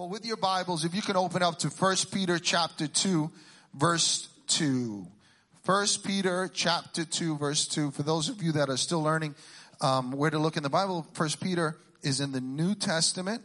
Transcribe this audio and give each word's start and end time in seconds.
Well, 0.00 0.08
with 0.08 0.24
your 0.24 0.38
Bibles, 0.38 0.86
if 0.86 0.94
you 0.94 1.02
can 1.02 1.18
open 1.18 1.42
up 1.42 1.58
to 1.58 1.68
1 1.68 1.96
Peter 2.10 2.38
chapter 2.38 2.86
2, 2.86 3.30
verse 3.74 4.30
2. 4.46 5.06
1 5.66 5.86
Peter 6.02 6.50
chapter 6.54 7.04
2, 7.04 7.36
verse 7.36 7.66
2. 7.66 7.90
For 7.90 8.02
those 8.02 8.30
of 8.30 8.42
you 8.42 8.52
that 8.52 8.70
are 8.70 8.78
still 8.78 9.02
learning 9.02 9.34
um, 9.82 10.12
where 10.12 10.30
to 10.30 10.38
look 10.38 10.56
in 10.56 10.62
the 10.62 10.70
Bible, 10.70 11.06
1 11.14 11.28
Peter 11.42 11.76
is 12.02 12.20
in 12.20 12.32
the 12.32 12.40
New 12.40 12.74
Testament. 12.74 13.42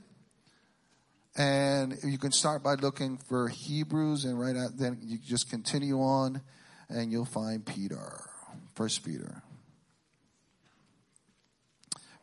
And 1.36 1.98
you 2.06 2.18
can 2.18 2.32
start 2.32 2.64
by 2.64 2.76
looking 2.76 3.18
for 3.18 3.50
Hebrews 3.50 4.24
and 4.24 4.40
right 4.40 4.56
out, 4.56 4.78
then 4.78 5.00
you 5.04 5.18
just 5.18 5.50
continue 5.50 6.00
on 6.00 6.42
and 6.88 7.12
you'll 7.12 7.26
find 7.26 7.66
Peter. 7.66 8.30
1 8.78 8.90
Peter. 9.04 9.44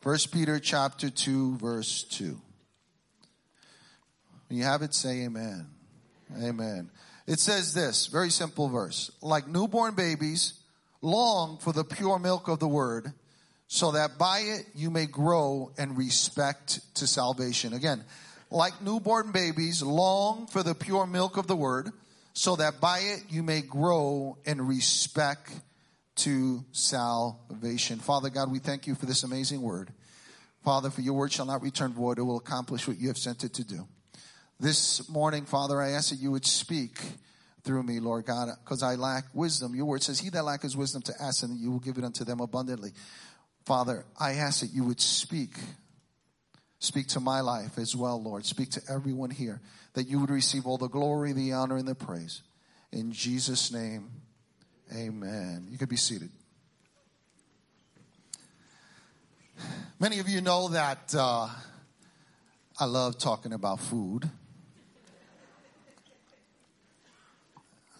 1 0.02 0.18
Peter 0.32 0.58
chapter 0.58 1.10
2, 1.10 1.58
verse 1.58 2.04
2. 2.04 2.40
When 4.52 4.58
you 4.58 4.66
have 4.66 4.82
it, 4.82 4.92
say 4.92 5.22
amen. 5.22 5.66
Amen. 6.38 6.90
It 7.26 7.40
says 7.40 7.72
this, 7.72 8.08
very 8.08 8.28
simple 8.28 8.68
verse. 8.68 9.10
Like 9.22 9.48
newborn 9.48 9.94
babies, 9.94 10.60
long 11.00 11.56
for 11.56 11.72
the 11.72 11.84
pure 11.84 12.18
milk 12.18 12.48
of 12.48 12.58
the 12.58 12.68
word, 12.68 13.14
so 13.66 13.92
that 13.92 14.18
by 14.18 14.40
it 14.40 14.66
you 14.74 14.90
may 14.90 15.06
grow 15.06 15.72
and 15.78 15.96
respect 15.96 16.80
to 16.96 17.06
salvation. 17.06 17.72
Again, 17.72 18.04
like 18.50 18.82
newborn 18.82 19.32
babies, 19.32 19.82
long 19.82 20.46
for 20.48 20.62
the 20.62 20.74
pure 20.74 21.06
milk 21.06 21.38
of 21.38 21.46
the 21.46 21.56
word, 21.56 21.88
so 22.34 22.54
that 22.56 22.78
by 22.78 22.98
it 22.98 23.22
you 23.30 23.42
may 23.42 23.62
grow 23.62 24.36
and 24.44 24.68
respect 24.68 25.50
to 26.16 26.62
salvation. 26.72 28.00
Father 28.00 28.28
God, 28.28 28.52
we 28.52 28.58
thank 28.58 28.86
you 28.86 28.96
for 28.96 29.06
this 29.06 29.22
amazing 29.22 29.62
word. 29.62 29.94
Father, 30.62 30.90
for 30.90 31.00
your 31.00 31.14
word 31.14 31.32
shall 31.32 31.46
not 31.46 31.62
return 31.62 31.94
void, 31.94 32.18
it 32.18 32.22
will 32.22 32.36
accomplish 32.36 32.86
what 32.86 32.98
you 33.00 33.08
have 33.08 33.16
sent 33.16 33.44
it 33.44 33.54
to 33.54 33.64
do. 33.64 33.88
This 34.62 35.08
morning, 35.08 35.44
Father, 35.44 35.82
I 35.82 35.90
ask 35.90 36.10
that 36.10 36.20
you 36.20 36.30
would 36.30 36.46
speak 36.46 36.96
through 37.64 37.82
me, 37.82 37.98
Lord 37.98 38.26
God, 38.26 38.48
because 38.62 38.80
I 38.80 38.94
lack 38.94 39.24
wisdom. 39.34 39.74
Your 39.74 39.86
word 39.86 40.04
says, 40.04 40.20
He 40.20 40.30
that 40.30 40.44
lacketh 40.44 40.76
wisdom 40.76 41.02
to 41.02 41.12
ask, 41.20 41.42
and 41.42 41.58
you 41.58 41.72
will 41.72 41.80
give 41.80 41.98
it 41.98 42.04
unto 42.04 42.22
them 42.22 42.38
abundantly. 42.38 42.92
Father, 43.66 44.04
I 44.20 44.34
ask 44.34 44.60
that 44.60 44.72
you 44.72 44.84
would 44.84 45.00
speak. 45.00 45.56
Speak 46.78 47.08
to 47.08 47.18
my 47.18 47.40
life 47.40 47.76
as 47.76 47.96
well, 47.96 48.22
Lord. 48.22 48.46
Speak 48.46 48.70
to 48.70 48.82
everyone 48.88 49.30
here, 49.30 49.60
that 49.94 50.04
you 50.04 50.20
would 50.20 50.30
receive 50.30 50.64
all 50.64 50.78
the 50.78 50.86
glory, 50.86 51.32
the 51.32 51.54
honor, 51.54 51.76
and 51.76 51.88
the 51.88 51.96
praise. 51.96 52.42
In 52.92 53.10
Jesus' 53.10 53.72
name, 53.72 54.12
amen. 54.96 55.66
You 55.72 55.76
could 55.76 55.88
be 55.88 55.96
seated. 55.96 56.30
Many 59.98 60.20
of 60.20 60.28
you 60.28 60.40
know 60.40 60.68
that 60.68 61.12
uh, 61.18 61.48
I 62.78 62.84
love 62.84 63.18
talking 63.18 63.52
about 63.52 63.80
food. 63.80 64.30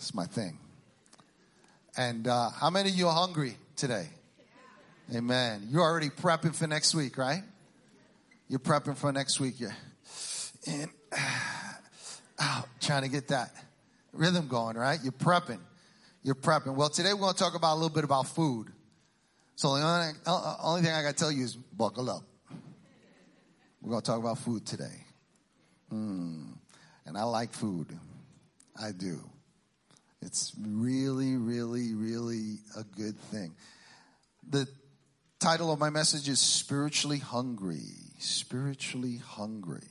It's 0.02 0.14
my 0.14 0.24
thing. 0.24 0.58
And 1.96 2.26
uh, 2.26 2.50
how 2.50 2.70
many 2.70 2.88
of 2.88 2.96
you 2.96 3.06
are 3.06 3.14
hungry 3.14 3.56
today? 3.76 4.08
Amen. 5.14 5.68
You're 5.70 5.82
already 5.82 6.08
prepping 6.08 6.56
for 6.56 6.66
next 6.66 6.92
week, 6.92 7.16
right? 7.16 7.44
You're 8.48 8.58
prepping 8.58 8.96
for 8.96 9.12
next 9.12 9.38
week. 9.38 9.60
You're 9.60 9.76
and, 10.66 10.90
oh, 12.40 12.64
trying 12.80 13.02
to 13.02 13.08
get 13.08 13.28
that 13.28 13.52
rhythm 14.12 14.48
going, 14.48 14.76
right? 14.76 14.98
You're 15.04 15.12
prepping. 15.12 15.60
You're 16.24 16.34
prepping. 16.34 16.74
Well, 16.74 16.88
today 16.88 17.12
we're 17.12 17.20
going 17.20 17.34
to 17.34 17.38
talk 17.38 17.54
about 17.54 17.74
a 17.74 17.76
little 17.76 17.94
bit 17.94 18.02
about 18.02 18.26
food. 18.26 18.72
So 19.54 19.76
the 19.76 19.84
only, 19.84 20.14
uh, 20.26 20.56
only 20.64 20.82
thing 20.82 20.90
I 20.90 21.02
got 21.02 21.10
to 21.10 21.16
tell 21.16 21.30
you 21.30 21.44
is 21.44 21.54
buckle 21.54 22.10
up. 22.10 22.24
We're 23.80 23.90
going 23.90 24.02
to 24.02 24.06
talk 24.10 24.18
about 24.18 24.38
food 24.38 24.66
today. 24.66 25.06
Mm. 25.92 26.56
And 27.06 27.16
I 27.16 27.22
like 27.22 27.52
food. 27.52 27.86
I 28.76 28.90
do. 28.90 29.20
It's 30.22 30.52
really, 30.60 31.36
really, 31.36 31.94
really 31.94 32.58
a 32.76 32.84
good 32.84 33.18
thing. 33.18 33.54
The 34.48 34.68
title 35.40 35.72
of 35.72 35.80
my 35.80 35.90
message 35.90 36.28
is 36.28 36.40
Spiritually 36.40 37.18
Hungry. 37.18 37.82
Spiritually 38.18 39.16
Hungry. 39.16 39.88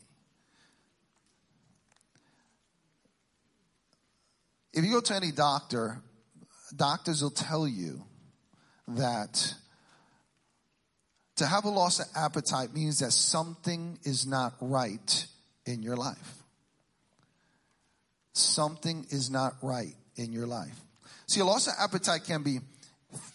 If 4.73 4.85
you 4.85 4.91
go 4.93 5.01
to 5.01 5.15
any 5.15 5.33
doctor, 5.33 6.01
doctors 6.73 7.21
will 7.21 7.29
tell 7.29 7.67
you 7.67 8.05
that 8.87 9.53
to 11.35 11.45
have 11.45 11.65
a 11.65 11.69
loss 11.69 11.99
of 11.99 12.05
appetite 12.15 12.73
means 12.73 12.99
that 12.99 13.11
something 13.11 13.99
is 14.03 14.25
not 14.25 14.53
right 14.61 15.25
in 15.65 15.83
your 15.83 15.97
life. 15.97 16.37
Something 18.31 19.05
is 19.09 19.29
not 19.29 19.55
right 19.61 19.95
in 20.23 20.31
your 20.31 20.47
life. 20.47 20.79
See, 21.27 21.39
a 21.39 21.45
loss 21.45 21.67
of 21.67 21.73
appetite 21.79 22.25
can 22.25 22.43
be 22.43 22.59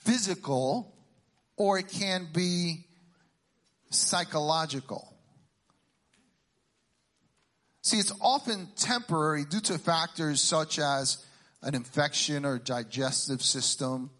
physical 0.04 0.94
or 1.56 1.78
it 1.78 1.88
can 1.88 2.28
be 2.32 2.84
psychological. 3.91 5.12
See, 7.82 7.98
it's 7.98 8.12
often 8.20 8.69
temporary 8.76 9.44
due 9.44 9.60
to 9.60 9.78
factors 9.78 10.41
such 10.41 10.78
as 10.78 11.24
an 11.62 11.74
infection 11.74 12.44
or 12.44 12.58
digestive 12.58 13.41
system, 13.42 14.10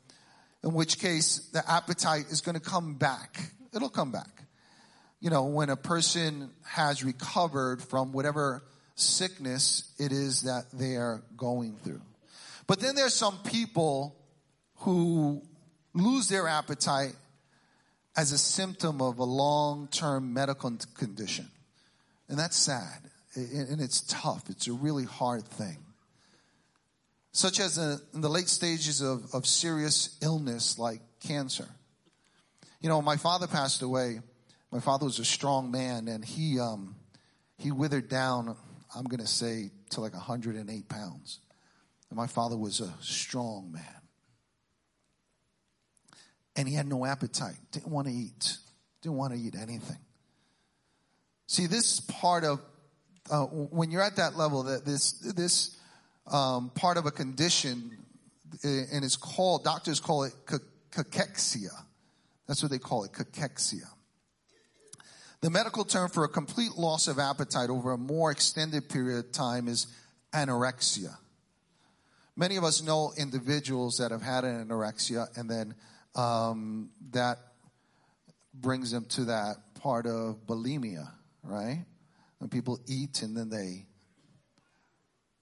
in 0.62 0.72
which 0.72 0.98
case 0.98 1.48
the 1.53 1.69
appetite 1.69 2.27
is 2.31 2.41
going 2.41 2.54
to 2.54 2.60
come 2.60 2.94
back. 2.94 3.50
It'll 3.75 3.88
come 3.88 4.12
back. 4.12 4.44
You 5.21 5.31
know, 5.31 5.47
when 5.47 5.71
a 5.71 5.77
person 5.77 6.50
has 6.62 7.03
recovered 7.03 7.83
from 7.83 8.12
whatever 8.12 8.62
sickness 8.94 9.93
it 9.98 10.12
is 10.12 10.43
that 10.43 10.65
they 10.72 10.97
are 10.97 11.22
going 11.37 11.77
through. 11.83 12.03
But 12.66 12.81
then 12.81 12.94
there's 12.94 13.15
some 13.15 13.38
people 13.38 14.16
who 14.78 15.43
lose 15.94 16.28
their 16.28 16.49
appetite 16.49 17.15
as 18.16 18.32
a 18.32 18.38
symptom 18.38 19.00
of 19.00 19.19
a 19.19 19.25
long-term 19.25 20.32
medical 20.32 20.77
condition. 20.97 21.49
And 22.28 22.38
that's 22.38 22.56
sad. 22.56 23.03
And 23.34 23.81
it's 23.81 24.00
tough. 24.03 24.49
It's 24.49 24.66
a 24.66 24.72
really 24.72 25.04
hard 25.04 25.44
thing. 25.44 25.77
Such 27.32 27.60
as 27.60 27.77
in 27.77 28.22
the 28.22 28.31
late 28.31 28.49
stages 28.49 29.03
of, 29.03 29.34
of 29.34 29.47
serious 29.47 30.16
illness 30.22 30.78
like 30.78 31.03
cancer. 31.21 31.69
You 32.81 32.88
know, 32.88 33.03
my 33.03 33.16
father 33.16 33.47
passed 33.47 33.83
away. 33.83 34.21
My 34.72 34.81
father 34.81 35.04
was 35.04 35.19
a 35.19 35.25
strong 35.25 35.71
man 35.71 36.09
and 36.09 36.25
he, 36.25 36.59
um, 36.59 36.97
he 37.59 37.71
withered 37.71 38.09
down, 38.09 38.56
I'm 38.94 39.04
going 39.04 39.21
to 39.21 39.27
say, 39.27 39.71
to 39.91 40.00
like 40.00 40.15
108 40.15 40.88
pounds. 40.88 41.41
And 42.11 42.17
my 42.17 42.27
father 42.27 42.56
was 42.56 42.81
a 42.81 42.93
strong 43.00 43.72
man. 43.72 43.83
And 46.55 46.67
he 46.67 46.75
had 46.75 46.87
no 46.87 47.05
appetite, 47.05 47.56
didn't 47.71 47.93
want 47.93 48.06
to 48.06 48.12
eat, 48.12 48.56
didn't 49.03 49.17
want 49.17 49.34
to 49.34 49.39
eat 49.39 49.55
anything. 49.55 49.99
See, 51.47 51.66
this 51.66 52.00
part 52.00 52.45
of, 52.45 52.61
uh, 53.31 53.45
when 53.45 53.91
you're 53.91 54.03
at 54.03 54.16
that 54.16 54.37
level, 54.37 54.65
that 54.65 54.84
this, 54.84 55.12
this 55.12 55.77
um, 56.27 56.71
part 56.71 56.97
of 56.97 57.06
a 57.06 57.11
condition, 57.11 57.99
and 58.62 59.05
it's 59.05 59.16
called, 59.16 59.65
doctors 59.65 60.00
call 60.00 60.25
it 60.25 60.33
cachexia. 60.91 61.71
That's 62.47 62.62
what 62.62 62.71
they 62.71 62.78
call 62.78 63.05
it, 63.05 63.12
cachexia. 63.12 63.84
The 65.43 65.50
medical 65.50 65.84
term 65.84 66.09
for 66.09 66.25
a 66.25 66.28
complete 66.28 66.72
loss 66.77 67.06
of 67.06 67.19
appetite 67.19 67.69
over 67.69 67.93
a 67.93 67.99
more 67.99 68.31
extended 68.31 68.89
period 68.89 69.19
of 69.19 69.33
time 69.33 69.69
is 69.69 69.87
anorexia. 70.33 71.16
Many 72.36 72.56
of 72.56 72.64
us 72.64 72.82
know 72.82 73.12
individuals 73.16 73.97
that 73.97 74.10
have 74.10 74.20
had 74.20 74.44
an 74.44 74.66
anorexia 74.66 75.26
and 75.38 75.48
then 75.48 75.74
um, 76.14 76.91
that 77.12 77.38
brings 78.52 78.91
them 78.91 79.06
to 79.06 79.26
that 79.26 79.56
part 79.80 80.06
of 80.06 80.47
bulimia, 80.47 81.10
right? 81.42 81.84
When 82.38 82.50
people 82.50 82.78
eat 82.86 83.22
and 83.22 83.36
then 83.36 83.48
they 83.48 83.86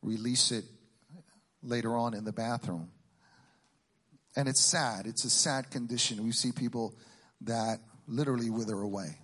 release 0.03 0.53
it 0.53 0.65
later 1.63 1.97
on 1.97 2.15
in 2.15 2.25
the 2.25 2.33
bathroom. 2.33 2.91
And 4.37 4.49
it's 4.49 4.61
sad. 4.61 5.07
It's 5.07 5.25
a 5.25 5.31
sad 5.31 5.71
condition. 5.71 6.25
We 6.25 6.33
see 6.33 6.53
people 6.53 6.95
that 7.43 7.79
literally 8.07 8.51
wither 8.51 8.81
away. 8.81 9.19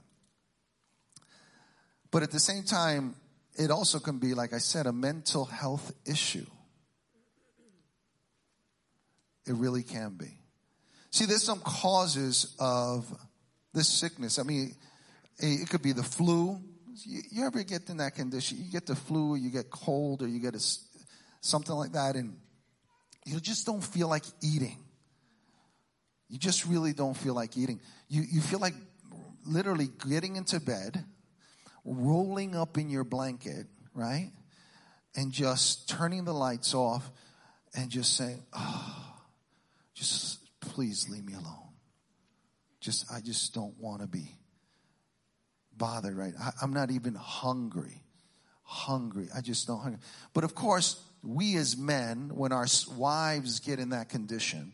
But 2.11 2.23
at 2.23 2.31
the 2.31 2.40
same 2.40 2.64
time, 2.64 3.14
it 3.55 3.70
also 3.70 3.99
can 3.99 4.19
be, 4.19 4.34
like 4.34 4.52
I 4.52 4.58
said, 4.58 4.87
a 4.87 4.93
mental 4.93 5.44
health 5.44 5.93
issue. 6.06 6.46
It 9.50 9.56
really 9.56 9.82
can 9.82 10.11
be. 10.11 10.38
See, 11.11 11.25
there's 11.25 11.43
some 11.43 11.58
causes 11.58 12.55
of 12.61 13.05
this 13.75 13.88
sickness. 13.88 14.38
I 14.38 14.44
mean, 14.44 14.76
it 15.41 15.69
could 15.69 15.82
be 15.82 15.91
the 15.91 16.05
flu. 16.05 16.61
You, 17.05 17.44
ever 17.44 17.64
get 17.64 17.91
in 17.91 17.97
that 17.97 18.14
condition? 18.14 18.58
You 18.62 18.70
get 18.70 18.87
the 18.87 18.94
flu, 18.94 19.32
or 19.32 19.37
you 19.37 19.50
get 19.50 19.69
cold, 19.69 20.23
or 20.23 20.29
you 20.29 20.38
get 20.38 20.55
a, 20.55 20.64
something 21.41 21.75
like 21.75 21.93
that, 21.94 22.14
and 22.14 22.37
you 23.26 23.41
just 23.41 23.67
don't 23.67 23.82
feel 23.82 24.06
like 24.06 24.23
eating. 24.41 24.79
You 26.29 26.38
just 26.38 26.64
really 26.67 26.93
don't 26.93 27.17
feel 27.17 27.35
like 27.35 27.56
eating. 27.56 27.81
You, 28.08 28.23
you 28.31 28.41
feel 28.41 28.61
like 28.61 28.75
literally 29.44 29.88
getting 30.08 30.37
into 30.37 30.61
bed, 30.61 31.05
rolling 31.85 32.55
up 32.55 32.79
in 32.79 32.88
your 32.88 33.02
blanket, 33.02 33.67
right? 33.94 34.31
And 35.17 35.32
just 35.32 35.88
turning 35.88 36.25
the 36.25 36.35
lights 36.35 36.73
off 36.73 37.11
and 37.75 37.91
just 37.91 38.17
saying, 38.17 38.44
oh, 38.52 39.10
just 40.00 40.38
please 40.61 41.08
leave 41.11 41.25
me 41.25 41.35
alone. 41.35 41.69
Just, 42.81 43.12
I 43.12 43.20
just 43.20 43.52
don't 43.52 43.79
want 43.79 44.00
to 44.00 44.08
be 44.08 44.35
bothered, 45.76 46.17
right? 46.17 46.32
I, 46.41 46.52
I'm 46.62 46.73
not 46.73 46.91
even 46.91 47.14
hungry. 47.14 48.02
Hungry. 48.62 49.29
I 49.37 49.43
just 49.43 49.67
don't 49.67 49.79
hungry. 49.79 50.00
But 50.32 50.44
of 50.44 50.55
course, 50.55 50.99
we 51.23 51.56
as 51.56 51.76
men, 51.76 52.31
when 52.35 52.50
our 52.50 52.67
wives 52.97 53.61
get 53.61 53.79
in 53.79 53.91
that 53.91 54.08
condition, 54.08 54.73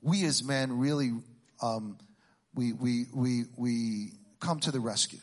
we 0.00 0.24
as 0.24 0.44
men 0.44 0.78
really, 0.78 1.12
um, 1.60 1.98
we, 2.54 2.72
we, 2.72 3.06
we, 3.12 3.44
we 3.56 4.12
come 4.38 4.60
to 4.60 4.70
the 4.70 4.78
rescue 4.78 5.18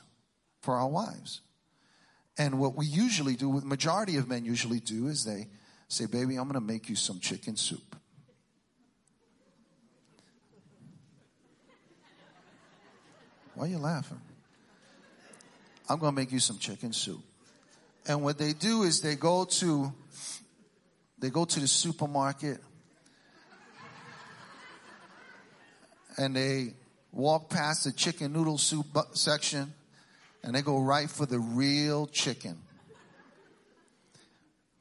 for 0.62 0.76
our 0.76 0.90
wives. 0.90 1.40
And 2.38 2.60
what 2.60 2.76
we 2.76 2.86
usually 2.86 3.38
do, 3.38 3.48
what 3.48 3.62
the 3.62 3.70
majority 3.70 4.18
of 4.18 4.28
men 4.28 4.44
usually 4.44 4.82
do, 4.82 5.08
is 5.08 5.24
they 5.24 5.48
say, 5.88 6.06
Baby, 6.06 6.36
I'm 6.36 6.50
going 6.50 6.56
to 6.56 6.62
make 6.62 6.90
you 6.90 6.96
some 6.98 7.20
chicken 7.22 7.56
soup. 7.56 7.96
Why 13.62 13.68
are 13.68 13.70
you 13.70 13.78
laughing? 13.78 14.20
I'm 15.88 16.00
going 16.00 16.14
to 16.14 16.16
make 16.20 16.32
you 16.32 16.40
some 16.40 16.58
chicken 16.58 16.94
soup. 16.94 17.22
And 18.08 18.24
what 18.24 18.40
they 18.40 18.54
do 18.54 18.82
is 18.82 19.02
they 19.02 19.14
go 19.14 19.46
to 19.46 19.94
they 21.20 21.30
go 21.30 21.46
to 21.46 21.60
the 21.60 21.68
supermarket 21.68 22.58
and 26.18 26.36
they 26.36 26.74
walk 27.12 27.52
past 27.52 27.84
the 27.84 27.92
chicken 27.92 28.34
noodle 28.34 28.58
soup 28.58 28.88
section 29.14 29.72
and 30.44 30.56
they 30.56 30.64
go 30.64 30.80
right 30.80 31.08
for 31.08 31.28
the 31.28 31.38
real 31.38 32.08
chicken. 32.08 32.58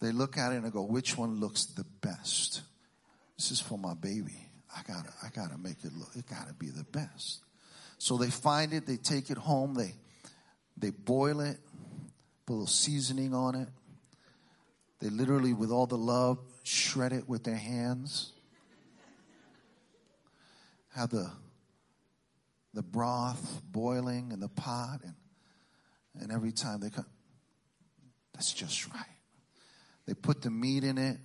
They 0.01 0.11
look 0.11 0.39
at 0.39 0.53
it 0.53 0.57
and 0.57 0.65
they 0.65 0.71
go, 0.71 0.85
which 0.85 1.19
one 1.19 1.39
looks 1.39 1.67
the 1.67 1.85
best? 2.01 2.63
This 3.37 3.51
is 3.51 3.61
for 3.61 3.77
my 3.77 3.93
baby. 3.93 4.49
I 4.75 4.81
gotta, 4.89 5.11
I 5.23 5.29
gotta 5.37 5.59
make 5.59 5.85
it 5.85 5.93
look, 5.99 6.17
it 6.17 6.25
gotta 6.27 6.55
be 6.55 6.71
the 6.71 6.85
best. 6.85 7.41
So 8.01 8.17
they 8.17 8.31
find 8.31 8.73
it, 8.73 8.87
they 8.87 8.97
take 8.97 9.29
it 9.29 9.37
home, 9.37 9.75
they, 9.75 9.95
they 10.75 10.89
boil 10.89 11.41
it, 11.41 11.59
put 12.47 12.53
a 12.53 12.55
little 12.55 12.67
seasoning 12.67 13.35
on 13.35 13.55
it. 13.55 13.69
They 15.01 15.11
literally, 15.11 15.53
with 15.53 15.71
all 15.71 15.87
the 15.87 15.99
love, 15.99 16.39
shred 16.63 17.13
it 17.13 17.29
with 17.29 17.45
their 17.45 17.59
hands. 17.59 18.33
Have 20.95 21.11
the, 21.11 21.31
the 22.73 22.83
broth 22.83 23.61
boiling 23.71 24.33
in 24.33 24.41
the 24.41 24.49
pot 24.49 25.01
and, 25.05 25.15
and 26.23 26.33
every 26.33 26.53
time 26.53 26.81
they 26.81 26.89
come, 26.89 27.05
that's 28.33 28.55
just 28.55 28.89
right. 28.95 29.05
They 30.07 30.15
put 30.15 30.41
the 30.41 30.51
meat 30.51 30.85
in 30.85 30.97
it, 30.97 31.19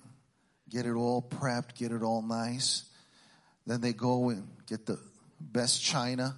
get 0.70 0.86
it 0.86 0.94
all 0.94 1.22
prepped, 1.22 1.76
get 1.76 1.94
it 1.94 2.04
all 2.04 2.22
nice. 2.22 2.84
Then 3.66 3.80
they 3.80 3.94
go 3.94 4.28
and 4.28 4.46
get 4.68 4.86
the 4.86 5.00
best 5.40 5.82
china 5.82 6.36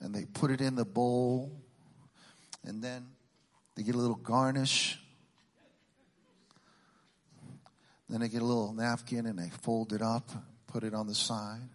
and 0.00 0.14
they 0.14 0.24
put 0.24 0.50
it 0.50 0.60
in 0.60 0.74
the 0.74 0.84
bowl 0.84 1.52
and 2.64 2.82
then 2.82 3.06
they 3.76 3.82
get 3.82 3.94
a 3.94 3.98
little 3.98 4.16
garnish. 4.16 4.98
Then 8.08 8.20
they 8.20 8.28
get 8.28 8.42
a 8.42 8.44
little 8.44 8.72
napkin 8.72 9.26
and 9.26 9.38
they 9.38 9.50
fold 9.62 9.92
it 9.92 10.02
up, 10.02 10.30
put 10.66 10.82
it 10.82 10.94
on 10.94 11.06
the 11.06 11.14
side. 11.14 11.68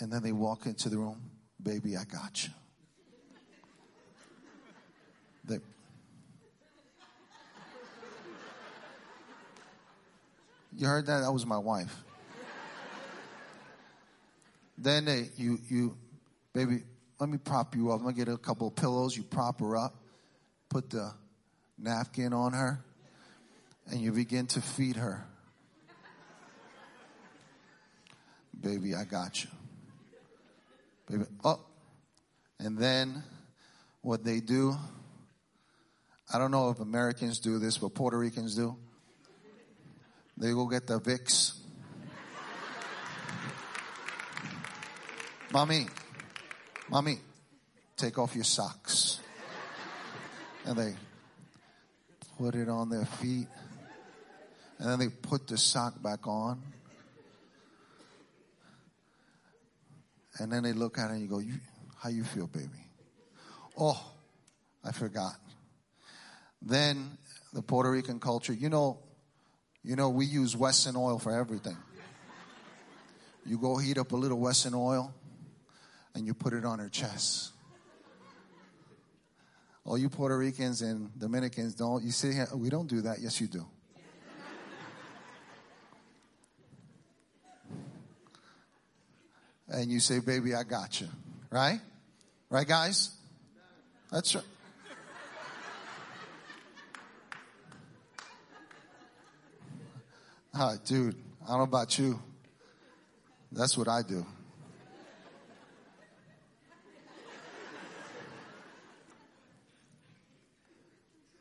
And 0.00 0.12
then 0.12 0.22
they 0.22 0.32
walk 0.32 0.66
into 0.66 0.88
the 0.88 0.98
room. 0.98 1.30
Baby, 1.62 1.96
I 1.96 2.04
got 2.04 2.44
you. 2.44 2.50
They, 5.44 5.58
you 10.76 10.86
heard 10.86 11.06
that? 11.06 11.20
That 11.20 11.32
was 11.32 11.46
my 11.46 11.58
wife. 11.58 11.94
Then 14.76 15.04
they, 15.04 15.30
you, 15.36 15.60
you, 15.68 15.96
baby, 16.54 16.82
let 17.18 17.28
me 17.28 17.36
prop 17.36 17.74
you 17.76 17.90
up. 17.90 17.98
I'm 17.98 18.04
gonna 18.04 18.16
get 18.16 18.28
a 18.28 18.38
couple 18.38 18.68
of 18.68 18.76
pillows. 18.76 19.16
You 19.16 19.24
prop 19.24 19.60
her 19.60 19.76
up, 19.76 19.94
put 20.70 20.88
the 20.90 21.12
napkin 21.78 22.32
on 22.32 22.52
her, 22.52 22.82
and 23.90 24.00
you 24.00 24.12
begin 24.12 24.46
to 24.46 24.60
feed 24.60 24.96
her. 24.96 25.26
Baby, 28.58 28.94
I 28.94 29.04
got 29.04 29.44
you. 29.44 29.50
Baby, 31.10 31.24
oh. 31.44 31.60
And 32.60 32.78
then 32.78 33.22
what 34.00 34.24
they 34.24 34.40
do, 34.40 34.74
I 36.32 36.38
don't 36.38 36.50
know 36.50 36.70
if 36.70 36.80
Americans 36.80 37.40
do 37.40 37.58
this, 37.58 37.76
but 37.76 37.94
Puerto 37.94 38.16
Ricans 38.16 38.54
do. 38.54 38.76
They 40.38 40.50
go 40.50 40.66
get 40.66 40.86
the 40.86 40.98
Vicks 41.00 41.58
Mommy, 45.54 45.86
mommy, 46.90 47.18
take 47.96 48.18
off 48.18 48.34
your 48.34 48.44
socks. 48.44 49.20
And 50.66 50.76
they 50.78 50.94
put 52.38 52.54
it 52.54 52.68
on 52.68 52.88
their 52.88 53.04
feet. 53.04 53.48
And 54.78 54.90
then 54.90 54.98
they 54.98 55.08
put 55.08 55.46
the 55.46 55.56
sock 55.56 56.02
back 56.02 56.26
on. 56.26 56.60
And 60.38 60.50
then 60.50 60.62
they 60.62 60.72
look 60.72 60.98
at 60.98 61.10
it 61.10 61.14
and 61.14 61.22
you 61.22 61.28
go, 61.28 61.38
you, 61.38 61.54
how 62.02 62.08
you 62.08 62.24
feel, 62.24 62.48
baby? 62.48 62.68
Oh, 63.78 64.00
I 64.84 64.92
forgot. 64.92 65.34
Then 66.60 67.18
the 67.52 67.62
Puerto 67.62 67.90
Rican 67.90 68.18
culture, 68.18 68.52
you 68.52 68.68
know, 68.68 68.98
you 69.84 69.96
know, 69.96 70.08
we 70.08 70.24
use 70.26 70.56
Wesson 70.56 70.96
oil 70.96 71.18
for 71.18 71.38
everything. 71.38 71.76
You 73.46 73.58
go 73.58 73.76
heat 73.76 73.98
up 73.98 74.12
a 74.12 74.16
little 74.16 74.40
Wesson 74.40 74.72
oil 74.74 75.14
and 76.14 76.26
you 76.26 76.34
put 76.34 76.52
it 76.52 76.64
on 76.64 76.78
her 76.78 76.88
chest. 76.88 77.52
All 79.84 79.98
you 79.98 80.08
Puerto 80.08 80.38
Ricans 80.38 80.80
and 80.80 81.10
Dominicans 81.18 81.74
don't, 81.74 82.02
you 82.02 82.10
say, 82.10 82.32
we 82.54 82.70
don't 82.70 82.88
do 82.88 83.02
that. 83.02 83.18
Yes, 83.20 83.40
you 83.40 83.46
do. 83.46 83.66
and 89.68 89.90
you 89.90 90.00
say, 90.00 90.20
baby, 90.20 90.54
I 90.54 90.62
got 90.62 91.00
you. 91.00 91.08
Right? 91.50 91.80
Right, 92.48 92.66
guys? 92.66 93.10
That's 94.10 94.34
right. 94.34 94.44
Ah, 100.56 100.76
dude, 100.84 101.16
I 101.44 101.48
don't 101.48 101.58
know 101.58 101.64
about 101.64 101.98
you. 101.98 102.22
That's 103.50 103.76
what 103.76 103.88
I 103.88 104.02
do. 104.02 104.24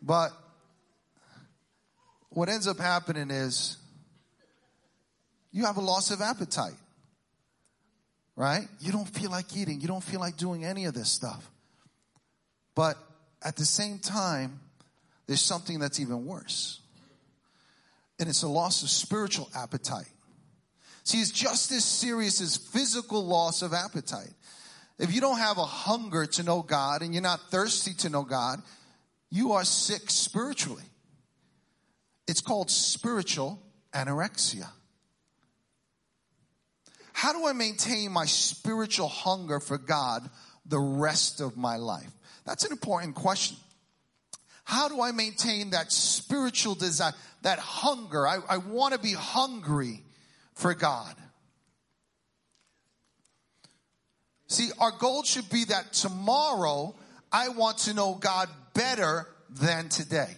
But 0.03 0.31
what 2.29 2.49
ends 2.49 2.67
up 2.67 2.77
happening 2.77 3.31
is 3.31 3.77
you 5.51 5.65
have 5.65 5.77
a 5.77 5.81
loss 5.81 6.11
of 6.11 6.21
appetite. 6.21 6.73
Right? 8.35 8.67
You 8.79 8.91
don't 8.91 9.07
feel 9.07 9.29
like 9.29 9.55
eating. 9.55 9.79
You 9.79 9.87
don't 9.87 10.03
feel 10.03 10.19
like 10.19 10.37
doing 10.37 10.65
any 10.65 10.85
of 10.85 10.93
this 10.93 11.09
stuff. 11.09 11.49
But 12.75 12.97
at 13.43 13.55
the 13.55 13.65
same 13.65 13.99
time, 13.99 14.59
there's 15.27 15.41
something 15.41 15.79
that's 15.79 15.99
even 15.99 16.25
worse. 16.25 16.81
And 18.19 18.27
it's 18.27 18.41
a 18.41 18.47
loss 18.47 18.81
of 18.81 18.89
spiritual 18.89 19.49
appetite. 19.55 20.09
See, 21.03 21.19
it's 21.19 21.31
just 21.31 21.71
as 21.71 21.85
serious 21.85 22.41
as 22.41 22.57
physical 22.57 23.23
loss 23.23 23.61
of 23.61 23.73
appetite. 23.73 24.31
If 24.97 25.13
you 25.13 25.21
don't 25.21 25.37
have 25.37 25.57
a 25.57 25.65
hunger 25.65 26.25
to 26.25 26.43
know 26.43 26.61
God 26.61 27.03
and 27.03 27.13
you're 27.13 27.21
not 27.21 27.51
thirsty 27.51 27.93
to 27.99 28.09
know 28.09 28.23
God, 28.23 28.61
you 29.33 29.53
are 29.53 29.63
sick 29.63 30.11
spiritually. 30.11 30.83
It's 32.27 32.39
called 32.39 32.69
spiritual 32.69 33.59
anorexia. 33.91 34.67
How 37.13 37.33
do 37.33 37.47
I 37.47 37.53
maintain 37.53 38.11
my 38.11 38.25
spiritual 38.25 39.07
hunger 39.07 39.59
for 39.59 39.79
God 39.79 40.29
the 40.67 40.77
rest 40.77 41.41
of 41.41 41.57
my 41.57 41.77
life? 41.77 42.11
That's 42.45 42.63
an 42.63 42.71
important 42.71 43.15
question. 43.15 43.57
How 44.65 44.87
do 44.87 45.01
I 45.01 45.11
maintain 45.11 45.71
that 45.71 45.91
spiritual 45.91 46.75
desire, 46.75 47.13
that 47.41 47.57
hunger? 47.57 48.27
I, 48.27 48.37
I 48.47 48.57
want 48.57 48.93
to 48.93 48.99
be 48.99 49.13
hungry 49.13 50.03
for 50.53 50.75
God. 50.75 51.15
See, 54.45 54.69
our 54.79 54.91
goal 54.91 55.23
should 55.23 55.49
be 55.49 55.65
that 55.65 55.91
tomorrow 55.91 56.93
I 57.31 57.49
want 57.49 57.79
to 57.79 57.95
know 57.95 58.13
God 58.13 58.47
better 58.73 59.27
than 59.49 59.89
today. 59.89 60.35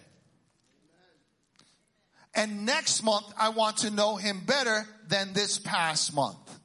And 2.34 2.66
next 2.66 3.02
month, 3.04 3.26
I 3.38 3.50
want 3.50 3.78
to 3.78 3.90
know 3.90 4.18
him 4.18 4.42
better 4.46 4.86
than 5.08 5.34
this 5.34 5.58
past 5.58 6.14
month. 6.14 6.60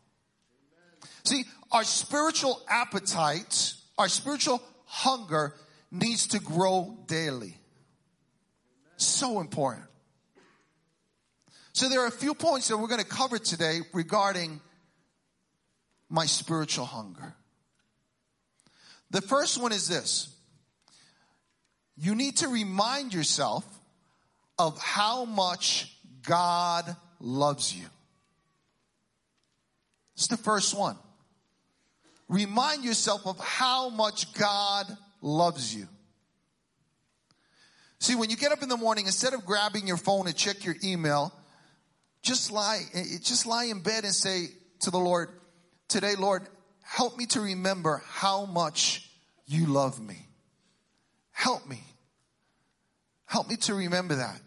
See, 1.25 1.45
our 1.71 1.85
spiritual 1.85 2.61
appetite, 2.69 3.75
our 3.97 4.09
spiritual 4.09 4.61
hunger 4.85 5.55
needs 5.93 6.29
to 6.29 6.41
grow 6.41 6.99
daily. 7.07 7.57
So 8.97 9.41
important. 9.41 9.87
So 11.73 11.89
there 11.89 12.01
are 12.01 12.09
a 12.09 12.13
few 12.13 12.35
points 12.35 12.69
that 12.69 12.77
we're 12.77 12.89
going 12.89 13.01
to 13.01 13.07
cover 13.07 13.39
today 13.39 13.81
regarding 13.93 14.61
my 16.09 16.27
spiritual 16.27 16.85
hunger. 16.85 17.35
The 19.11 19.23
first 19.23 19.61
one 19.61 19.73
is 19.73 19.89
this. 19.89 20.35
You 22.03 22.15
need 22.15 22.39
to 22.39 22.49
remind 22.49 23.13
yourself 23.13 23.63
of 24.59 24.81
how 24.81 25.27
much 25.27 25.95
God 26.23 26.97
loves 27.21 27.77
you. 27.77 27.85
It's 30.15 30.27
the 30.27 30.39
first 30.39 30.75
one. 30.75 30.97
Remind 32.27 32.85
yourself 32.85 33.27
of 33.27 33.39
how 33.39 33.91
much 33.91 34.33
God 34.33 34.87
loves 35.21 35.75
you. 35.75 35.89
See, 37.99 38.15
when 38.15 38.31
you 38.31 38.37
get 38.37 38.51
up 38.51 38.63
in 38.63 38.71
the 38.71 38.79
morning, 38.79 39.05
instead 39.05 39.35
of 39.35 39.45
grabbing 39.45 39.87
your 39.87 39.99
phone 39.99 40.27
and 40.27 40.35
check 40.35 40.65
your 40.65 40.77
email, 40.83 41.35
just 42.23 42.51
lie, 42.51 42.81
eh, 42.95 43.19
just 43.21 43.45
lie 43.45 43.65
in 43.65 43.83
bed 43.83 44.05
and 44.05 44.15
say 44.15 44.47
to 44.81 44.91
the 44.91 44.99
Lord, 44.99 45.29
today, 45.87 46.15
Lord, 46.19 46.49
help 46.83 47.19
me 47.19 47.27
to 47.27 47.43
remember 47.43 48.03
how 48.07 48.47
much 48.47 49.11
you 49.47 49.67
love 49.67 50.01
me. 50.01 50.29
Help 51.33 51.69
me. 51.69 51.83
Help 53.31 53.49
me 53.49 53.55
to 53.55 53.75
remember 53.75 54.17
that. 54.17 54.41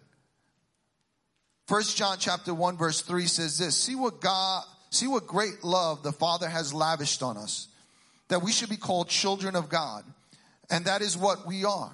First 1.68 1.96
John 1.96 2.18
chapter 2.20 2.54
1 2.54 2.76
verse 2.76 3.00
3 3.00 3.28
says 3.28 3.58
this, 3.58 3.78
see 3.78 3.96
what 3.96 4.20
God, 4.20 4.66
see 4.90 5.08
what 5.08 5.26
great 5.26 5.64
love 5.64 6.04
the 6.04 6.12
Father 6.12 6.50
has 6.50 6.74
lavished 6.74 7.24
on 7.24 7.38
us, 7.38 7.70
that 8.28 8.42
we 8.42 8.52
should 8.52 8.68
be 8.68 8.76
called 8.76 9.08
children 9.08 9.56
of 9.56 9.70
God. 9.70 10.04
And 10.70 10.84
that 10.84 11.02
is 11.02 11.16
what 11.16 11.48
we 11.48 11.64
are. 11.64 11.94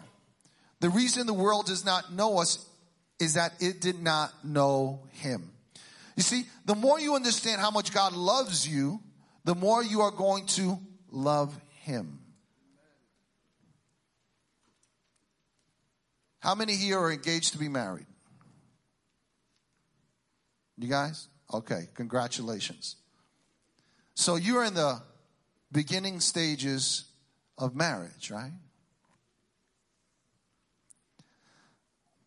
The 0.80 0.90
reason 0.90 1.28
the 1.28 1.34
world 1.34 1.68
does 1.68 1.86
not 1.86 2.12
know 2.12 2.40
us 2.40 2.66
is 3.20 3.36
that 3.36 3.54
it 3.60 3.82
did 3.82 4.02
not 4.02 4.34
know 4.44 5.02
Him. 5.12 5.52
You 6.16 6.24
see, 6.24 6.46
the 6.66 6.74
more 6.74 7.00
you 7.00 7.14
understand 7.14 7.62
how 7.62 7.70
much 7.70 7.94
God 7.94 8.14
loves 8.14 8.68
you, 8.68 9.00
the 9.46 9.54
more 9.54 9.84
you 9.84 10.02
are 10.02 10.12
going 10.12 10.48
to 10.48 10.80
love 11.12 11.56
Him. 11.82 12.19
How 16.40 16.56
many 16.56 16.76
here 16.76 16.98
are 17.00 17.12
engaged 17.12 17.54
to 17.54 17.60
be 17.60 17.70
married? 17.70 18.06
You 20.78 20.88
guys? 20.88 21.28
Okay, 21.54 21.90
congratulations. 21.94 22.96
So 24.16 24.36
you're 24.36 24.64
in 24.64 24.74
the 24.74 25.02
beginning 25.72 26.20
stages 26.20 27.06
of 27.58 27.76
marriage, 27.76 28.32
right? 28.32 28.54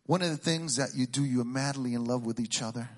One 0.05 0.21
of 0.21 0.29
the 0.29 0.37
things 0.37 0.75
that 0.75 0.89
you 0.95 1.07
do, 1.07 1.23
you're 1.23 1.45
madly 1.45 1.93
in 1.93 2.05
love 2.05 2.25
with 2.25 2.39
each 2.39 2.61
other. 2.61 2.89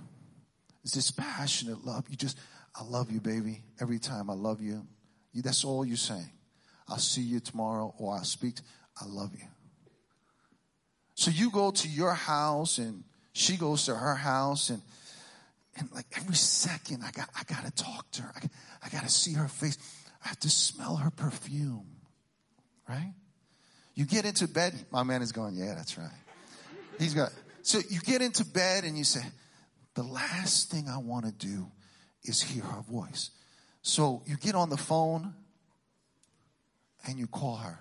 It's 0.84 0.94
this 0.94 1.12
passionate 1.12 1.86
love. 1.86 2.06
You 2.10 2.18
just, 2.18 2.38
I 2.76 2.84
love 2.84 3.12
you, 3.12 3.22
baby. 3.22 3.64
Every 3.80 4.00
time 4.00 4.30
I 4.30 4.34
love 4.34 4.62
you. 4.62 4.86
you 5.32 5.42
that's 5.42 5.64
all 5.64 5.86
you're 5.86 5.98
saying. 5.98 6.32
I'll 6.88 6.98
see 6.98 7.22
you 7.22 7.40
tomorrow 7.40 7.94
or 7.98 8.16
I'll 8.16 8.24
speak. 8.24 8.56
To, 8.56 8.64
I 9.02 9.06
love 9.06 9.32
you. 9.34 9.46
So 11.16 11.32
you 11.32 11.50
go 11.50 11.72
to 11.72 11.88
your 11.88 12.14
house 12.14 12.78
and 12.78 13.04
she 13.34 13.58
goes 13.58 13.86
to 13.86 13.96
her 13.96 14.16
house 14.16 14.70
and 14.70 14.82
and 15.78 15.90
like 15.94 16.06
every 16.16 16.36
second 16.36 17.04
I 17.04 17.12
got 17.12 17.30
I 17.36 17.44
gotta 17.44 17.72
talk 17.72 18.10
to 18.12 18.22
her. 18.22 18.32
I, 18.36 18.48
I 18.84 18.90
gotta 18.90 19.10
see 19.10 19.34
her 19.34 19.48
face. 19.48 19.78
I 20.24 20.28
have 20.30 20.40
to 20.42 20.50
smell 20.50 20.98
her 20.98 21.10
perfume. 21.10 21.88
Right? 22.88 23.14
You 23.96 24.06
get 24.06 24.26
into 24.26 24.48
bed, 24.48 24.74
my 24.92 25.04
man 25.04 25.22
is 25.22 25.32
going, 25.32 25.56
yeah, 25.56 25.74
that's 25.76 25.98
right. 25.98 26.10
He's 27.00 27.14
got 27.14 27.32
so 27.62 27.80
you 27.90 28.00
get 28.02 28.22
into 28.22 28.46
bed 28.46 28.84
and 28.84 28.98
you 28.98 29.04
say, 29.04 29.24
the 29.96 30.04
last 30.04 30.70
thing 30.70 30.88
I 30.90 30.98
want 30.98 31.26
to 31.26 31.32
do 31.32 31.72
is 32.24 32.42
hear 32.42 32.64
her 32.64 32.82
voice. 32.82 33.32
So 33.82 34.22
you 34.26 34.36
get 34.36 34.56
on 34.56 34.70
the 34.70 34.78
phone 34.78 35.34
and 37.08 37.18
you 37.18 37.28
call 37.28 37.56
her. 37.58 37.80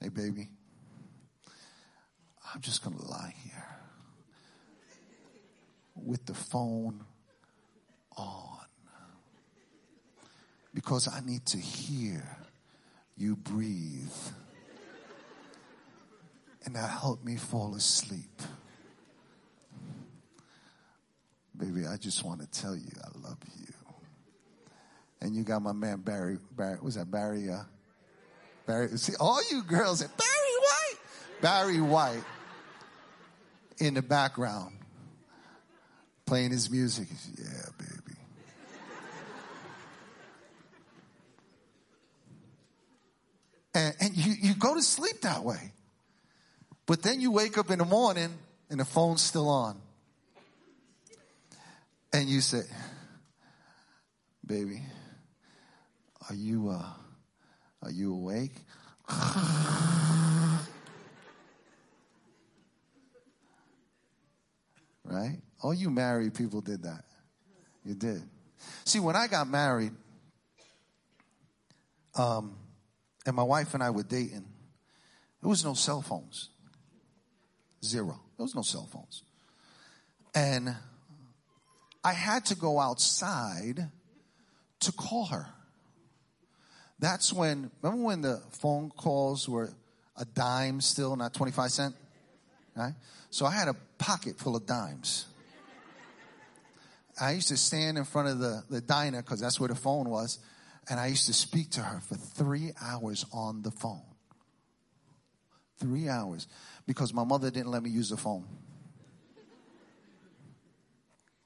Hey, 0.00 0.08
baby, 0.08 0.48
I'm 2.54 2.60
just 2.60 2.82
going 2.82 2.96
to 2.96 3.04
lie 3.06 3.34
here 3.44 3.76
with 5.94 6.26
the 6.26 6.34
phone 6.34 7.04
on 8.16 8.58
because 10.74 11.08
I 11.08 11.20
need 11.20 11.46
to 11.46 11.58
hear 11.58 12.24
you 13.16 13.36
breathe. 13.36 14.10
And 16.64 16.74
that 16.74 16.90
helped 16.90 17.24
me 17.24 17.36
fall 17.36 17.74
asleep. 17.74 18.42
Baby, 21.56 21.86
I 21.86 21.96
just 21.96 22.24
want 22.24 22.40
to 22.40 22.46
tell 22.60 22.74
you 22.74 22.90
I 23.02 23.28
love 23.28 23.38
you. 23.58 23.72
And 25.20 25.36
you 25.36 25.44
got 25.44 25.62
my 25.62 25.72
man 25.72 25.98
Barry, 25.98 26.38
Barry, 26.56 26.78
was 26.82 26.94
that 26.96 27.10
Barry? 27.10 27.50
Uh, 27.50 27.62
Barry, 28.66 28.88
see, 28.96 29.12
all 29.20 29.40
you 29.50 29.62
girls 29.62 30.02
Barry 30.02 30.56
White! 30.58 30.98
Barry 31.42 31.80
White 31.80 32.24
in 33.80 33.94
the 33.94 34.02
background 34.02 34.76
playing 36.26 36.50
his 36.50 36.70
music. 36.70 37.08
Yeah, 37.38 37.44
baby. 37.78 38.18
and, 43.74 43.94
and 44.00 44.16
you, 44.16 44.34
you 44.40 44.54
go 44.54 44.74
to 44.74 44.82
sleep 44.82 45.22
that 45.22 45.42
way. 45.42 45.72
But 46.86 47.02
then 47.02 47.20
you 47.20 47.30
wake 47.30 47.56
up 47.56 47.70
in 47.70 47.78
the 47.78 47.84
morning 47.84 48.32
and 48.68 48.80
the 48.80 48.84
phone's 48.84 49.22
still 49.22 49.48
on 49.48 49.80
and 52.12 52.28
you 52.28 52.40
say, 52.40 52.62
baby, 54.46 54.82
are 56.28 56.34
you, 56.34 56.70
uh, 56.70 56.84
are 57.82 57.90
you 57.90 58.12
awake? 58.12 58.54
right? 65.20 65.38
All 65.62 65.74
you 65.74 65.90
married 65.90 66.34
people 66.34 66.60
did 66.60 66.82
that. 66.84 67.04
You 67.84 67.94
did. 67.94 68.22
See, 68.84 69.00
when 69.00 69.16
I 69.16 69.26
got 69.26 69.48
married, 69.48 69.92
um, 72.16 72.56
and 73.26 73.36
my 73.36 73.42
wife 73.42 73.74
and 73.74 73.82
I 73.82 73.90
were 73.90 74.02
dating, 74.02 74.44
there 75.40 75.48
was 75.48 75.64
no 75.64 75.74
cell 75.74 76.02
phones. 76.02 76.50
Zero. 77.84 78.20
There 78.36 78.44
was 78.44 78.54
no 78.54 78.62
cell 78.62 78.88
phones. 78.90 79.22
And 80.34 80.74
I 82.04 82.12
had 82.12 82.46
to 82.46 82.54
go 82.54 82.78
outside 82.78 83.90
to 84.80 84.92
call 84.92 85.26
her. 85.26 85.46
That's 86.98 87.32
when, 87.32 87.70
remember 87.82 88.04
when 88.04 88.20
the 88.20 88.42
phone 88.52 88.90
calls 88.90 89.48
were 89.48 89.70
a 90.16 90.24
dime 90.24 90.80
still, 90.80 91.16
not 91.16 91.32
25 91.32 91.70
cent? 91.70 91.94
Right? 92.76 92.94
So 93.30 93.46
I 93.46 93.52
had 93.52 93.68
a 93.68 93.74
pocket 93.98 94.38
full 94.38 94.56
of 94.56 94.66
dimes. 94.66 95.26
I 97.20 97.32
used 97.32 97.48
to 97.48 97.56
stand 97.56 97.98
in 97.98 98.04
front 98.04 98.28
of 98.28 98.38
the, 98.38 98.62
the 98.70 98.80
diner 98.80 99.20
because 99.20 99.40
that's 99.40 99.60
where 99.60 99.68
the 99.68 99.74
phone 99.74 100.08
was, 100.08 100.38
and 100.88 100.98
I 100.98 101.08
used 101.08 101.26
to 101.26 101.34
speak 101.34 101.70
to 101.72 101.80
her 101.80 102.00
for 102.00 102.14
three 102.14 102.72
hours 102.80 103.26
on 103.32 103.62
the 103.62 103.70
phone. 103.70 104.02
Three 105.78 106.08
hours. 106.08 106.46
Because 106.86 107.12
my 107.12 107.24
mother 107.24 107.50
didn't 107.50 107.70
let 107.70 107.82
me 107.82 107.90
use 107.90 108.08
the 108.08 108.16
phone. 108.16 108.46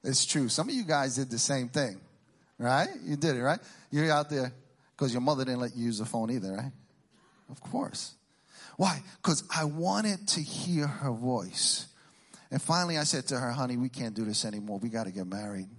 It's 0.03 0.25
true. 0.25 0.49
Some 0.49 0.69
of 0.69 0.75
you 0.75 0.83
guys 0.83 1.15
did 1.15 1.29
the 1.29 1.39
same 1.39 1.67
thing, 1.67 1.99
right? 2.57 2.89
You 3.03 3.15
did 3.17 3.35
it, 3.35 3.41
right? 3.41 3.59
You're 3.91 4.11
out 4.11 4.29
there 4.29 4.53
because 4.95 5.11
your 5.11 5.21
mother 5.21 5.43
didn't 5.43 5.59
let 5.59 5.75
you 5.75 5.85
use 5.85 5.97
the 5.97 6.05
phone 6.05 6.31
either, 6.31 6.53
right? 6.53 6.71
Of 7.49 7.59
course. 7.59 8.14
Why? 8.77 9.01
Because 9.21 9.43
I 9.55 9.65
wanted 9.65 10.27
to 10.29 10.41
hear 10.41 10.87
her 10.87 11.11
voice. 11.11 11.87
And 12.51 12.61
finally, 12.61 12.97
I 12.97 13.03
said 13.03 13.27
to 13.27 13.39
her, 13.39 13.51
honey, 13.51 13.77
we 13.77 13.89
can't 13.89 14.13
do 14.13 14.25
this 14.25 14.45
anymore. 14.45 14.79
We 14.79 14.89
got 14.89 15.05
to 15.05 15.11
get 15.11 15.27
married. 15.27 15.69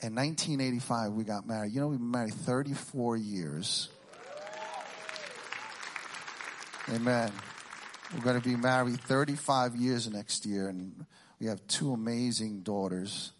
In 0.00 0.14
1985, 0.14 1.12
we 1.12 1.24
got 1.24 1.46
married. 1.46 1.72
You 1.72 1.80
know, 1.80 1.88
we've 1.88 1.98
been 1.98 2.10
married 2.10 2.34
34 2.34 3.16
years. 3.16 3.88
Amen. 6.92 7.32
We're 8.12 8.24
going 8.24 8.40
to 8.40 8.46
be 8.46 8.56
married 8.56 9.00
35 9.00 9.76
years 9.76 10.10
next 10.10 10.44
year. 10.44 10.68
And 10.68 11.06
we 11.38 11.46
have 11.46 11.66
two 11.66 11.92
amazing 11.92 12.62
daughters, 12.62 13.32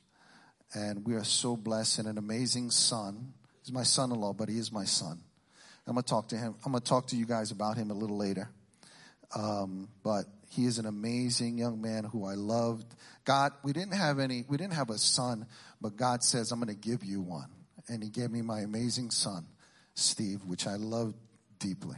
and 0.75 1.07
we 1.07 1.15
are 1.15 1.25
so 1.25 1.57
blessed 1.57 2.01
and 2.01 2.09
an 2.09 2.19
amazing 2.19 2.71
son. 2.71 3.35
He's 3.63 3.73
my 3.73 3.83
son-in-law, 3.83 4.33
but 4.33 4.49
he 4.49 4.59
is 4.59 4.73
my 4.73 4.85
son. 4.85 5.21
I'm 5.87 5.95
gonna 5.95 6.03
talk 6.03 6.29
to 6.29 6.37
him. 6.37 6.55
I'm 6.65 6.73
gonna 6.73 6.81
talk 6.81 7.09
to 7.09 7.17
you 7.17 7.27
guys 7.27 7.51
about 7.51 7.77
him 7.77 7.91
a 7.91 7.95
little 7.95 8.17
later. 8.17 8.51
Um, 9.35 9.89
but 10.03 10.27
he 10.51 10.67
is 10.67 10.79
an 10.79 10.87
amazing 10.87 11.59
young 11.59 11.81
man 11.81 12.05
who 12.05 12.27
I 12.27 12.35
loved. 12.35 12.95
God, 13.25 13.53
we 13.63 13.73
didn't 13.73 13.95
have 13.95 14.19
any, 14.19 14.45
we 14.49 14.57
didn't 14.59 14.75
have 14.75 14.91
a 14.91 14.99
son, 14.99 15.47
but 15.81 15.97
God 15.97 16.23
says, 16.23 16.53
I'm 16.53 16.61
going 16.61 16.69
to 16.69 16.75
give 16.75 17.05
you 17.05 17.23
one. 17.23 17.49
And 17.89 18.03
he 18.03 18.11
gave 18.11 18.31
me 18.31 18.43
my 18.43 18.61
amazing 18.61 19.11
son, 19.11 19.47
Steve, 19.95 20.45
which 20.45 20.67
I 20.67 20.77
love 20.77 21.15
deeply. 21.59 21.97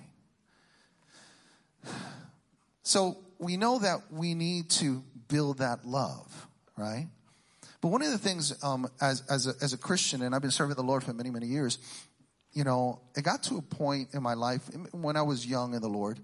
So 2.82 3.18
we 3.38 3.56
know 3.56 3.78
that 3.80 4.12
we 4.12 4.34
need 4.34 4.70
to 4.70 5.02
build 5.28 5.58
that 5.58 5.84
love, 5.84 6.46
right? 6.76 7.08
But 7.80 7.88
one 7.88 8.02
of 8.02 8.12
the 8.12 8.18
things 8.18 8.62
um, 8.62 8.88
as 9.00 9.22
as 9.28 9.46
a, 9.46 9.54
as 9.60 9.72
a 9.72 9.78
Christian, 9.78 10.22
and 10.22 10.34
I've 10.34 10.42
been 10.42 10.50
serving 10.50 10.76
the 10.76 10.82
Lord 10.82 11.02
for 11.04 11.12
many 11.12 11.30
many 11.30 11.46
years, 11.46 11.78
you 12.54 12.64
know, 12.64 13.00
it 13.16 13.22
got 13.22 13.42
to 13.44 13.56
a 13.56 13.62
point 13.62 14.14
in 14.14 14.22
my 14.22 14.34
life 14.34 14.62
when 14.92 15.16
I 15.16 15.22
was 15.22 15.44
young 15.44 15.74
in 15.74 15.82
the 15.82 15.88
Lord. 15.88 16.20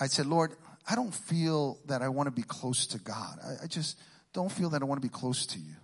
I 0.00 0.06
said, 0.06 0.26
Lord, 0.26 0.56
I 0.88 0.94
don't 0.94 1.14
feel 1.14 1.78
that 1.86 2.00
I 2.00 2.08
want 2.08 2.26
to 2.26 2.30
be 2.30 2.42
close 2.42 2.86
to 2.88 2.98
God. 2.98 3.38
I, 3.44 3.64
I 3.64 3.66
just 3.66 3.98
don't 4.32 4.50
feel 4.50 4.70
that 4.70 4.80
I 4.80 4.86
want 4.86 5.00
to 5.00 5.06
be 5.06 5.12
close 5.12 5.46
to 5.46 5.58
you. 5.58 5.74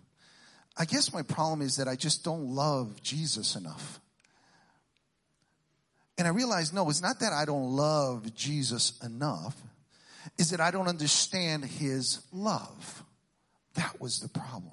I 0.76 0.86
guess 0.86 1.12
my 1.12 1.22
problem 1.22 1.62
is 1.62 1.76
that 1.76 1.86
I 1.86 1.96
just 1.96 2.24
don't 2.24 2.48
love 2.48 3.02
Jesus 3.02 3.54
enough. 3.54 4.00
And 6.16 6.26
I 6.26 6.30
realized, 6.30 6.74
no, 6.74 6.88
it's 6.88 7.02
not 7.02 7.20
that 7.20 7.32
I 7.32 7.44
don't 7.44 7.70
love 7.70 8.34
Jesus 8.34 8.98
enough, 9.02 9.56
is 10.38 10.50
that 10.50 10.60
I 10.60 10.70
don't 10.70 10.88
understand 10.88 11.64
his 11.64 12.20
love. 12.32 13.04
That 13.74 14.00
was 14.00 14.20
the 14.20 14.28
problem. 14.28 14.72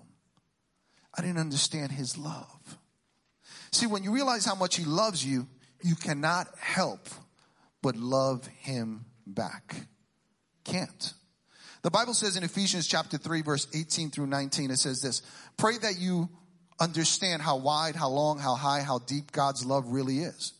I 1.17 1.21
didn't 1.21 1.39
understand 1.39 1.91
his 1.91 2.17
love. 2.17 2.77
See, 3.71 3.87
when 3.87 4.03
you 4.03 4.11
realize 4.11 4.45
how 4.45 4.55
much 4.55 4.75
he 4.75 4.83
loves 4.83 5.25
you, 5.25 5.47
you 5.81 5.95
cannot 5.95 6.47
help 6.59 7.07
but 7.81 7.95
love 7.95 8.45
him 8.47 9.05
back. 9.25 9.75
Can't. 10.63 11.13
The 11.81 11.89
Bible 11.89 12.13
says 12.13 12.35
in 12.35 12.43
Ephesians 12.43 12.87
chapter 12.87 13.17
3 13.17 13.41
verse 13.41 13.67
18 13.73 14.11
through 14.11 14.27
19, 14.27 14.71
it 14.71 14.77
says 14.77 15.01
this, 15.01 15.21
pray 15.57 15.77
that 15.79 15.97
you 15.97 16.29
understand 16.79 17.41
how 17.41 17.57
wide, 17.57 17.95
how 17.95 18.09
long, 18.09 18.39
how 18.39 18.55
high, 18.55 18.81
how 18.81 18.99
deep 18.99 19.31
God's 19.31 19.65
love 19.65 19.87
really 19.87 20.19
is. 20.19 20.53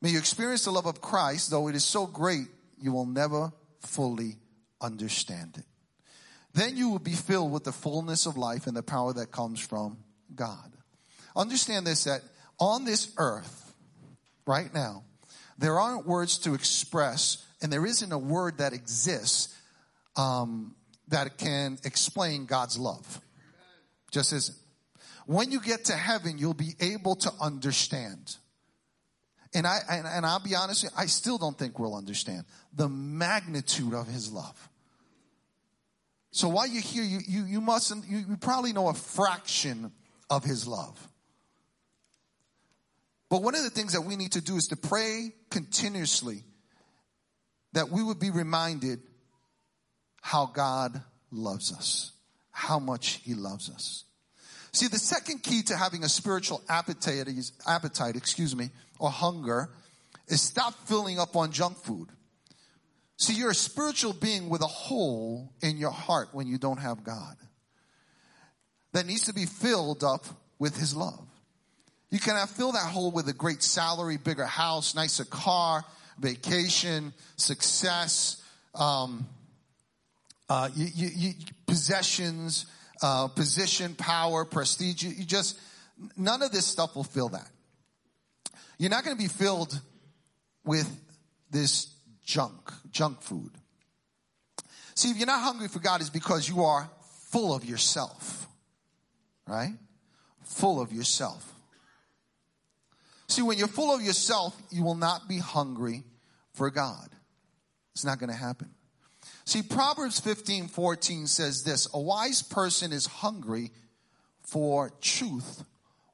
May 0.00 0.10
you 0.10 0.18
experience 0.18 0.64
the 0.64 0.72
love 0.72 0.86
of 0.86 1.00
Christ, 1.00 1.50
though 1.50 1.68
it 1.68 1.76
is 1.76 1.84
so 1.84 2.06
great, 2.06 2.46
you 2.80 2.92
will 2.92 3.06
never 3.06 3.52
fully 3.80 4.36
understand 4.80 5.56
it. 5.58 5.64
Then 6.54 6.76
you 6.76 6.90
will 6.90 6.98
be 6.98 7.12
filled 7.12 7.52
with 7.52 7.64
the 7.64 7.72
fullness 7.72 8.26
of 8.26 8.36
life 8.36 8.66
and 8.66 8.76
the 8.76 8.82
power 8.82 9.12
that 9.12 9.30
comes 9.30 9.60
from 9.60 9.98
God. 10.34 10.71
Understand 11.34 11.86
this, 11.86 12.04
that 12.04 12.22
on 12.58 12.84
this 12.84 13.12
earth, 13.16 13.74
right 14.46 14.72
now, 14.72 15.04
there 15.58 15.78
aren't 15.78 16.06
words 16.06 16.38
to 16.38 16.54
express, 16.54 17.44
and 17.60 17.72
there 17.72 17.86
isn't 17.86 18.12
a 18.12 18.18
word 18.18 18.58
that 18.58 18.72
exists 18.72 19.56
um, 20.16 20.74
that 21.08 21.38
can 21.38 21.78
explain 21.84 22.46
God's 22.46 22.78
love. 22.78 23.20
Just 24.10 24.32
isn't. 24.32 24.58
When 25.26 25.50
you 25.52 25.60
get 25.60 25.86
to 25.86 25.92
heaven, 25.92 26.38
you'll 26.38 26.54
be 26.54 26.74
able 26.80 27.14
to 27.16 27.32
understand. 27.40 28.36
And 29.54 29.66
I 29.66 29.78
and, 29.88 30.06
and 30.06 30.26
I'll 30.26 30.40
be 30.40 30.54
honest, 30.54 30.88
I 30.96 31.06
still 31.06 31.38
don't 31.38 31.56
think 31.56 31.78
we'll 31.78 31.94
understand 31.94 32.44
the 32.74 32.88
magnitude 32.88 33.94
of 33.94 34.06
His 34.06 34.32
love. 34.32 34.68
So 36.30 36.48
while 36.48 36.66
you're 36.66 36.82
here, 36.82 37.04
you 37.04 37.20
you, 37.26 37.44
you 37.44 37.60
mustn't. 37.60 38.06
You, 38.06 38.18
you 38.18 38.36
probably 38.36 38.72
know 38.72 38.88
a 38.88 38.94
fraction 38.94 39.92
of 40.30 40.44
His 40.44 40.66
love. 40.66 41.08
But 43.32 43.42
one 43.42 43.54
of 43.54 43.62
the 43.62 43.70
things 43.70 43.94
that 43.94 44.02
we 44.02 44.16
need 44.16 44.32
to 44.32 44.42
do 44.42 44.56
is 44.56 44.66
to 44.66 44.76
pray 44.76 45.32
continuously 45.48 46.44
that 47.72 47.88
we 47.88 48.02
would 48.02 48.20
be 48.20 48.30
reminded 48.30 49.00
how 50.20 50.50
God 50.52 51.00
loves 51.30 51.72
us, 51.72 52.12
how 52.50 52.78
much 52.78 53.22
He 53.24 53.32
loves 53.32 53.70
us. 53.70 54.04
See, 54.72 54.86
the 54.86 54.98
second 54.98 55.42
key 55.42 55.62
to 55.62 55.76
having 55.78 56.04
a 56.04 56.10
spiritual 56.10 56.60
appetite, 56.68 57.26
appetite, 57.66 58.16
excuse 58.16 58.54
me, 58.54 58.68
or 58.98 59.08
hunger, 59.08 59.70
is 60.28 60.42
stop 60.42 60.74
filling 60.86 61.18
up 61.18 61.34
on 61.34 61.52
junk 61.52 61.78
food. 61.78 62.08
See, 63.16 63.32
you're 63.32 63.52
a 63.52 63.54
spiritual 63.54 64.12
being 64.12 64.50
with 64.50 64.60
a 64.60 64.66
hole 64.66 65.54
in 65.62 65.78
your 65.78 65.90
heart 65.90 66.28
when 66.32 66.46
you 66.46 66.58
don't 66.58 66.80
have 66.80 67.02
God. 67.02 67.36
That 68.92 69.06
needs 69.06 69.24
to 69.24 69.32
be 69.32 69.46
filled 69.46 70.04
up 70.04 70.26
with 70.58 70.76
His 70.76 70.94
love. 70.94 71.31
You 72.12 72.20
cannot 72.20 72.50
fill 72.50 72.72
that 72.72 72.90
hole 72.90 73.10
with 73.10 73.26
a 73.28 73.32
great 73.32 73.62
salary, 73.62 74.18
bigger 74.18 74.44
house, 74.44 74.94
nicer 74.94 75.24
car, 75.24 75.82
vacation, 76.18 77.14
success, 77.36 78.44
um, 78.74 79.26
uh, 80.50 80.68
you, 80.74 80.88
you, 80.94 81.10
you, 81.14 81.32
possessions, 81.66 82.66
uh, 83.02 83.28
position, 83.28 83.94
power, 83.94 84.44
prestige. 84.44 85.02
You, 85.02 85.24
just, 85.24 85.58
none 86.14 86.42
of 86.42 86.52
this 86.52 86.66
stuff 86.66 86.94
will 86.94 87.04
fill 87.04 87.30
that. 87.30 87.48
You're 88.76 88.90
not 88.90 89.04
going 89.04 89.16
to 89.16 89.22
be 89.22 89.30
filled 89.30 89.80
with 90.66 90.94
this 91.50 91.94
junk, 92.26 92.70
junk 92.90 93.22
food. 93.22 93.52
See, 94.94 95.10
if 95.10 95.16
you're 95.16 95.26
not 95.26 95.40
hungry 95.40 95.68
for 95.68 95.78
God, 95.78 96.02
it's 96.02 96.10
because 96.10 96.46
you 96.46 96.62
are 96.62 96.90
full 97.30 97.54
of 97.54 97.64
yourself. 97.64 98.46
Right? 99.46 99.72
Full 100.44 100.78
of 100.78 100.92
yourself. 100.92 101.51
See, 103.32 103.40
when 103.40 103.56
you're 103.56 103.66
full 103.66 103.94
of 103.94 104.02
yourself, 104.02 104.54
you 104.70 104.82
will 104.82 104.94
not 104.94 105.26
be 105.26 105.38
hungry 105.38 106.04
for 106.52 106.70
God. 106.70 107.08
It's 107.94 108.04
not 108.04 108.18
going 108.18 108.28
to 108.28 108.36
happen. 108.36 108.68
See, 109.46 109.62
Proverbs 109.62 110.20
15, 110.20 110.68
14 110.68 111.26
says 111.26 111.62
this, 111.62 111.88
a 111.94 111.98
wise 111.98 112.42
person 112.42 112.92
is 112.92 113.06
hungry 113.06 113.70
for 114.42 114.90
truth 115.00 115.64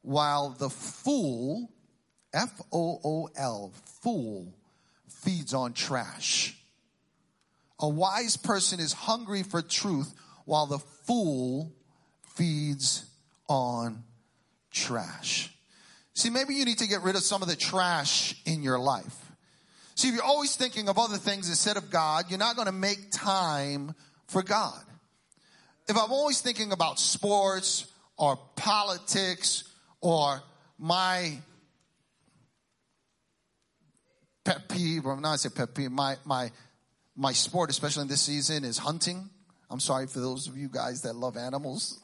while 0.02 0.50
the 0.50 0.70
fool, 0.70 1.72
F-O-O-L, 2.32 3.72
fool, 4.00 4.54
feeds 5.08 5.52
on 5.52 5.72
trash. 5.72 6.56
A 7.80 7.88
wise 7.88 8.36
person 8.36 8.78
is 8.78 8.92
hungry 8.92 9.42
for 9.42 9.60
truth 9.60 10.14
while 10.44 10.66
the 10.66 10.78
fool 10.78 11.72
feeds 12.36 13.06
on 13.48 14.04
trash. 14.70 15.52
See, 16.18 16.30
maybe 16.30 16.54
you 16.54 16.64
need 16.64 16.78
to 16.78 16.88
get 16.88 17.02
rid 17.02 17.14
of 17.14 17.22
some 17.22 17.42
of 17.42 17.48
the 17.48 17.54
trash 17.54 18.34
in 18.44 18.64
your 18.64 18.80
life. 18.80 19.14
See, 19.94 20.08
if 20.08 20.14
you're 20.14 20.24
always 20.24 20.56
thinking 20.56 20.88
of 20.88 20.98
other 20.98 21.16
things 21.16 21.48
instead 21.48 21.76
of 21.76 21.90
God, 21.90 22.24
you're 22.28 22.40
not 22.40 22.56
going 22.56 22.66
to 22.66 22.72
make 22.72 23.12
time 23.12 23.94
for 24.26 24.42
God. 24.42 24.82
If 25.86 25.96
I'm 25.96 26.10
always 26.10 26.40
thinking 26.40 26.72
about 26.72 26.98
sports 26.98 27.86
or 28.16 28.36
politics 28.56 29.62
or 30.00 30.42
my 30.76 31.38
pet 34.42 34.68
peeve, 34.68 35.06
or 35.06 35.20
not 35.20 35.38
say 35.38 35.50
pet 35.50 35.72
peeve, 35.72 35.92
my, 35.92 36.16
my, 36.24 36.50
my 37.14 37.30
sport, 37.30 37.70
especially 37.70 38.02
in 38.02 38.08
this 38.08 38.22
season, 38.22 38.64
is 38.64 38.76
hunting. 38.76 39.30
I'm 39.70 39.78
sorry 39.78 40.08
for 40.08 40.18
those 40.18 40.48
of 40.48 40.56
you 40.56 40.68
guys 40.68 41.02
that 41.02 41.14
love 41.14 41.36
animals, 41.36 42.00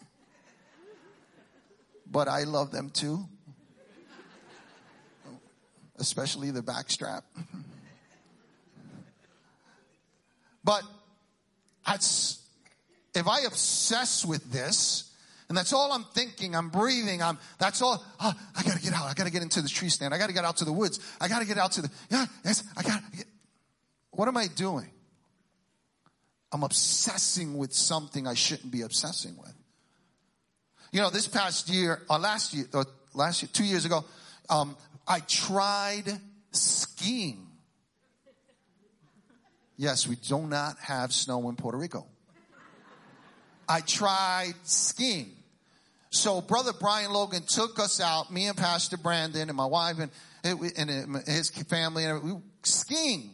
but 2.08 2.28
I 2.28 2.44
love 2.44 2.70
them 2.70 2.90
too, 2.90 3.28
especially 5.98 6.50
the 6.50 6.62
backstrap. 6.62 7.22
But 10.64 10.82
that's, 11.86 12.40
if 13.14 13.28
I 13.28 13.40
obsess 13.42 14.24
with 14.24 14.50
this, 14.50 15.10
and 15.48 15.58
that's 15.58 15.72
all 15.72 15.92
I'm 15.92 16.04
thinking, 16.04 16.56
I'm 16.56 16.70
breathing, 16.70 17.22
I'm, 17.22 17.38
that's 17.58 17.82
all, 17.82 18.02
oh, 18.20 18.34
I 18.56 18.62
gotta 18.62 18.80
get 18.80 18.94
out, 18.94 19.04
I 19.04 19.12
gotta 19.12 19.30
get 19.30 19.42
into 19.42 19.60
the 19.60 19.68
tree 19.68 19.90
stand, 19.90 20.14
I 20.14 20.18
gotta 20.18 20.32
get 20.32 20.44
out 20.44 20.56
to 20.58 20.64
the 20.64 20.72
woods, 20.72 21.00
I 21.20 21.28
gotta 21.28 21.44
get 21.44 21.58
out 21.58 21.72
to 21.72 21.82
the, 21.82 21.90
yeah, 22.10 22.24
yes, 22.44 22.64
I 22.76 22.82
gotta 22.82 23.04
get, 23.14 23.26
what 24.10 24.26
am 24.26 24.36
I 24.36 24.46
doing? 24.46 24.90
I'm 26.50 26.62
obsessing 26.62 27.58
with 27.58 27.72
something 27.72 28.26
I 28.26 28.34
shouldn't 28.34 28.70
be 28.70 28.82
obsessing 28.82 29.36
with. 29.36 29.52
You 30.92 31.00
know, 31.00 31.10
this 31.10 31.26
past 31.26 31.68
year, 31.68 32.02
or 32.08 32.18
last 32.18 32.54
year, 32.54 32.66
or 32.72 32.86
last 33.12 33.42
year, 33.42 33.50
two 33.52 33.64
years 33.64 33.84
ago, 33.84 34.04
um, 34.48 34.76
I 35.06 35.20
tried 35.20 36.04
skiing. 36.52 37.46
Yes, 39.76 40.06
we 40.06 40.16
do 40.16 40.46
not 40.46 40.78
have 40.78 41.12
snow 41.12 41.48
in 41.48 41.56
Puerto 41.56 41.78
Rico. 41.78 42.06
I 43.68 43.80
tried 43.80 44.54
skiing. 44.62 45.32
So 46.10 46.40
brother 46.40 46.72
Brian 46.72 47.12
Logan 47.12 47.42
took 47.42 47.80
us 47.80 48.00
out, 48.00 48.32
me 48.32 48.46
and 48.46 48.56
Pastor 48.56 48.96
Brandon 48.96 49.48
and 49.48 49.56
my 49.56 49.66
wife 49.66 49.96
and, 49.98 50.10
and 50.44 51.16
uh, 51.16 51.18
his 51.26 51.50
family 51.50 52.04
and 52.04 52.22
we 52.22 52.36
skiing. 52.62 53.30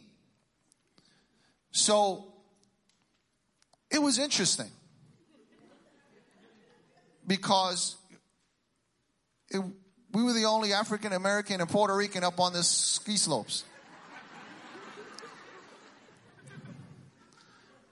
So 1.71 2.25
it 3.91 4.01
was 4.01 4.17
interesting 4.17 4.71
because 7.27 7.97
it, 9.49 9.61
we 10.13 10.23
were 10.23 10.33
the 10.33 10.45
only 10.45 10.73
African 10.73 11.13
American 11.13 11.61
and 11.61 11.69
Puerto 11.69 11.95
Rican 11.95 12.23
up 12.23 12.39
on 12.39 12.53
the 12.53 12.63
ski 12.63 13.17
slopes. 13.17 13.63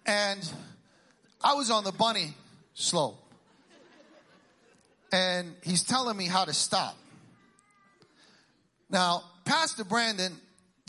And 0.06 0.52
I 1.44 1.54
was 1.54 1.70
on 1.70 1.84
the 1.84 1.92
bunny 1.92 2.34
slope. 2.74 3.24
And 5.12 5.56
he's 5.64 5.84
telling 5.84 6.18
me 6.18 6.26
how 6.26 6.46
to 6.46 6.54
stop. 6.54 6.98
Now, 8.90 9.24
Pastor 9.46 9.84
Brandon 9.84 10.36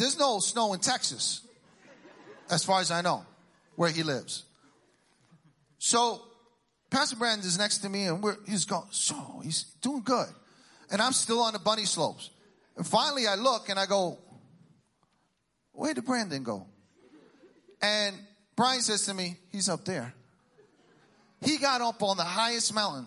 there's 0.00 0.18
no 0.18 0.38
snow 0.38 0.72
in 0.72 0.80
Texas, 0.80 1.42
as 2.50 2.64
far 2.64 2.80
as 2.80 2.90
I 2.90 3.02
know, 3.02 3.26
where 3.76 3.90
he 3.90 4.02
lives. 4.02 4.44
So 5.78 6.22
Pastor 6.88 7.16
Brandon 7.16 7.46
is 7.46 7.58
next 7.58 7.80
to 7.80 7.90
me 7.90 8.04
and 8.04 8.24
he's 8.48 8.64
going, 8.64 8.86
so 8.92 9.42
he's 9.44 9.64
doing 9.82 10.00
good. 10.00 10.28
And 10.90 11.00
I'm 11.00 11.12
still 11.12 11.40
on 11.40 11.52
the 11.52 11.58
bunny 11.58 11.84
slopes. 11.84 12.30
And 12.76 12.86
finally 12.86 13.26
I 13.26 13.34
look 13.36 13.68
and 13.68 13.78
I 13.78 13.86
go, 13.86 14.18
where 15.72 15.94
did 15.94 16.04
Brandon 16.04 16.42
go? 16.42 16.66
And 17.80 18.16
Brian 18.56 18.82
says 18.82 19.06
to 19.06 19.14
me, 19.14 19.36
he's 19.50 19.68
up 19.68 19.84
there. 19.84 20.12
He 21.42 21.56
got 21.56 21.80
up 21.80 22.02
on 22.02 22.16
the 22.16 22.24
highest 22.24 22.74
mountain. 22.74 23.06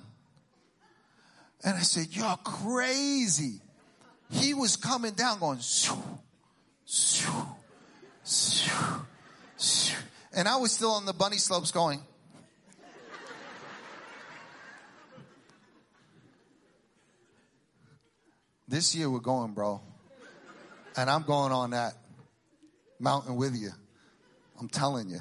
And 1.63 1.76
I 1.76 1.82
said, 1.82 2.08
you're 2.10 2.38
crazy. 2.43 3.62
He 4.30 4.54
was 4.54 4.76
coming 4.76 5.13
down 5.13 5.39
going, 5.39 5.60
shoo, 5.60 5.96
shoo, 6.86 7.32
shoo, 8.26 9.06
shoo. 9.60 9.98
and 10.36 10.48
I 10.48 10.56
was 10.56 10.72
still 10.72 10.91
on 10.91 11.06
the 11.06 11.13
bunny 11.13 11.38
slopes 11.38 11.72
going, 11.72 12.02
This 18.74 18.96
year 18.96 19.08
we're 19.08 19.20
going, 19.20 19.54
bro. 19.54 19.82
And 20.98 21.08
I'm 21.08 21.22
going 21.22 21.52
on 21.52 21.70
that 21.70 21.94
mountain 23.00 23.36
with 23.36 23.56
you. 23.56 23.70
I'm 24.60 24.68
telling 24.68 25.10
you. 25.10 25.20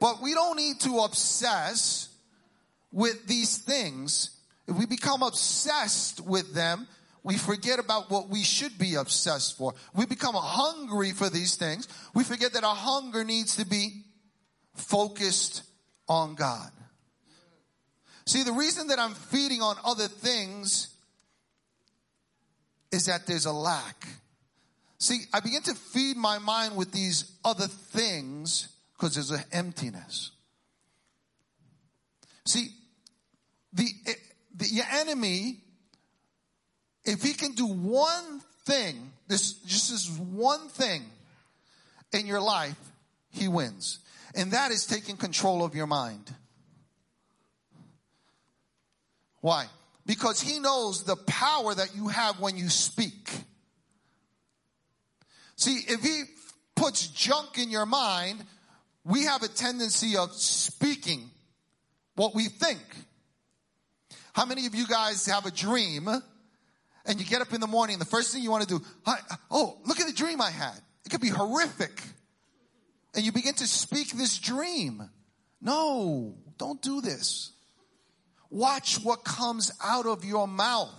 But 0.00 0.22
we 0.22 0.32
don't 0.32 0.56
need 0.56 0.80
to 0.80 1.00
obsess 1.00 2.08
with 2.90 3.26
these 3.26 3.58
things. 3.58 4.40
If 4.66 4.76
we 4.78 4.86
become 4.86 5.22
obsessed 5.22 6.22
with 6.22 6.54
them, 6.54 6.88
we 7.22 7.36
forget 7.36 7.78
about 7.78 8.10
what 8.10 8.30
we 8.30 8.42
should 8.42 8.78
be 8.78 8.94
obsessed 8.94 9.58
for. 9.58 9.74
We 9.94 10.06
become 10.06 10.34
hungry 10.34 11.10
for 11.10 11.28
these 11.28 11.56
things. 11.56 11.88
We 12.14 12.24
forget 12.24 12.54
that 12.54 12.64
our 12.64 12.74
hunger 12.74 13.22
needs 13.22 13.56
to 13.56 13.66
be 13.66 14.04
focused 14.72 15.62
on 16.08 16.36
God. 16.36 16.70
See, 18.24 18.44
the 18.44 18.52
reason 18.52 18.86
that 18.86 18.98
I'm 18.98 19.12
feeding 19.12 19.60
on 19.60 19.76
other 19.84 20.08
things 20.08 20.94
is 22.90 23.06
that 23.06 23.26
there's 23.26 23.46
a 23.46 23.52
lack. 23.52 24.06
See, 24.98 25.20
I 25.32 25.40
begin 25.40 25.62
to 25.62 25.74
feed 25.74 26.16
my 26.16 26.38
mind 26.38 26.76
with 26.76 26.92
these 26.92 27.32
other 27.44 27.66
things 27.66 28.68
because 28.94 29.14
there's 29.14 29.30
an 29.30 29.44
emptiness. 29.52 30.32
See, 32.46 32.68
the, 33.72 33.86
eh, 34.06 34.12
the 34.56 34.82
enemy, 34.92 35.58
if 37.04 37.22
he 37.22 37.34
can 37.34 37.52
do 37.52 37.66
one 37.66 38.40
thing, 38.64 39.12
this 39.28 39.52
just 39.52 39.92
is 39.92 40.10
one 40.10 40.68
thing 40.68 41.02
in 42.12 42.26
your 42.26 42.40
life, 42.40 42.78
he 43.30 43.48
wins. 43.48 44.00
And 44.34 44.52
that 44.52 44.70
is 44.70 44.86
taking 44.86 45.16
control 45.16 45.64
of 45.64 45.74
your 45.74 45.86
mind. 45.86 46.34
Why? 49.40 49.66
Because 50.08 50.40
he 50.40 50.58
knows 50.58 51.04
the 51.04 51.16
power 51.16 51.74
that 51.74 51.94
you 51.94 52.08
have 52.08 52.40
when 52.40 52.56
you 52.56 52.70
speak. 52.70 53.30
See, 55.54 55.80
if 55.86 56.02
he 56.02 56.22
puts 56.74 57.08
junk 57.08 57.58
in 57.58 57.70
your 57.70 57.84
mind, 57.84 58.42
we 59.04 59.24
have 59.24 59.42
a 59.42 59.48
tendency 59.48 60.16
of 60.16 60.32
speaking 60.32 61.28
what 62.16 62.34
we 62.34 62.46
think. 62.46 62.80
How 64.32 64.46
many 64.46 64.64
of 64.64 64.74
you 64.74 64.86
guys 64.86 65.26
have 65.26 65.44
a 65.44 65.50
dream 65.50 66.08
and 67.04 67.20
you 67.20 67.26
get 67.26 67.42
up 67.42 67.52
in 67.52 67.60
the 67.60 67.66
morning, 67.66 67.98
the 67.98 68.06
first 68.06 68.32
thing 68.32 68.42
you 68.42 68.50
want 68.50 68.66
to 68.66 68.78
do, 68.78 68.84
oh, 69.50 69.76
look 69.84 70.00
at 70.00 70.06
the 70.06 70.14
dream 70.14 70.40
I 70.40 70.50
had. 70.50 70.80
It 71.04 71.10
could 71.10 71.20
be 71.20 71.28
horrific. 71.28 72.00
And 73.14 73.26
you 73.26 73.32
begin 73.32 73.54
to 73.54 73.66
speak 73.66 74.12
this 74.12 74.38
dream. 74.38 75.02
No, 75.60 76.34
don't 76.56 76.80
do 76.80 77.02
this. 77.02 77.52
Watch 78.50 78.98
what 79.02 79.24
comes 79.24 79.72
out 79.82 80.06
of 80.06 80.24
your 80.24 80.48
mouth. 80.48 80.94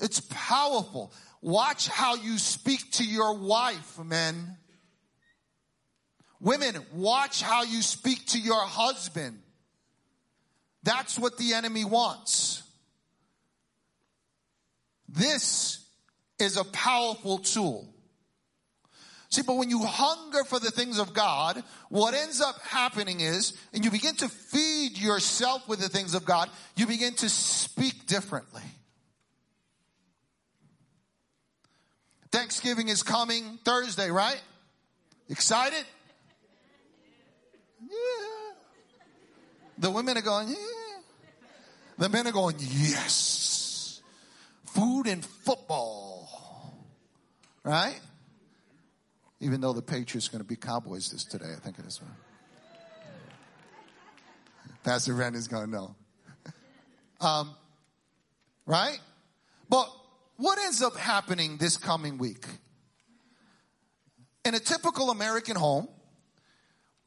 It's 0.00 0.20
powerful. 0.30 1.12
Watch 1.42 1.88
how 1.88 2.16
you 2.16 2.38
speak 2.38 2.92
to 2.92 3.04
your 3.04 3.38
wife, 3.38 3.98
men. 3.98 4.56
Women, 6.40 6.76
watch 6.92 7.42
how 7.42 7.62
you 7.62 7.82
speak 7.82 8.26
to 8.28 8.40
your 8.40 8.60
husband. 8.60 9.38
That's 10.82 11.18
what 11.18 11.38
the 11.38 11.54
enemy 11.54 11.84
wants. 11.84 12.62
This 15.08 15.84
is 16.38 16.56
a 16.56 16.64
powerful 16.64 17.38
tool. 17.38 17.92
See, 19.36 19.42
but 19.42 19.58
when 19.58 19.68
you 19.68 19.84
hunger 19.84 20.44
for 20.44 20.58
the 20.58 20.70
things 20.70 20.98
of 20.98 21.12
God, 21.12 21.62
what 21.90 22.14
ends 22.14 22.40
up 22.40 22.58
happening 22.62 23.20
is, 23.20 23.52
and 23.74 23.84
you 23.84 23.90
begin 23.90 24.14
to 24.14 24.30
feed 24.30 24.96
yourself 24.96 25.68
with 25.68 25.78
the 25.78 25.90
things 25.90 26.14
of 26.14 26.24
God, 26.24 26.48
you 26.74 26.86
begin 26.86 27.12
to 27.16 27.28
speak 27.28 28.06
differently. 28.06 28.62
Thanksgiving 32.32 32.88
is 32.88 33.02
coming 33.02 33.58
Thursday, 33.62 34.10
right? 34.10 34.40
Excited? 35.28 35.84
Yeah. 37.82 38.54
The 39.76 39.90
women 39.90 40.16
are 40.16 40.22
going, 40.22 40.48
yeah. 40.48 40.56
The 41.98 42.08
men 42.08 42.26
are 42.26 42.32
going, 42.32 42.56
yes. 42.58 44.00
Food 44.64 45.08
and 45.08 45.22
football. 45.22 46.72
Right? 47.62 48.00
Even 49.40 49.60
though 49.60 49.72
the 49.72 49.82
Patriots 49.82 50.28
are 50.28 50.32
going 50.32 50.42
to 50.42 50.48
be 50.48 50.56
Cowboys 50.56 51.10
this 51.10 51.24
today, 51.24 51.52
I 51.54 51.60
think 51.60 51.78
it 51.78 51.84
is. 51.84 52.00
Pastor 54.82 55.14
Randy's 55.14 55.48
going, 55.48 55.70
no. 55.70 55.94
Um, 57.18 57.54
right? 58.66 58.98
But 59.70 59.90
what 60.36 60.58
ends 60.58 60.82
up 60.82 60.96
happening 60.96 61.56
this 61.56 61.78
coming 61.78 62.18
week? 62.18 62.44
In 64.44 64.54
a 64.54 64.58
typical 64.58 65.10
American 65.10 65.56
home, 65.56 65.88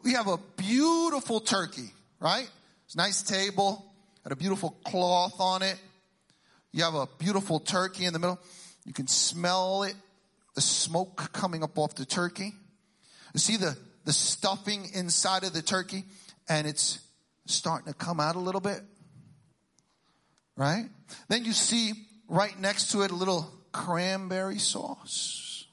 we 0.03 0.13
have 0.13 0.27
a 0.27 0.37
beautiful 0.57 1.39
turkey, 1.39 1.91
right? 2.19 2.49
It's 2.85 2.95
nice 2.95 3.21
table, 3.21 3.93
had 4.23 4.31
a 4.31 4.35
beautiful 4.35 4.71
cloth 4.83 5.39
on 5.39 5.61
it. 5.61 5.79
You 6.71 6.83
have 6.85 6.95
a 6.95 7.07
beautiful 7.19 7.59
turkey 7.59 8.05
in 8.05 8.13
the 8.13 8.19
middle. 8.19 8.39
You 8.85 8.93
can 8.93 9.05
smell 9.05 9.83
it 9.83 9.95
the 10.59 10.63
smoke 10.63 11.31
coming 11.31 11.63
up 11.63 11.77
off 11.79 11.95
the 11.95 12.03
turkey. 12.03 12.53
You 13.33 13.39
see 13.39 13.55
the, 13.55 13.77
the 14.03 14.11
stuffing 14.11 14.89
inside 14.93 15.45
of 15.45 15.53
the 15.53 15.61
turkey 15.61 16.03
and 16.49 16.67
it's 16.67 16.99
starting 17.45 17.87
to 17.87 17.97
come 17.97 18.19
out 18.19 18.35
a 18.35 18.39
little 18.39 18.59
bit. 18.59 18.81
Right? 20.57 20.89
Then 21.29 21.45
you 21.45 21.53
see 21.53 21.93
right 22.27 22.59
next 22.59 22.91
to 22.91 23.03
it 23.03 23.11
a 23.11 23.15
little 23.15 23.49
cranberry 23.71 24.57
sauce. 24.57 25.65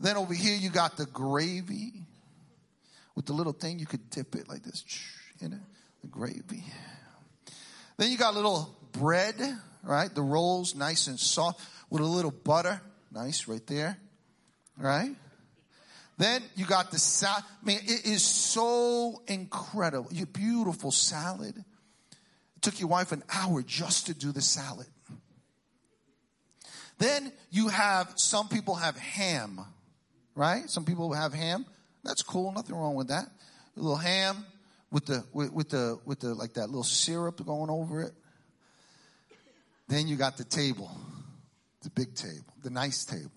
Then 0.00 0.16
over 0.16 0.34
here 0.34 0.56
you 0.56 0.68
got 0.68 0.96
the 0.96 1.06
gravy 1.06 1.92
with 3.14 3.26
the 3.26 3.32
little 3.32 3.52
thing 3.52 3.78
you 3.78 3.86
could 3.86 4.10
dip 4.10 4.34
it 4.34 4.48
like 4.48 4.64
this 4.64 4.84
in 5.40 5.52
it, 5.52 5.60
the 6.00 6.08
gravy. 6.08 6.64
Then 7.96 8.10
you 8.10 8.18
got 8.18 8.34
a 8.34 8.36
little 8.36 8.76
bread, 8.90 9.36
right? 9.84 10.12
The 10.12 10.20
rolls 10.20 10.74
nice 10.74 11.06
and 11.06 11.20
soft 11.20 11.64
with 11.90 12.02
a 12.02 12.06
little 12.06 12.32
butter. 12.32 12.80
Nice, 13.12 13.46
right 13.46 13.66
there. 13.66 13.98
Right? 14.78 15.14
Then 16.18 16.42
you 16.54 16.64
got 16.66 16.90
the 16.90 16.98
salad. 16.98 17.44
I 17.62 17.66
mean, 17.66 17.78
it 17.82 18.06
is 18.06 18.22
so 18.22 19.22
incredible. 19.26 20.08
Your 20.12 20.26
beautiful 20.26 20.90
salad. 20.90 21.56
It 21.56 22.62
took 22.62 22.78
your 22.80 22.88
wife 22.88 23.12
an 23.12 23.22
hour 23.32 23.62
just 23.62 24.06
to 24.06 24.14
do 24.14 24.32
the 24.32 24.40
salad. 24.40 24.86
Then 26.98 27.32
you 27.50 27.68
have, 27.68 28.12
some 28.16 28.48
people 28.48 28.76
have 28.76 28.96
ham, 28.96 29.60
right? 30.34 30.70
Some 30.70 30.84
people 30.84 31.12
have 31.12 31.32
ham. 31.32 31.66
That's 32.04 32.22
cool. 32.22 32.52
Nothing 32.52 32.76
wrong 32.76 32.94
with 32.94 33.08
that. 33.08 33.26
A 33.76 33.80
little 33.80 33.96
ham 33.96 34.46
with 34.90 35.06
the, 35.06 35.24
with, 35.32 35.52
with 35.52 35.70
the, 35.70 35.98
with 36.04 36.20
the, 36.20 36.34
like 36.34 36.54
that 36.54 36.66
little 36.66 36.84
syrup 36.84 37.44
going 37.44 37.70
over 37.70 38.02
it. 38.02 38.12
Then 39.88 40.06
you 40.06 40.16
got 40.16 40.36
the 40.36 40.44
table 40.44 40.90
the 41.82 41.90
big 41.90 42.14
table, 42.14 42.52
the 42.62 42.70
nice 42.70 43.04
table, 43.04 43.30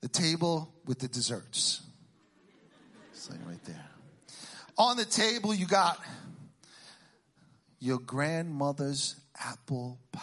the 0.00 0.08
table 0.08 0.72
with 0.86 0.98
the 0.98 1.08
desserts. 1.08 1.82
It's 3.12 3.30
like 3.30 3.40
right 3.46 3.64
there. 3.64 3.84
On 4.76 4.96
the 4.96 5.04
table, 5.04 5.52
you 5.52 5.66
got 5.66 5.98
your 7.80 7.98
grandmother's 7.98 9.16
apple 9.44 9.98
pie 10.12 10.20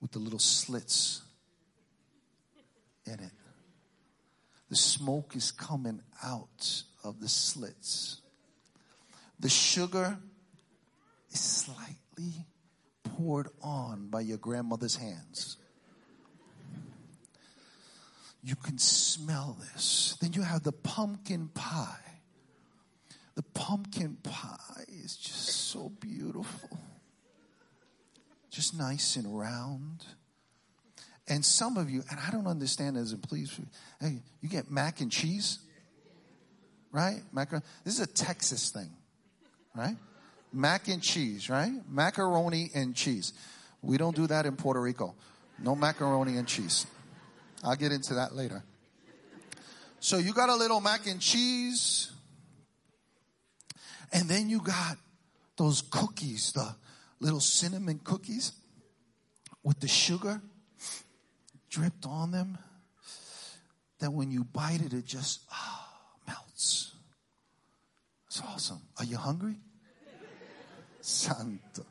with 0.00 0.12
the 0.12 0.18
little 0.18 0.38
slits 0.38 1.22
in 3.06 3.14
it. 3.14 3.32
The 4.70 4.76
smoke 4.76 5.34
is 5.34 5.50
coming 5.50 6.00
out 6.22 6.82
of 7.02 7.20
the 7.20 7.28
slits. 7.28 8.20
The 9.40 9.48
sugar 9.48 10.18
is 11.30 11.40
slightly 11.40 12.44
poured 13.16 13.48
on 13.62 14.08
by 14.08 14.20
your 14.20 14.38
grandmother's 14.38 14.96
hands. 14.96 15.56
you 18.42 18.56
can 18.56 18.78
smell 18.78 19.58
this. 19.60 20.16
Then 20.20 20.32
you 20.32 20.42
have 20.42 20.62
the 20.62 20.72
pumpkin 20.72 21.48
pie. 21.48 21.96
The 23.34 23.42
pumpkin 23.42 24.16
pie 24.22 24.84
is 24.88 25.16
just 25.16 25.70
so 25.70 25.92
beautiful. 26.00 26.78
Just 28.50 28.76
nice 28.76 29.16
and 29.16 29.38
round. 29.38 30.04
And 31.28 31.44
some 31.44 31.76
of 31.76 31.90
you, 31.90 32.02
and 32.10 32.18
I 32.18 32.30
don't 32.30 32.46
understand 32.46 32.96
this, 32.96 33.12
and 33.12 33.22
please, 33.22 33.60
hey, 34.00 34.22
you 34.40 34.48
get 34.48 34.70
mac 34.70 35.00
and 35.00 35.12
cheese, 35.12 35.58
right? 36.90 37.20
Macaroni. 37.32 37.64
This 37.84 37.94
is 37.94 38.00
a 38.00 38.06
Texas 38.06 38.70
thing, 38.70 38.90
right? 39.76 39.96
Mac 40.52 40.88
and 40.88 41.02
cheese, 41.02 41.50
right? 41.50 41.72
Macaroni 41.88 42.70
and 42.74 42.94
cheese. 42.94 43.32
We 43.82 43.96
don't 43.96 44.16
do 44.16 44.26
that 44.26 44.46
in 44.46 44.56
Puerto 44.56 44.80
Rico. 44.80 45.14
No 45.58 45.74
macaroni 45.74 46.36
and 46.36 46.46
cheese. 46.46 46.86
I'll 47.62 47.76
get 47.76 47.92
into 47.92 48.14
that 48.14 48.34
later. 48.34 48.62
So 50.00 50.18
you 50.18 50.32
got 50.32 50.48
a 50.48 50.54
little 50.54 50.80
mac 50.80 51.06
and 51.06 51.20
cheese, 51.20 52.12
and 54.12 54.28
then 54.28 54.48
you 54.48 54.60
got 54.60 54.96
those 55.56 55.82
cookies, 55.82 56.52
the 56.52 56.74
little 57.20 57.40
cinnamon 57.40 58.00
cookies 58.04 58.52
with 59.64 59.80
the 59.80 59.88
sugar 59.88 60.40
dripped 61.68 62.06
on 62.06 62.30
them. 62.30 62.58
That 63.98 64.12
when 64.12 64.30
you 64.30 64.44
bite 64.44 64.80
it, 64.80 64.92
it 64.92 65.04
just 65.04 65.40
ah, 65.50 65.88
melts. 66.24 66.92
It's 68.28 68.40
awesome. 68.40 68.80
Are 68.96 69.04
you 69.04 69.16
hungry? 69.16 69.56
Santo. 71.00 71.84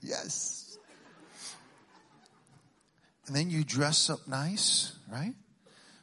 Yes. 0.00 0.78
And 3.26 3.34
then 3.34 3.50
you 3.50 3.64
dress 3.64 4.08
up 4.08 4.26
nice, 4.26 4.92
right? 5.10 5.34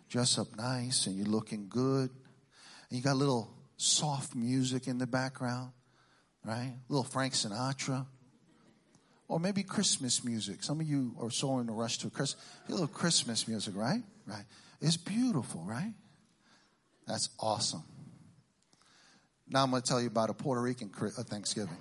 Dress 0.10 0.38
up 0.38 0.56
nice 0.58 1.08
and 1.08 1.16
you're 1.16 1.26
looking 1.26 1.68
good. 1.70 2.10
And 2.10 2.98
you 2.98 3.02
got 3.02 3.14
a 3.14 3.16
little 3.16 3.54
soft 3.78 4.36
music 4.36 4.88
in 4.88 4.98
the 4.98 5.08
background, 5.08 5.72
right? 6.44 6.74
A 6.90 6.94
little 6.94 7.04
Frank 7.04 7.34
Sinatra. 7.34 8.06
Or 9.28 9.40
maybe 9.40 9.64
Christmas 9.64 10.24
music. 10.24 10.64
Some 10.64 10.82
of 10.82 10.88
you 10.88 11.16
are 11.20 11.32
so 11.32 11.60
in 11.60 11.70
a 11.70 11.72
rush 11.72 11.98
to 12.00 12.10
Christmas. 12.10 12.44
A 12.68 12.72
little 12.72 12.88
Christmas 12.88 13.48
music, 13.48 13.74
right? 13.76 14.04
Right. 14.28 14.46
It's 14.82 14.98
beautiful, 14.98 15.62
right? 15.62 15.94
That's 17.08 17.30
awesome. 17.40 17.84
Now 19.50 19.64
I'm 19.64 19.72
going 19.72 19.82
to 19.82 19.88
tell 19.88 20.02
you 20.02 20.08
about 20.08 20.30
a 20.30 20.34
Puerto 20.34 20.62
Rican 20.62 20.92
uh, 21.02 21.24
Thanksgiving. 21.24 21.78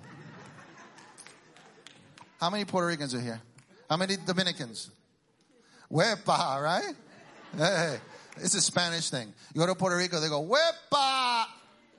How 2.43 2.49
many 2.49 2.65
Puerto 2.65 2.87
Ricans 2.87 3.15
are 3.15 3.21
here? 3.21 3.41
How 3.89 3.95
many 3.95 4.17
Dominicans? 4.17 4.89
Wepa, 5.89 6.61
right? 6.61 6.93
Hey, 7.55 7.97
it's 8.35 8.53
a 8.53 8.59
Spanish 8.59 9.09
thing. 9.09 9.33
You 9.53 9.61
go 9.61 9.67
to 9.67 9.75
Puerto 9.75 9.95
Rico, 9.95 10.19
they 10.19 10.27
go, 10.27 10.45
Wepa, 10.45 11.45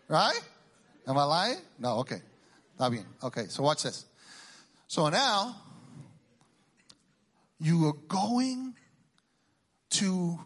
right? 0.06 0.40
Am 1.08 1.16
I 1.16 1.24
lying? 1.24 1.56
No, 1.78 2.00
okay. 2.00 2.20
Está 2.78 2.90
bien. 2.90 3.06
Okay, 3.22 3.46
so 3.48 3.62
watch 3.62 3.84
this. 3.84 4.04
So 4.86 5.08
now, 5.08 5.56
you 7.58 7.88
are 7.88 7.96
going 8.06 8.74
to 9.92 10.38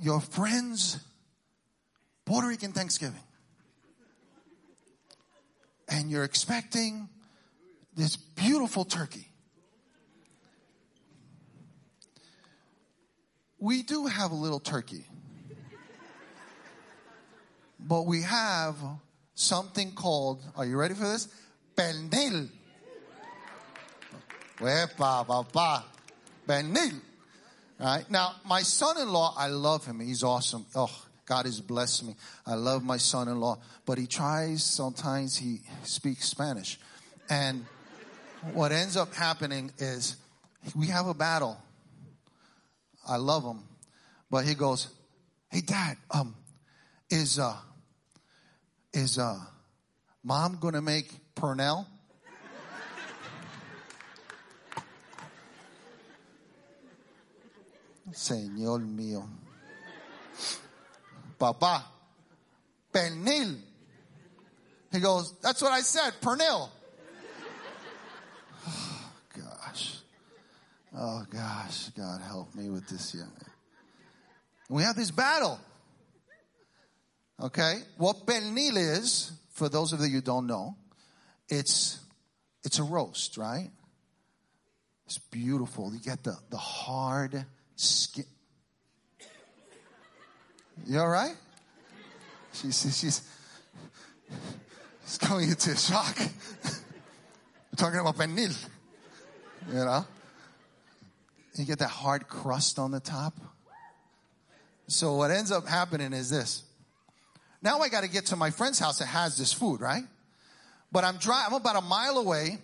your 0.00 0.20
friend's 0.20 0.96
Puerto 2.24 2.46
Rican 2.46 2.70
Thanksgiving. 2.70 3.24
And 5.88 6.08
you're 6.08 6.22
expecting 6.22 7.08
this 7.98 8.16
beautiful 8.16 8.84
turkey. 8.84 9.26
We 13.58 13.82
do 13.82 14.06
have 14.06 14.30
a 14.30 14.36
little 14.36 14.60
turkey. 14.60 15.04
But 17.80 18.06
we 18.06 18.22
have 18.22 18.76
something 19.34 19.92
called, 19.92 20.44
are 20.56 20.64
you 20.64 20.76
ready 20.76 20.94
for 20.94 21.08
this? 21.08 21.26
Pernil. 21.76 22.48
Wepa, 24.58 25.26
papa. 25.26 25.84
Pernil. 26.46 27.00
Right? 27.80 28.08
Now, 28.08 28.36
my 28.46 28.62
son-in-law, 28.62 29.34
I 29.36 29.48
love 29.48 29.84
him. 29.86 29.98
He's 29.98 30.22
awesome. 30.22 30.66
Oh, 30.76 31.04
God 31.26 31.46
has 31.46 31.60
blessed 31.60 32.04
me. 32.04 32.14
I 32.46 32.54
love 32.54 32.84
my 32.84 32.96
son-in-law, 32.96 33.58
but 33.86 33.98
he 33.98 34.06
tries, 34.06 34.62
sometimes 34.62 35.36
he 35.36 35.62
speaks 35.82 36.28
Spanish. 36.28 36.78
And 37.28 37.66
what 38.52 38.72
ends 38.72 38.96
up 38.96 39.14
happening 39.14 39.72
is 39.78 40.16
we 40.74 40.86
have 40.88 41.06
a 41.06 41.14
battle. 41.14 41.56
I 43.06 43.16
love 43.16 43.44
him, 43.44 43.60
but 44.30 44.44
he 44.44 44.54
goes, 44.54 44.88
"Hey, 45.50 45.60
Dad, 45.60 45.96
um, 46.10 46.34
is 47.10 47.38
uh, 47.38 47.56
is 48.92 49.18
uh, 49.18 49.38
Mom 50.22 50.58
gonna 50.60 50.82
make 50.82 51.10
Pernell?" 51.34 51.86
Señor 58.12 58.80
mío, 58.80 59.28
Papa, 61.38 61.84
pernil. 62.92 63.60
He 64.90 65.00
goes, 65.00 65.34
"That's 65.42 65.60
what 65.60 65.72
I 65.72 65.80
said, 65.80 66.14
pernil." 66.20 66.70
Oh 71.00 71.24
gosh, 71.30 71.90
God 71.90 72.20
help 72.20 72.52
me 72.56 72.70
with 72.70 72.88
this 72.88 73.14
young. 73.14 73.30
We 74.68 74.82
have 74.82 74.96
this 74.96 75.12
battle. 75.12 75.60
Okay? 77.40 77.74
What 77.98 78.26
pernil 78.26 78.76
is, 78.76 79.30
for 79.52 79.68
those 79.68 79.92
of 79.92 80.00
you 80.00 80.08
who 80.08 80.20
don't 80.20 80.48
know, 80.48 80.76
it's 81.48 82.00
it's 82.64 82.80
a 82.80 82.82
roast, 82.82 83.38
right? 83.38 83.70
It's 85.06 85.18
beautiful. 85.18 85.94
You 85.94 86.00
get 86.00 86.24
the, 86.24 86.36
the 86.50 86.56
hard 86.56 87.46
skin. 87.76 88.24
You 90.84 90.98
all 90.98 91.08
right? 91.08 91.34
She's, 92.52 92.80
she's, 92.80 93.22
she's 95.06 95.18
going 95.18 95.48
into 95.48 95.76
shock. 95.76 96.18
We're 96.64 97.76
talking 97.76 98.00
about 98.00 98.16
pernil. 98.16 98.68
You 99.68 99.74
know? 99.74 100.04
You 101.58 101.64
get 101.64 101.80
that 101.80 101.90
hard 101.90 102.28
crust 102.28 102.78
on 102.78 102.90
the 102.92 103.00
top. 103.00 103.34
So 104.86 105.14
what 105.14 105.30
ends 105.30 105.50
up 105.50 105.66
happening 105.66 106.12
is 106.12 106.30
this. 106.30 106.62
Now 107.60 107.80
I 107.80 107.88
got 107.88 108.02
to 108.02 108.08
get 108.08 108.26
to 108.26 108.36
my 108.36 108.50
friend's 108.50 108.78
house 108.78 109.00
that 109.00 109.06
has 109.06 109.36
this 109.36 109.52
food, 109.52 109.80
right? 109.80 110.04
But 110.92 111.04
I'm 111.04 111.16
driving, 111.16 111.52
I'm 111.52 111.60
about 111.60 111.76
a 111.76 111.86
mile 111.86 112.18
away. 112.18 112.58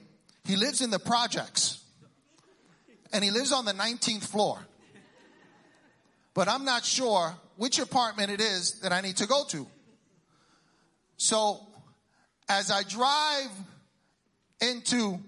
He 0.45 0.57
lives 0.57 0.81
in 0.81 0.91
the 0.91 0.99
projects. 0.99 1.83
And 3.13 3.23
he 3.23 3.31
lives 3.31 3.53
on 3.53 3.65
the 3.65 3.73
19th 3.73 4.25
floor. 4.25 4.59
But 6.33 6.49
I'm 6.49 6.65
not 6.65 6.85
sure 6.85 7.35
which 7.57 7.79
apartment 7.79 8.31
it 8.31 8.41
is 8.41 8.81
that 8.81 8.93
I 8.93 9.01
need 9.01 9.17
to 9.19 9.27
go 9.27 9.45
to. 9.49 9.67
So 11.17 11.61
as 12.49 12.71
I 12.71 12.83
drive 12.83 13.51
into 14.61 15.19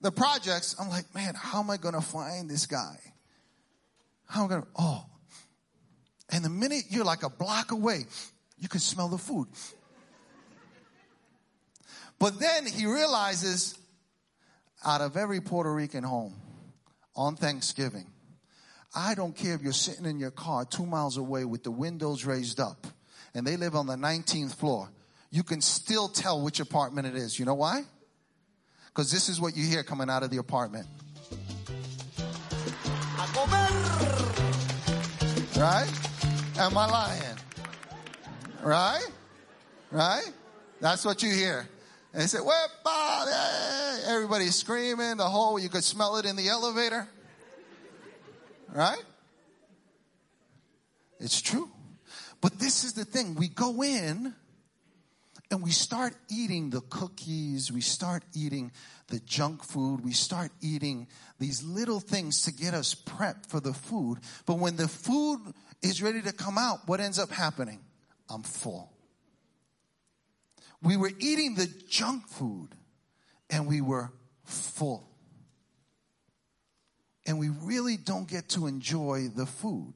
the 0.00 0.10
projects, 0.10 0.76
I'm 0.78 0.88
like, 0.88 1.14
man, 1.14 1.34
how 1.34 1.60
am 1.60 1.70
I 1.70 1.76
going 1.76 1.94
to 1.94 2.00
find 2.00 2.48
this 2.48 2.66
guy? 2.66 2.98
How 4.26 4.40
am 4.40 4.46
I 4.46 4.48
going 4.48 4.62
to, 4.62 4.68
oh. 4.78 5.04
And 6.30 6.44
the 6.44 6.48
minute 6.48 6.84
you're 6.88 7.04
like 7.04 7.22
a 7.22 7.30
block 7.30 7.72
away, 7.72 8.06
you 8.58 8.68
can 8.68 8.80
smell 8.80 9.08
the 9.08 9.18
food. 9.18 9.48
But 12.18 12.38
then 12.38 12.66
he 12.66 12.86
realizes 12.86 13.76
out 14.84 15.00
of 15.00 15.16
every 15.16 15.40
Puerto 15.40 15.72
Rican 15.72 16.04
home 16.04 16.34
on 17.16 17.34
Thanksgiving, 17.36 18.06
I 18.94 19.14
don't 19.14 19.34
care 19.34 19.54
if 19.54 19.62
you're 19.62 19.72
sitting 19.72 20.04
in 20.04 20.18
your 20.18 20.30
car 20.30 20.64
two 20.64 20.86
miles 20.86 21.16
away 21.16 21.44
with 21.44 21.64
the 21.64 21.70
windows 21.70 22.24
raised 22.24 22.60
up 22.60 22.86
and 23.34 23.46
they 23.46 23.56
live 23.56 23.74
on 23.74 23.86
the 23.86 23.94
19th 23.94 24.54
floor, 24.54 24.90
you 25.30 25.42
can 25.42 25.60
still 25.60 26.08
tell 26.08 26.42
which 26.42 26.60
apartment 26.60 27.06
it 27.06 27.16
is. 27.16 27.38
You 27.38 27.44
know 27.46 27.54
why? 27.54 27.84
Because 28.92 29.10
this 29.10 29.28
is 29.28 29.40
what 29.40 29.56
you 29.56 29.64
hear 29.64 29.82
coming 29.82 30.10
out 30.10 30.22
of 30.22 30.30
the 30.30 30.38
apartment. 30.38 30.86
Right? 35.56 35.90
Am 36.58 36.76
I 36.76 36.86
lying? 36.86 37.38
Right? 38.62 39.06
Right? 39.90 40.32
That's 40.80 41.04
what 41.04 41.22
you 41.22 41.30
hear. 41.30 41.68
And 42.12 42.22
they 42.22 42.26
say, 42.26 42.38
Wepa! 42.38 44.08
Everybody's 44.08 44.56
screaming, 44.56 45.16
the 45.16 45.28
whole, 45.28 45.58
you 45.58 45.68
could 45.68 45.84
smell 45.84 46.16
it 46.16 46.26
in 46.26 46.36
the 46.36 46.48
elevator. 46.48 47.06
Right? 48.72 49.02
It's 51.20 51.40
true. 51.40 51.70
But 52.40 52.58
this 52.58 52.84
is 52.84 52.94
the 52.94 53.04
thing. 53.04 53.34
We 53.34 53.48
go 53.48 53.82
in 53.82 54.34
and 55.50 55.62
we 55.62 55.70
start 55.70 56.14
eating 56.28 56.70
the 56.70 56.80
cookies, 56.80 57.72
we 57.72 57.80
start 57.80 58.22
eating 58.34 58.70
the 59.08 59.18
junk 59.20 59.64
food, 59.64 60.04
we 60.04 60.12
start 60.12 60.52
eating 60.60 61.08
these 61.40 61.64
little 61.64 61.98
things 61.98 62.42
to 62.42 62.52
get 62.52 62.72
us 62.72 62.94
prepped 62.94 63.46
for 63.46 63.58
the 63.58 63.72
food. 63.72 64.18
But 64.46 64.58
when 64.58 64.76
the 64.76 64.86
food 64.86 65.40
is 65.82 66.02
ready 66.02 66.22
to 66.22 66.32
come 66.32 66.56
out, 66.56 66.86
what 66.86 67.00
ends 67.00 67.18
up 67.18 67.30
happening? 67.30 67.80
I'm 68.28 68.42
full. 68.42 68.92
We 70.82 70.96
were 70.96 71.10
eating 71.18 71.56
the 71.56 71.68
junk 71.88 72.28
food 72.28 72.68
and 73.50 73.66
we 73.66 73.80
were 73.80 74.12
full. 74.44 75.08
And 77.26 77.38
we 77.38 77.48
really 77.48 77.96
don't 77.96 78.28
get 78.28 78.48
to 78.50 78.66
enjoy 78.66 79.28
the 79.34 79.46
food. 79.46 79.94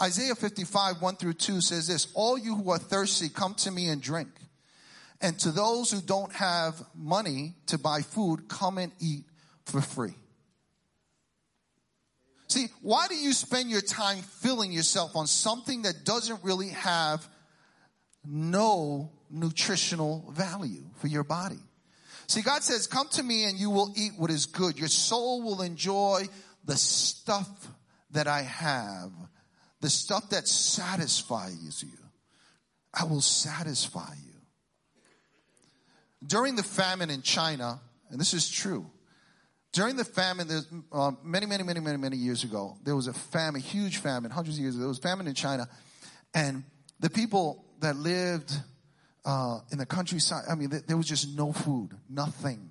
Isaiah 0.00 0.34
55, 0.34 1.02
1 1.02 1.16
through 1.16 1.34
2 1.34 1.60
says 1.60 1.88
this 1.88 2.06
All 2.14 2.38
you 2.38 2.56
who 2.56 2.70
are 2.70 2.78
thirsty, 2.78 3.28
come 3.28 3.54
to 3.56 3.70
me 3.70 3.88
and 3.88 4.00
drink. 4.00 4.30
And 5.22 5.38
to 5.40 5.52
those 5.52 5.92
who 5.92 6.00
don't 6.00 6.32
have 6.32 6.82
money 6.94 7.54
to 7.66 7.78
buy 7.78 8.02
food, 8.02 8.48
come 8.48 8.76
and 8.76 8.92
eat 9.00 9.24
for 9.64 9.80
free. 9.80 10.16
See, 12.48 12.66
why 12.82 13.06
do 13.08 13.14
you 13.14 13.32
spend 13.32 13.70
your 13.70 13.80
time 13.80 14.18
filling 14.18 14.72
yourself 14.72 15.16
on 15.16 15.26
something 15.26 15.82
that 15.82 16.04
doesn't 16.04 16.44
really 16.44 16.68
have 16.70 17.26
no 18.26 19.10
nutritional 19.30 20.30
value 20.32 20.84
for 20.98 21.06
your 21.06 21.24
body? 21.24 21.60
See, 22.26 22.42
God 22.42 22.62
says, 22.62 22.86
come 22.86 23.08
to 23.12 23.22
me 23.22 23.44
and 23.44 23.58
you 23.58 23.70
will 23.70 23.94
eat 23.96 24.12
what 24.16 24.30
is 24.30 24.46
good. 24.46 24.78
Your 24.78 24.88
soul 24.88 25.42
will 25.42 25.62
enjoy 25.62 26.24
the 26.64 26.76
stuff 26.76 27.68
that 28.10 28.26
I 28.26 28.42
have, 28.42 29.12
the 29.80 29.90
stuff 29.90 30.30
that 30.30 30.48
satisfies 30.48 31.82
you. 31.82 31.98
I 32.92 33.04
will 33.04 33.20
satisfy 33.20 34.12
you. 34.26 34.31
During 36.26 36.56
the 36.56 36.62
famine 36.62 37.10
in 37.10 37.22
China, 37.22 37.80
and 38.10 38.20
this 38.20 38.34
is 38.34 38.50
true, 38.50 38.86
during 39.72 39.96
the 39.96 40.04
famine, 40.04 40.48
uh, 40.92 41.12
many, 41.22 41.46
many, 41.46 41.64
many, 41.64 41.80
many, 41.80 41.96
many 41.96 42.16
years 42.16 42.44
ago, 42.44 42.76
there 42.84 42.94
was 42.94 43.06
a 43.06 43.12
famine, 43.12 43.60
huge 43.60 43.98
famine, 43.98 44.30
hundreds 44.30 44.58
of 44.58 44.62
years 44.62 44.74
ago. 44.74 44.80
There 44.80 44.88
was 44.88 44.98
famine 44.98 45.26
in 45.26 45.34
China, 45.34 45.68
and 46.34 46.64
the 47.00 47.10
people 47.10 47.64
that 47.80 47.96
lived 47.96 48.52
uh, 49.24 49.60
in 49.70 49.78
the 49.78 49.86
countryside, 49.86 50.44
I 50.50 50.54
mean, 50.54 50.70
there 50.86 50.96
was 50.96 51.06
just 51.06 51.36
no 51.36 51.52
food, 51.52 51.90
nothing. 52.08 52.70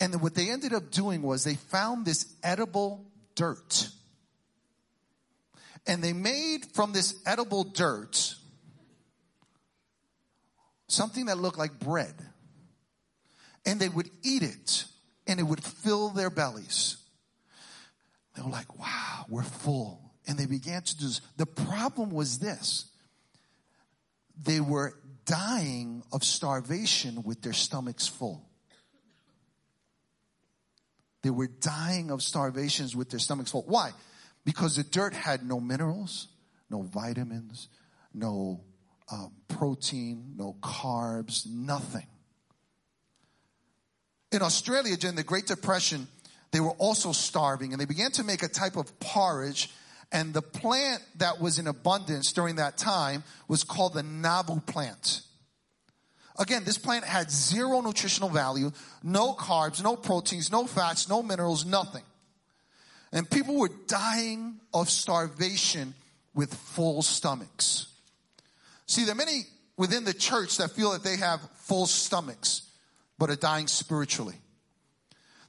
And 0.00 0.20
what 0.20 0.34
they 0.34 0.50
ended 0.50 0.72
up 0.72 0.90
doing 0.90 1.22
was 1.22 1.44
they 1.44 1.54
found 1.54 2.04
this 2.04 2.34
edible 2.42 3.06
dirt. 3.34 3.88
And 5.86 6.02
they 6.02 6.12
made 6.12 6.66
from 6.74 6.92
this 6.92 7.20
edible 7.26 7.64
dirt 7.64 8.34
something 10.92 11.26
that 11.26 11.38
looked 11.38 11.58
like 11.58 11.78
bread. 11.78 12.14
And 13.64 13.80
they 13.80 13.88
would 13.88 14.10
eat 14.22 14.42
it 14.42 14.84
and 15.26 15.38
it 15.38 15.44
would 15.44 15.62
fill 15.62 16.10
their 16.10 16.30
bellies. 16.30 16.96
They 18.34 18.42
were 18.42 18.50
like, 18.50 18.78
wow, 18.78 19.26
we're 19.28 19.42
full. 19.42 20.12
And 20.26 20.38
they 20.38 20.46
began 20.46 20.82
to 20.82 20.98
do 20.98 21.06
this. 21.06 21.20
The 21.36 21.46
problem 21.46 22.10
was 22.10 22.38
this 22.38 22.86
they 24.44 24.60
were 24.60 24.94
dying 25.24 26.02
of 26.12 26.24
starvation 26.24 27.22
with 27.22 27.42
their 27.42 27.52
stomachs 27.52 28.08
full. 28.08 28.48
They 31.22 31.30
were 31.30 31.46
dying 31.46 32.10
of 32.10 32.22
starvations 32.22 32.96
with 32.96 33.10
their 33.10 33.20
stomachs 33.20 33.52
full. 33.52 33.62
Why? 33.62 33.92
Because 34.44 34.74
the 34.74 34.82
dirt 34.82 35.14
had 35.14 35.46
no 35.46 35.60
minerals, 35.60 36.26
no 36.68 36.82
vitamins, 36.82 37.68
no 38.12 38.60
uh, 39.10 39.26
protein, 39.48 40.34
no 40.36 40.56
carbs, 40.60 41.46
nothing. 41.46 42.06
In 44.30 44.42
Australia 44.42 44.96
during 44.96 45.16
the 45.16 45.22
Great 45.22 45.46
Depression, 45.46 46.08
they 46.52 46.60
were 46.60 46.70
also 46.72 47.12
starving 47.12 47.72
and 47.72 47.80
they 47.80 47.86
began 47.86 48.10
to 48.12 48.24
make 48.24 48.42
a 48.42 48.48
type 48.48 48.76
of 48.76 48.98
porridge. 49.00 49.70
And 50.10 50.34
the 50.34 50.42
plant 50.42 51.02
that 51.16 51.40
was 51.40 51.58
in 51.58 51.66
abundance 51.66 52.32
during 52.32 52.56
that 52.56 52.76
time 52.76 53.24
was 53.48 53.64
called 53.64 53.94
the 53.94 54.02
nabu 54.02 54.60
plant. 54.60 55.22
Again, 56.38 56.64
this 56.64 56.78
plant 56.78 57.04
had 57.04 57.30
zero 57.30 57.80
nutritional 57.80 58.30
value, 58.30 58.72
no 59.02 59.34
carbs, 59.34 59.82
no 59.82 59.96
proteins, 59.96 60.50
no 60.50 60.66
fats, 60.66 61.08
no 61.08 61.22
minerals, 61.22 61.64
nothing. 61.64 62.04
And 63.12 63.30
people 63.30 63.58
were 63.58 63.70
dying 63.86 64.60
of 64.72 64.88
starvation 64.88 65.94
with 66.34 66.54
full 66.54 67.02
stomachs. 67.02 67.91
See, 68.92 69.04
there 69.04 69.14
are 69.14 69.16
many 69.16 69.44
within 69.78 70.04
the 70.04 70.12
church 70.12 70.58
that 70.58 70.72
feel 70.72 70.92
that 70.92 71.02
they 71.02 71.16
have 71.16 71.40
full 71.54 71.86
stomachs, 71.86 72.70
but 73.18 73.30
are 73.30 73.36
dying 73.36 73.66
spiritually. 73.66 74.34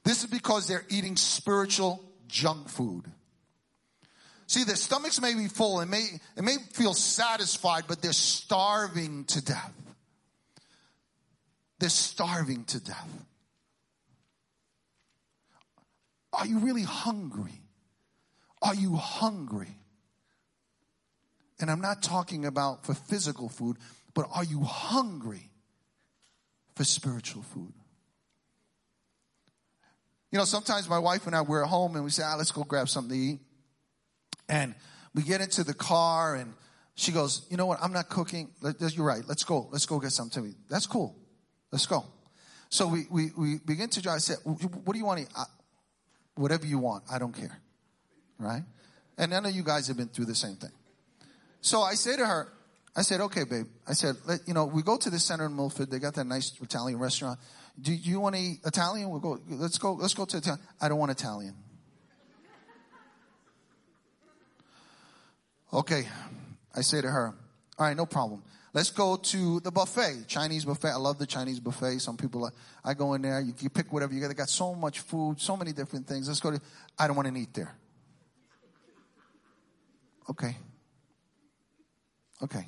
This 0.02 0.24
is 0.24 0.30
because 0.30 0.66
they're 0.66 0.86
eating 0.88 1.14
spiritual 1.16 2.02
junk 2.26 2.70
food. 2.70 3.04
See, 4.46 4.64
their 4.64 4.76
stomachs 4.76 5.20
may 5.20 5.34
be 5.34 5.48
full 5.48 5.80
and 5.80 5.90
may, 5.90 6.08
it 6.38 6.42
may 6.42 6.56
feel 6.72 6.94
satisfied, 6.94 7.84
but 7.86 8.00
they're 8.00 8.14
starving 8.14 9.24
to 9.26 9.44
death. 9.44 9.74
They're 11.80 11.90
starving 11.90 12.64
to 12.64 12.80
death. 12.80 13.26
Are 16.32 16.46
you 16.46 16.60
really 16.60 16.84
hungry? 16.84 17.60
Are 18.62 18.74
you 18.74 18.96
hungry? 18.96 19.76
And 21.60 21.70
I'm 21.70 21.80
not 21.80 22.02
talking 22.02 22.44
about 22.46 22.84
for 22.84 22.94
physical 22.94 23.48
food, 23.48 23.76
but 24.12 24.26
are 24.34 24.44
you 24.44 24.62
hungry 24.62 25.50
for 26.74 26.84
spiritual 26.84 27.42
food? 27.42 27.72
You 30.30 30.38
know, 30.38 30.44
sometimes 30.44 30.88
my 30.88 30.98
wife 30.98 31.26
and 31.26 31.36
I, 31.36 31.42
we're 31.42 31.62
at 31.62 31.68
home 31.68 31.94
and 31.94 32.04
we 32.04 32.10
say, 32.10 32.24
ah, 32.24 32.34
let's 32.36 32.50
go 32.50 32.64
grab 32.64 32.88
something 32.88 33.16
to 33.16 33.24
eat. 33.24 33.40
And 34.48 34.74
we 35.14 35.22
get 35.22 35.40
into 35.40 35.62
the 35.62 35.74
car 35.74 36.34
and 36.34 36.54
she 36.96 37.12
goes, 37.12 37.46
you 37.50 37.56
know 37.56 37.66
what? 37.66 37.78
I'm 37.80 37.92
not 37.92 38.08
cooking. 38.08 38.50
You're 38.80 39.06
right. 39.06 39.22
Let's 39.26 39.44
go. 39.44 39.68
Let's 39.70 39.86
go 39.86 40.00
get 40.00 40.10
something 40.10 40.42
to 40.42 40.48
eat. 40.50 40.56
That's 40.68 40.86
cool. 40.86 41.16
Let's 41.70 41.86
go. 41.86 42.04
So 42.68 42.88
we, 42.88 43.06
we, 43.10 43.30
we 43.36 43.58
begin 43.64 43.88
to 43.90 44.02
drive. 44.02 44.16
I 44.16 44.18
said, 44.18 44.38
what 44.44 44.92
do 44.92 44.98
you 44.98 45.04
want 45.04 45.20
to 45.20 45.26
eat? 45.26 45.46
whatever 46.36 46.66
you 46.66 46.78
want. 46.78 47.04
I 47.10 47.18
don't 47.18 47.32
care. 47.32 47.60
Right? 48.38 48.64
And 49.16 49.30
none 49.30 49.46
of 49.46 49.54
you 49.54 49.62
guys 49.62 49.86
have 49.88 49.96
been 49.96 50.08
through 50.08 50.24
the 50.24 50.34
same 50.34 50.56
thing. 50.56 50.72
So 51.64 51.80
I 51.80 51.94
say 51.94 52.14
to 52.18 52.26
her, 52.26 52.52
I 52.94 53.00
said, 53.00 53.22
okay, 53.22 53.44
babe. 53.44 53.64
I 53.88 53.94
said, 53.94 54.16
let, 54.26 54.40
you 54.46 54.52
know, 54.52 54.66
we 54.66 54.82
go 54.82 54.98
to 54.98 55.08
the 55.08 55.18
center 55.18 55.46
in 55.46 55.56
Milford. 55.56 55.90
They 55.90 55.98
got 55.98 56.12
that 56.12 56.26
nice 56.26 56.52
Italian 56.60 56.98
restaurant. 56.98 57.40
Do, 57.80 57.90
you 57.90 58.20
want 58.20 58.34
to 58.34 58.40
eat 58.42 58.58
Italian? 58.66 59.08
We'll 59.08 59.20
go, 59.20 59.40
let's 59.48 59.78
go, 59.78 59.94
let's 59.94 60.12
go 60.12 60.26
to 60.26 60.36
Italian. 60.36 60.62
I 60.78 60.90
don't 60.90 60.98
want 60.98 61.10
Italian. 61.12 61.54
Okay. 65.72 66.06
I 66.76 66.82
say 66.82 67.00
to 67.00 67.08
her, 67.08 67.34
all 67.78 67.86
right, 67.86 67.96
no 67.96 68.04
problem. 68.04 68.42
Let's 68.74 68.90
go 68.90 69.16
to 69.16 69.60
the 69.60 69.70
buffet, 69.70 70.24
Chinese 70.28 70.66
buffet. 70.66 70.88
I 70.88 70.96
love 70.96 71.18
the 71.18 71.26
Chinese 71.26 71.60
buffet. 71.60 72.00
Some 72.00 72.18
people, 72.18 72.42
like 72.42 72.52
I 72.84 72.92
go 72.92 73.14
in 73.14 73.22
there, 73.22 73.40
you, 73.40 73.54
you 73.58 73.70
pick 73.70 73.90
whatever 73.90 74.12
you 74.12 74.20
got. 74.20 74.28
They 74.28 74.34
got 74.34 74.50
so 74.50 74.74
much 74.74 75.00
food, 75.00 75.40
so 75.40 75.56
many 75.56 75.72
different 75.72 76.06
things. 76.06 76.28
Let's 76.28 76.40
go 76.40 76.50
to, 76.50 76.60
I 76.98 77.06
don't 77.06 77.16
want 77.16 77.34
to 77.34 77.40
eat 77.40 77.54
there. 77.54 77.74
Okay. 80.28 80.58
Okay. 82.44 82.64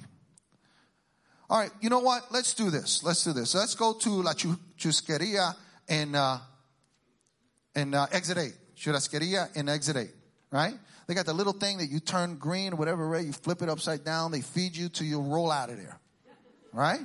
All 1.51 1.61
right, 1.61 1.71
you 1.81 1.91
know 1.91 2.01
what? 2.01 2.33
Let's 2.33 2.55
do 2.55 2.71
this. 2.71 3.05
Let's 3.05 3.23
do 3.23 3.33
this. 3.33 3.55
Let's 3.55 3.75
go 3.75 3.93
to 3.93 4.11
La 4.23 4.33
Churrasqueria 4.33 5.55
and, 5.89 6.17
uh, 6.17 6.39
in 7.75 7.95
uh, 7.95 8.07
exit 8.11 8.39
8. 8.39 8.53
Churrasqueria 8.77 9.55
and 9.55 9.69
exit 9.69 9.97
8, 9.97 10.09
right? 10.51 10.75
They 11.07 11.15
got 11.15 11.27
the 11.27 11.35
little 11.35 11.53
thing 11.53 11.79
that 11.79 11.87
you 11.87 12.01
turn 12.01 12.37
green, 12.37 12.77
whatever 12.77 13.09
way, 13.09 13.23
you 13.23 13.33
flip 13.33 13.63
it 13.63 13.69
upside 13.69 14.03
down, 14.03 14.33
they 14.33 14.41
feed 14.41 14.75
you 14.75 14.89
till 14.89 15.07
you 15.07 15.21
roll 15.21 15.51
out 15.51 15.71
of 15.71 15.77
there, 15.77 16.01
right? 16.73 17.01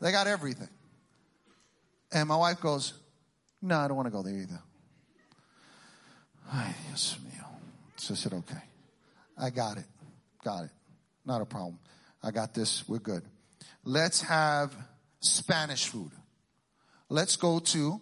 They 0.00 0.12
got 0.12 0.26
everything. 0.28 0.68
And 2.12 2.28
my 2.28 2.36
wife 2.36 2.60
goes, 2.60 2.94
No, 3.60 3.78
I 3.78 3.88
don't 3.88 3.96
want 3.96 4.06
to 4.06 4.12
go 4.12 4.22
there 4.22 4.34
either. 4.34 4.62
Ay, 6.50 6.74
Dios 6.86 7.18
mío. 7.26 7.44
So 7.96 8.14
I 8.14 8.16
said, 8.16 8.32
Okay. 8.32 8.62
I 9.36 9.50
got 9.50 9.76
it. 9.76 9.84
Got 10.42 10.64
it. 10.64 10.70
Not 11.26 11.42
a 11.42 11.44
problem. 11.44 11.78
I 12.22 12.30
got 12.30 12.54
this. 12.54 12.88
We're 12.88 12.98
good. 12.98 13.22
Let's 13.84 14.22
have 14.22 14.74
Spanish 15.20 15.86
food. 15.88 16.10
Let's 17.08 17.36
go 17.36 17.58
to 17.58 18.00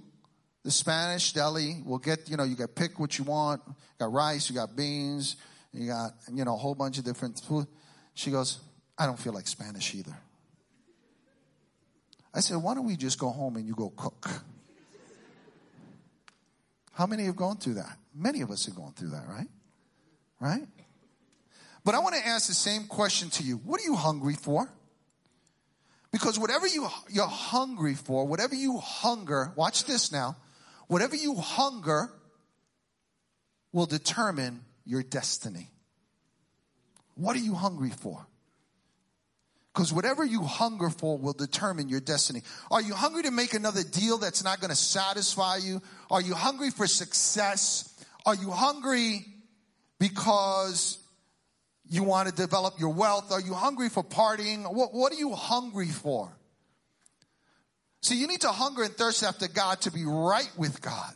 the 0.65 0.71
Spanish 0.71 1.33
deli. 1.33 1.83
We'll 1.85 1.99
get, 1.99 2.29
you 2.29 2.37
know, 2.37 2.45
you 2.45 2.57
got 2.57 2.75
pick 2.75 2.99
what 2.99 3.19
you 3.19 3.25
want. 3.25 3.63
You 3.67 3.75
got 4.01 4.13
rice, 4.13 4.51
you 4.51 4.57
got 4.57 4.75
beans, 4.77 5.37
you 5.73 5.87
got, 5.89 6.13
you 6.33 6.45
know, 6.45 6.55
a 6.55 6.59
whole 6.59 6.75
bunch 6.75 6.99
of 6.99 7.05
different 7.05 7.41
food. 7.41 7.67
She 8.15 8.31
goes, 8.31 8.59
I 8.99 9.07
don't 9.07 9.19
feel 9.19 9.33
like 9.33 9.47
Spanish 9.47 9.95
either. 9.95 10.17
I 12.35 12.41
said, 12.41 12.59
why 12.59 12.75
don't 12.75 12.87
we 12.87 12.97
just 12.97 13.19
go 13.19 13.31
home 13.31 13.57
and 13.57 13.67
you 13.67 13.75
go 13.75 13.91
cook? 13.91 14.29
How 16.93 17.07
many 17.07 17.25
have 17.25 17.37
gone 17.37 17.59
through 17.59 17.75
that? 17.75 17.97
Many 18.15 18.41
of 18.41 18.51
us 18.51 18.67
have 18.67 18.75
gone 18.75 18.93
through 18.93 19.11
that, 19.11 19.25
right? 19.29 19.49
Right? 20.41 20.67
But 21.87 21.95
I 21.95 22.01
want 22.01 22.17
to 22.17 22.27
ask 22.27 22.49
the 22.49 22.55
same 22.55 22.89
question 22.89 23.31
to 23.31 23.45
you. 23.45 23.59
What 23.59 23.81
are 23.81 23.85
you 23.85 23.95
hungry 23.95 24.35
for? 24.35 24.69
Because 26.11 26.37
whatever 26.37 26.67
you, 26.67 26.89
you're 27.09 27.29
hungry 27.29 27.95
for, 27.95 28.27
whatever 28.27 28.57
you 28.57 28.79
hunger, 28.79 29.53
watch 29.55 29.85
this 29.85 30.11
now, 30.11 30.37
whatever 30.89 31.15
you 31.15 31.37
hunger 31.37 32.11
will 33.73 33.87
determine 33.87 34.65
your 34.85 35.05
destiny. 35.05 35.71
What 37.15 37.37
are 37.37 37.41
you 37.41 37.55
hungry 37.55 37.91
for? 37.91 38.27
Because 39.73 39.93
whatever 39.93 40.25
you 40.25 40.43
hunger 40.43 40.91
for 40.91 41.17
will 41.17 41.35
determine 41.35 41.89
your 41.89 42.01
destiny. 42.01 42.43
Are 42.69 42.83
you 42.83 42.95
hungry 42.95 43.23
to 43.23 43.31
make 43.31 43.55
another 43.55 43.85
deal 43.85 44.19
that's 44.19 44.43
not 44.43 44.59
going 44.59 44.71
to 44.71 44.77
satisfy 44.77 45.59
you? 45.59 45.81
Are 46.11 46.21
you 46.21 46.35
hungry 46.35 46.71
for 46.71 46.89
success? 46.89 48.05
Are 48.25 48.35
you 48.35 48.51
hungry 48.51 49.25
because 50.01 50.99
you 51.89 52.03
want 52.03 52.29
to 52.29 52.35
develop 52.35 52.79
your 52.79 52.93
wealth? 52.93 53.31
Are 53.33 53.41
you 53.41 53.55
hungry 53.55 53.89
for 53.89 54.03
partying? 54.03 54.63
What, 54.73 54.93
what 54.93 55.13
are 55.13 55.17
you 55.17 55.35
hungry 55.35 55.89
for? 55.89 56.37
See, 58.03 58.17
you 58.17 58.27
need 58.27 58.43
to 58.43 58.53
hunger 58.53 58.83
and 58.83 58.95
thirst 58.95 59.23
after 59.23 59.49
God 59.49 59.81
to 59.83 59.91
be 59.91 60.05
right 60.05 60.51
with 60.57 60.81
God 60.81 61.15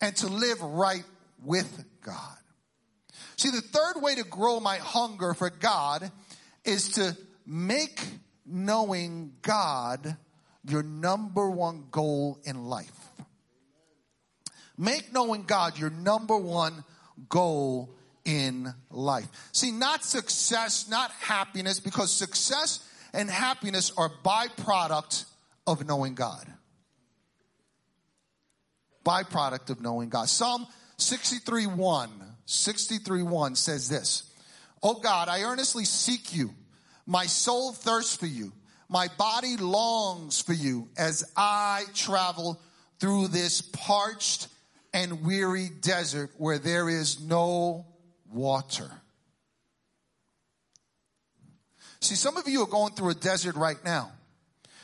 and 0.00 0.14
to 0.16 0.28
live 0.28 0.60
right 0.62 1.04
with 1.44 1.84
God. 2.02 2.36
See, 3.36 3.50
the 3.50 3.60
third 3.60 4.02
way 4.02 4.14
to 4.16 4.24
grow 4.24 4.60
my 4.60 4.76
hunger 4.76 5.34
for 5.34 5.50
God 5.50 6.10
is 6.64 6.90
to 6.92 7.16
make 7.46 8.00
knowing 8.46 9.32
God 9.42 10.16
your 10.66 10.82
number 10.82 11.50
one 11.50 11.84
goal 11.90 12.38
in 12.44 12.64
life. 12.64 13.08
Make 14.76 15.12
knowing 15.12 15.44
God 15.44 15.78
your 15.78 15.90
number 15.90 16.36
one 16.36 16.84
goal 17.28 17.94
in 18.24 18.72
life. 18.90 19.28
See, 19.52 19.70
not 19.70 20.04
success, 20.04 20.88
not 20.88 21.10
happiness, 21.12 21.80
because 21.80 22.12
success 22.12 22.86
and 23.12 23.30
happiness 23.30 23.92
are 23.96 24.10
byproduct 24.24 25.24
of 25.66 25.86
knowing 25.86 26.14
God. 26.14 26.46
Byproduct 29.04 29.70
of 29.70 29.80
knowing 29.80 30.08
God. 30.08 30.28
Psalm 30.28 30.66
63 30.98 31.66
1, 31.66 32.10
63 32.44 33.22
1 33.22 33.54
says 33.54 33.88
this. 33.88 34.30
Oh 34.82 34.94
God, 34.94 35.28
I 35.28 35.42
earnestly 35.42 35.84
seek 35.84 36.34
you. 36.34 36.50
My 37.06 37.26
soul 37.26 37.72
thirsts 37.72 38.16
for 38.16 38.26
you. 38.26 38.52
My 38.88 39.08
body 39.18 39.56
longs 39.56 40.40
for 40.42 40.52
you 40.52 40.88
as 40.96 41.24
I 41.36 41.84
travel 41.94 42.60
through 42.98 43.28
this 43.28 43.62
parched 43.62 44.48
and 44.92 45.24
weary 45.24 45.70
desert 45.80 46.30
where 46.38 46.58
there 46.58 46.88
is 46.88 47.20
no 47.20 47.86
water. 48.32 48.90
See, 52.00 52.14
some 52.14 52.36
of 52.36 52.48
you 52.48 52.62
are 52.62 52.66
going 52.66 52.94
through 52.94 53.10
a 53.10 53.14
desert 53.14 53.56
right 53.56 53.82
now. 53.84 54.12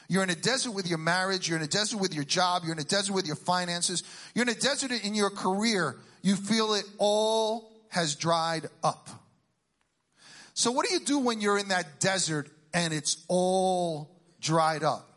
You're 0.09 0.23
in 0.23 0.31
a 0.31 0.37
desert 0.37 0.73
with 0.73 0.87
your 0.87 0.99
marriage. 0.99 1.49
You're 1.49 1.59
in 1.59 1.65
a 1.65 1.69
desert 1.69 1.99
with 1.99 2.15
your 2.15 2.25
job. 2.25 2.63
You're 2.65 2.75
in 2.75 2.79
a 2.79 2.85
desert 2.85 3.15
with 3.15 3.27
your 3.27 3.37
finances. 3.37 4.03
You're 4.35 4.45
in 4.45 4.51
a 4.51 4.55
desert 4.55 4.93
in 4.93 5.15
your 5.15 5.31
career. 5.31 5.97
You 6.23 6.37
feel 6.37 6.75
it 6.75 6.85
all 6.99 7.73
has 7.89 8.15
dried 8.15 8.67
up. 8.85 9.09
So 10.55 10.71
what 10.71 10.87
do 10.87 10.95
you 10.95 11.01
do 11.01 11.19
when 11.19 11.41
you're 11.41 11.59
in 11.59 11.69
that 11.69 12.01
desert 12.01 12.49
and 12.73 12.95
it's 12.95 13.25
all 13.29 14.11
dried 14.41 14.85
up? 14.85 15.09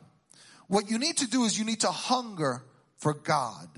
What 0.68 0.90
you 0.90 1.00
need 1.00 1.18
to 1.18 1.30
do 1.30 1.46
is 1.46 1.58
you 1.58 1.66
need 1.66 1.82
to 1.82 1.92
hunger 1.92 2.64
for 2.98 3.14
God. 3.14 3.70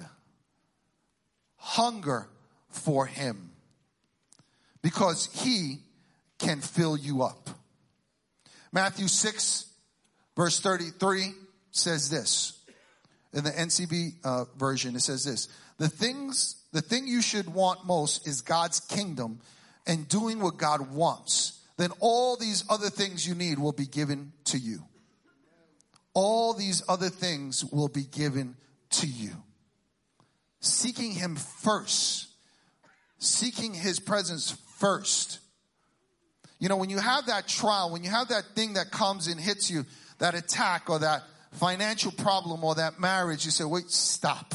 Hunger 1.55 2.27
for 2.69 3.05
Him. 3.05 3.50
Because 4.81 5.29
He 5.33 5.79
can 6.39 6.61
fill 6.61 6.97
you 6.97 7.21
up. 7.23 7.49
Matthew 8.71 9.07
6 9.07 9.71
Verse 10.35 10.59
33 10.59 11.33
says 11.71 12.09
this. 12.09 12.59
In 13.33 13.43
the 13.43 13.51
NCV 13.51 14.13
uh, 14.23 14.45
version, 14.57 14.95
it 14.95 15.01
says 15.01 15.23
this. 15.23 15.47
The 15.77 15.87
things, 15.87 16.55
the 16.73 16.81
thing 16.81 17.07
you 17.07 17.21
should 17.21 17.53
want 17.53 17.85
most 17.85 18.27
is 18.27 18.41
God's 18.41 18.79
kingdom 18.79 19.39
and 19.87 20.07
doing 20.07 20.39
what 20.39 20.57
God 20.57 20.93
wants. 20.93 21.59
Then 21.77 21.91
all 21.99 22.35
these 22.35 22.65
other 22.69 22.89
things 22.89 23.27
you 23.27 23.35
need 23.35 23.57
will 23.57 23.71
be 23.71 23.85
given 23.85 24.33
to 24.45 24.57
you. 24.57 24.83
All 26.13 26.53
these 26.53 26.83
other 26.89 27.09
things 27.09 27.63
will 27.63 27.87
be 27.87 28.03
given 28.03 28.55
to 28.91 29.07
you. 29.07 29.31
Seeking 30.59 31.11
Him 31.11 31.35
first. 31.35 32.27
Seeking 33.21 33.73
His 33.73 33.99
presence 33.99 34.51
first. 34.77 35.39
You 36.59 36.69
know, 36.69 36.77
when 36.77 36.89
you 36.89 36.99
have 36.99 37.27
that 37.27 37.47
trial, 37.47 37.91
when 37.91 38.03
you 38.03 38.09
have 38.09 38.27
that 38.27 38.43
thing 38.55 38.73
that 38.73 38.91
comes 38.91 39.27
and 39.27 39.39
hits 39.39 39.71
you, 39.71 39.85
that 40.19 40.35
attack 40.35 40.89
or 40.89 40.99
that 40.99 41.23
financial 41.53 42.11
problem 42.11 42.63
or 42.63 42.75
that 42.75 42.99
marriage, 42.99 43.45
you 43.45 43.51
say, 43.51 43.63
wait, 43.63 43.89
stop. 43.89 44.53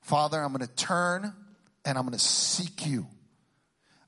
Father, 0.00 0.40
I'm 0.40 0.52
going 0.52 0.66
to 0.66 0.74
turn 0.74 1.32
and 1.84 1.98
I'm 1.98 2.04
going 2.04 2.16
to 2.16 2.24
seek 2.24 2.86
you. 2.86 3.06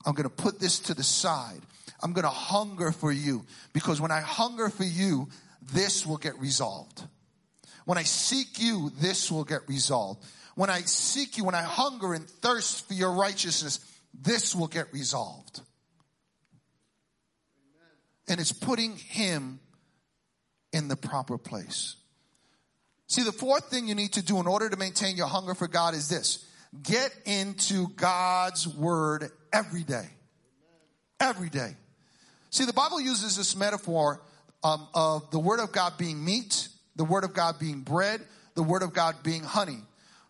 I'm 0.05 0.13
going 0.13 0.27
to 0.27 0.35
put 0.35 0.59
this 0.59 0.79
to 0.79 0.93
the 0.93 1.03
side. 1.03 1.61
I'm 2.01 2.13
going 2.13 2.23
to 2.23 2.29
hunger 2.29 2.91
for 2.91 3.11
you 3.11 3.45
because 3.73 3.99
when 3.99 4.11
I 4.11 4.21
hunger 4.21 4.69
for 4.69 4.85
you, 4.85 5.27
this 5.73 6.05
will 6.05 6.17
get 6.17 6.39
resolved. 6.39 7.03
When 7.85 7.97
I 7.97 8.03
seek 8.03 8.59
you, 8.59 8.91
this 8.99 9.31
will 9.31 9.43
get 9.43 9.67
resolved. 9.67 10.23
When 10.59 10.69
I 10.69 10.81
seek 10.81 11.37
you, 11.37 11.45
when 11.45 11.55
I 11.55 11.61
hunger 11.61 12.13
and 12.13 12.29
thirst 12.29 12.85
for 12.85 12.93
your 12.93 13.13
righteousness, 13.13 13.79
this 14.13 14.53
will 14.53 14.67
get 14.67 14.91
resolved. 14.91 15.61
And 18.27 18.41
it's 18.41 18.51
putting 18.51 18.97
him 18.97 19.61
in 20.73 20.89
the 20.89 20.97
proper 20.97 21.37
place. 21.37 21.95
See, 23.07 23.23
the 23.23 23.31
fourth 23.31 23.69
thing 23.69 23.87
you 23.87 23.95
need 23.95 24.11
to 24.11 24.21
do 24.21 24.37
in 24.41 24.47
order 24.47 24.69
to 24.69 24.75
maintain 24.75 25.15
your 25.15 25.27
hunger 25.27 25.55
for 25.55 25.69
God 25.69 25.93
is 25.93 26.09
this. 26.09 26.45
Get 26.83 27.15
into 27.23 27.87
God's 27.95 28.67
word 28.67 29.31
every 29.53 29.83
day. 29.83 30.09
Every 31.21 31.49
day. 31.49 31.77
See, 32.49 32.65
the 32.65 32.73
Bible 32.73 32.99
uses 32.99 33.37
this 33.37 33.55
metaphor 33.55 34.21
um, 34.65 34.89
of 34.93 35.31
the 35.31 35.39
word 35.39 35.61
of 35.61 35.71
God 35.71 35.93
being 35.97 36.21
meat, 36.25 36.67
the 36.97 37.05
word 37.05 37.23
of 37.23 37.33
God 37.33 37.59
being 37.59 37.79
bread, 37.79 38.19
the 38.55 38.63
word 38.63 38.83
of 38.83 38.91
God 38.91 39.23
being 39.23 39.43
honey. 39.43 39.79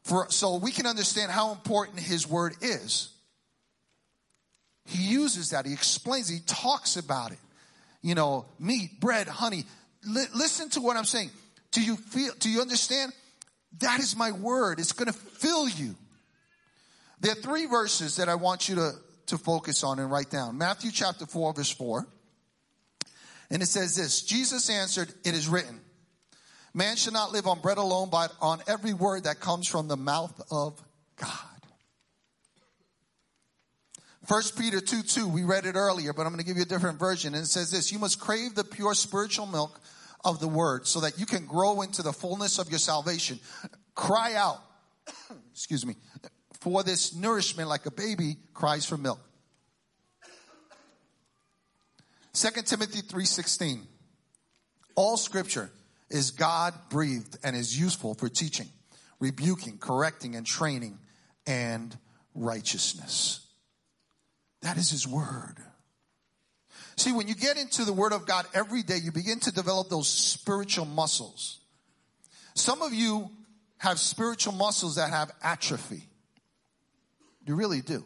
For, 0.04 0.28
so 0.30 0.58
we 0.58 0.72
can 0.72 0.86
understand 0.86 1.32
how 1.32 1.52
important 1.52 2.00
his 2.00 2.28
word 2.28 2.56
is. 2.62 3.10
He 4.86 5.04
uses 5.04 5.52
that. 5.52 5.66
He 5.66 5.74
explains, 5.74 6.28
he 6.28 6.40
talks 6.46 6.98
about 6.98 7.32
it. 7.32 7.38
You 8.02 8.16
know, 8.16 8.46
meat, 8.60 9.00
bread, 9.00 9.28
honey 9.28 9.66
li- 10.06 10.28
listen 10.36 10.70
to 10.72 10.82
what 10.82 10.98
I'm 10.98 11.06
saying. 11.06 11.32
Do 11.72 11.82
you 11.82 11.96
feel, 11.96 12.32
do 12.40 12.50
you 12.50 12.62
understand? 12.62 13.12
That 13.80 14.00
is 14.00 14.16
my 14.16 14.32
word. 14.32 14.80
It's 14.80 14.94
going 14.94 15.12
to 15.12 15.18
fill 15.18 15.68
you. 15.68 15.96
There 17.22 17.32
are 17.34 17.36
three 17.36 17.66
verses 17.66 18.16
that 18.16 18.30
I 18.30 18.36
want 18.36 18.70
you 18.70 18.76
to, 18.76 18.92
to 19.28 19.38
focus 19.38 19.84
on 19.84 20.00
and 20.00 20.10
write 20.10 20.30
down. 20.30 20.58
Matthew 20.58 20.92
chapter 20.92 21.26
4, 21.26 21.54
verse 21.54 21.72
4. 21.72 22.08
And 23.52 23.62
it 23.62 23.68
says 23.68 23.96
this 23.96 24.22
Jesus 24.22 24.70
answered, 24.70 25.14
It 25.24 25.34
is 25.36 25.48
written, 25.48 25.80
Man 26.74 26.96
should 26.96 27.14
not 27.14 27.32
live 27.32 27.48
on 27.48 27.60
bread 27.60 27.78
alone, 27.78 28.10
but 28.12 28.32
on 28.42 28.62
every 28.68 28.94
word 28.94 29.24
that 29.24 29.40
comes 29.40 29.68
from 29.68 29.88
the 29.88 29.98
mouth 29.98 30.40
of 30.52 30.82
God. 31.16 31.30
First 34.28 34.60
Peter 34.60 34.80
2 34.80 35.02
2, 35.02 35.28
we 35.28 35.44
read 35.44 35.66
it 35.66 35.76
earlier, 35.76 36.14
but 36.14 36.22
I'm 36.28 36.30
going 36.32 36.40
to 36.40 36.46
give 36.46 36.58
you 36.58 36.62
a 36.62 36.68
different 36.68 37.00
version. 37.00 37.34
And 37.34 37.44
it 37.44 37.48
says 37.48 37.72
this 37.72 37.92
You 37.92 37.98
must 37.98 38.20
crave 38.20 38.54
the 38.54 38.64
pure 38.64 38.94
spiritual 38.94 39.48
milk 39.48 39.80
of 40.24 40.40
the 40.40 40.48
word 40.48 40.86
so 40.86 41.00
that 41.00 41.18
you 41.20 41.26
can 41.26 41.46
grow 41.46 41.82
into 41.82 42.04
the 42.04 42.14
fullness 42.14 42.60
of 42.60 42.70
your 42.70 42.78
salvation. 42.78 43.40
Cry 43.96 44.36
out, 44.36 44.60
excuse 45.52 45.84
me, 45.84 45.96
for 46.62 46.84
this 46.84 47.16
nourishment 47.16 47.70
like 47.70 47.88
a 47.88 47.92
baby 47.92 48.36
cries 48.54 48.86
for 48.86 48.98
milk. 48.98 49.20
2 52.34 52.50
Timothy 52.62 53.02
3:16 53.02 53.82
All 54.96 55.18
scripture 55.18 55.72
is 56.10 56.32
God 56.32 56.74
breathed 56.90 57.38
and 57.44 57.56
is 57.56 57.80
useful 57.80 58.14
for 58.14 58.30
teaching, 58.30 58.68
rebuking, 59.20 59.78
correcting 59.78 60.36
and 60.36 60.46
training 60.46 61.00
and 61.46 61.98
righteousness. 62.34 63.48
That 64.62 64.78
is 64.78 64.90
His 64.90 65.08
Word. 65.08 65.56
See, 66.96 67.12
when 67.14 67.28
you 67.28 67.36
get 67.36 67.58
into 67.58 67.86
the 67.86 67.94
Word 67.94 68.12
of 68.12 68.26
God 68.26 68.46
every 68.54 68.84
day, 68.84 68.98
you 68.98 69.12
begin 69.12 69.40
to 69.42 69.52
develop 69.52 69.90
those 69.90 70.08
spiritual 70.08 70.86
muscles. 70.86 71.60
Some 72.56 72.82
of 72.82 72.94
you 72.94 73.30
have 73.78 74.00
spiritual 74.00 74.54
muscles 74.54 74.96
that 74.96 75.10
have 75.10 75.32
atrophy. 75.42 76.04
You 77.46 77.56
really 77.56 77.82
do. 77.82 78.04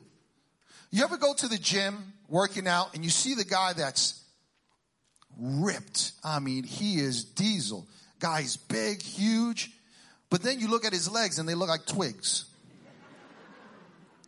You 0.91 1.03
ever 1.03 1.17
go 1.17 1.33
to 1.33 1.47
the 1.47 1.57
gym 1.57 2.13
working 2.29 2.67
out 2.67 2.93
and 2.93 3.03
you 3.03 3.09
see 3.09 3.33
the 3.33 3.43
guy 3.43 3.73
that's 3.73 4.22
ripped? 5.39 6.13
I 6.23 6.39
mean, 6.39 6.63
he 6.63 6.99
is 6.99 7.23
diesel. 7.23 7.87
Guy's 8.19 8.57
big, 8.57 9.01
huge, 9.01 9.71
but 10.29 10.41
then 10.41 10.59
you 10.59 10.69
look 10.69 10.85
at 10.85 10.93
his 10.93 11.09
legs 11.11 11.39
and 11.39 11.47
they 11.47 11.55
look 11.55 11.69
like 11.69 11.85
twigs. 11.85 12.45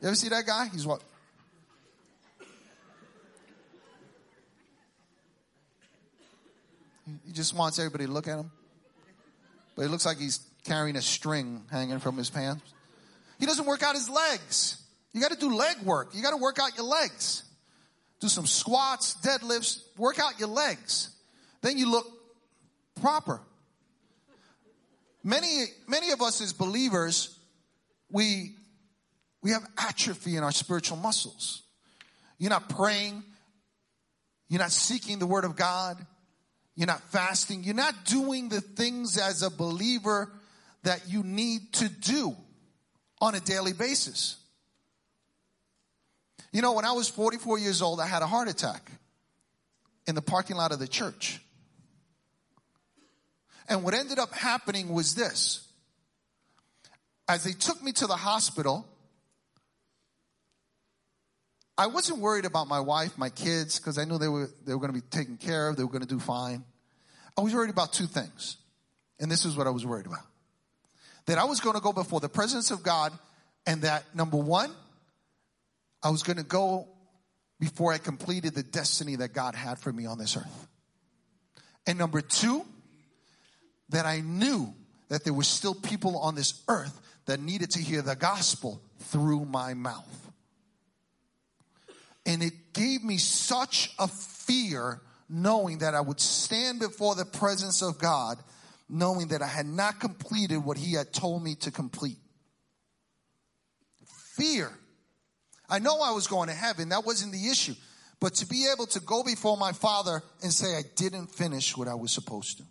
You 0.01 0.07
ever 0.07 0.15
see 0.15 0.29
that 0.29 0.45
guy? 0.45 0.67
He's 0.71 0.85
what, 0.85 1.01
He 7.25 7.31
just 7.31 7.53
wants 7.53 7.79
everybody 7.79 8.05
to 8.05 8.11
look 8.11 8.27
at 8.27 8.39
him. 8.39 8.51
But 9.75 9.85
it 9.85 9.89
looks 9.89 10.05
like 10.05 10.17
he's 10.17 10.39
carrying 10.63 10.95
a 10.95 11.01
string 11.01 11.63
hanging 11.71 11.99
from 11.99 12.17
his 12.17 12.29
pants. 12.29 12.63
He 13.39 13.45
doesn't 13.45 13.65
work 13.65 13.83
out 13.83 13.95
his 13.95 14.09
legs. 14.09 14.81
You 15.13 15.21
got 15.21 15.31
to 15.31 15.37
do 15.37 15.55
leg 15.55 15.77
work. 15.83 16.09
You 16.13 16.21
got 16.21 16.31
to 16.31 16.37
work 16.37 16.59
out 16.59 16.75
your 16.77 16.85
legs. 16.85 17.43
Do 18.19 18.27
some 18.29 18.45
squats, 18.45 19.17
deadlifts, 19.21 19.81
work 19.97 20.19
out 20.19 20.39
your 20.39 20.47
legs. 20.47 21.09
Then 21.61 21.77
you 21.77 21.89
look 21.89 22.07
proper. 23.01 23.41
Many, 25.23 25.65
many 25.87 26.11
of 26.11 26.21
us 26.21 26.41
as 26.41 26.53
believers, 26.53 27.37
we, 28.11 28.55
we 29.41 29.51
have 29.51 29.67
atrophy 29.77 30.37
in 30.37 30.43
our 30.43 30.51
spiritual 30.51 30.97
muscles. 30.97 31.63
You're 32.37 32.51
not 32.51 32.69
praying. 32.69 33.23
You're 34.49 34.61
not 34.61 34.71
seeking 34.71 35.19
the 35.19 35.25
word 35.25 35.43
of 35.43 35.55
God. 35.55 35.97
You're 36.75 36.87
not 36.87 37.01
fasting. 37.11 37.63
You're 37.63 37.73
not 37.73 38.05
doing 38.05 38.49
the 38.49 38.61
things 38.61 39.17
as 39.17 39.41
a 39.41 39.49
believer 39.49 40.31
that 40.83 41.09
you 41.09 41.23
need 41.23 41.73
to 41.73 41.89
do 41.89 42.35
on 43.19 43.33
a 43.33 43.39
daily 43.39 43.73
basis. 43.73 44.37
You 46.55 46.61
know, 46.61 46.71
when 46.71 46.85
I 46.85 46.93
was 46.93 47.09
44 47.09 47.59
years 47.59 47.81
old, 47.81 47.99
I 47.99 48.07
had 48.07 48.21
a 48.21 48.27
heart 48.27 48.47
attack 48.47 48.89
in 50.07 50.15
the 50.15 50.21
parking 50.21 50.55
lot 50.55 50.71
of 50.71 50.79
the 50.79 50.87
church. 50.87 51.41
And 53.67 53.83
what 53.83 53.93
ended 53.93 54.19
up 54.19 54.31
happening 54.31 54.93
was 54.93 55.15
this. 55.15 55.67
As 57.27 57.43
they 57.43 57.51
took 57.51 57.83
me 57.83 57.91
to 57.91 58.07
the 58.07 58.15
hospital, 58.15 58.87
I 61.77 61.87
wasn't 61.87 62.19
worried 62.19 62.45
about 62.45 62.69
my 62.69 62.79
wife, 62.79 63.17
my 63.17 63.29
kids, 63.29 63.77
because 63.77 63.97
I 63.97 64.05
knew 64.05 64.17
they 64.17 64.29
were, 64.29 64.49
they 64.65 64.73
were 64.73 64.79
going 64.79 64.93
to 64.93 65.01
be 65.01 65.07
taken 65.09 65.35
care 65.35 65.67
of. 65.67 65.75
They 65.75 65.83
were 65.83 65.91
going 65.91 66.03
to 66.03 66.07
do 66.07 66.21
fine. 66.21 66.63
I 67.37 67.41
was 67.41 67.53
worried 67.53 67.69
about 67.69 67.91
two 67.91 68.07
things. 68.07 68.55
And 69.19 69.29
this 69.29 69.43
is 69.43 69.57
what 69.57 69.67
I 69.67 69.71
was 69.71 69.85
worried 69.85 70.05
about. 70.05 70.23
That 71.25 71.37
I 71.37 71.43
was 71.43 71.59
going 71.59 71.75
to 71.75 71.81
go 71.81 71.91
before 71.91 72.21
the 72.21 72.29
presence 72.29 72.71
of 72.71 72.81
God 72.81 73.11
and 73.67 73.81
that 73.81 74.05
number 74.15 74.37
one, 74.37 74.71
I 76.05 76.09
was 76.09 76.21
going 76.21 76.37
to 76.37 76.43
go 76.43 76.87
before 77.59 77.91
I 77.91 77.97
completed 77.97 78.53
the 78.53 78.61
destiny 78.61 79.15
that 79.15 79.33
God 79.33 79.55
had 79.55 79.79
for 79.79 79.91
me 79.91 80.05
on 80.05 80.19
this 80.19 80.37
earth. 80.37 80.67
And 81.87 81.97
number 81.97 82.21
two, 82.21 82.63
that 83.89 84.05
I 84.05 84.21
knew 84.21 84.71
that 85.09 85.23
there 85.23 85.33
were 85.33 85.41
still 85.41 85.73
people 85.73 86.19
on 86.19 86.35
this 86.35 86.61
earth 86.67 87.01
that 87.25 87.39
needed 87.39 87.71
to 87.71 87.79
hear 87.81 88.03
the 88.03 88.15
gospel 88.15 88.83
through 88.99 89.45
my 89.45 89.73
mouth. 89.73 90.31
And 92.23 92.43
it 92.43 92.73
gave 92.73 93.03
me 93.03 93.17
such 93.17 93.91
a 93.97 94.07
fear 94.07 95.01
knowing 95.27 95.79
that 95.79 95.95
I 95.95 96.01
would 96.01 96.19
stand 96.19 96.79
before 96.79 97.15
the 97.15 97.25
presence 97.25 97.81
of 97.81 97.97
God, 97.97 98.37
knowing 98.87 99.29
that 99.29 99.41
I 99.41 99.47
had 99.47 99.65
not 99.65 99.99
completed 99.99 100.57
what 100.57 100.77
He 100.77 100.93
had 100.93 101.13
told 101.13 101.43
me 101.43 101.55
to 101.55 101.71
complete. 101.71 102.19
Fear. 104.35 104.71
I 105.69 105.79
know 105.79 105.99
I 106.01 106.11
was 106.11 106.27
going 106.27 106.49
to 106.49 106.55
heaven, 106.55 106.89
that 106.89 107.05
wasn't 107.05 107.33
the 107.33 107.47
issue. 107.49 107.75
But 108.19 108.35
to 108.35 108.45
be 108.45 108.67
able 108.71 108.87
to 108.87 108.99
go 108.99 109.23
before 109.23 109.57
my 109.57 109.71
Father 109.71 110.23
and 110.41 110.51
say, 110.51 110.75
I 110.75 110.83
didn't 110.95 111.27
finish 111.27 111.75
what 111.75 111.87
I 111.87 111.95
was 111.95 112.11
supposed 112.11 112.57
to. 112.57 112.63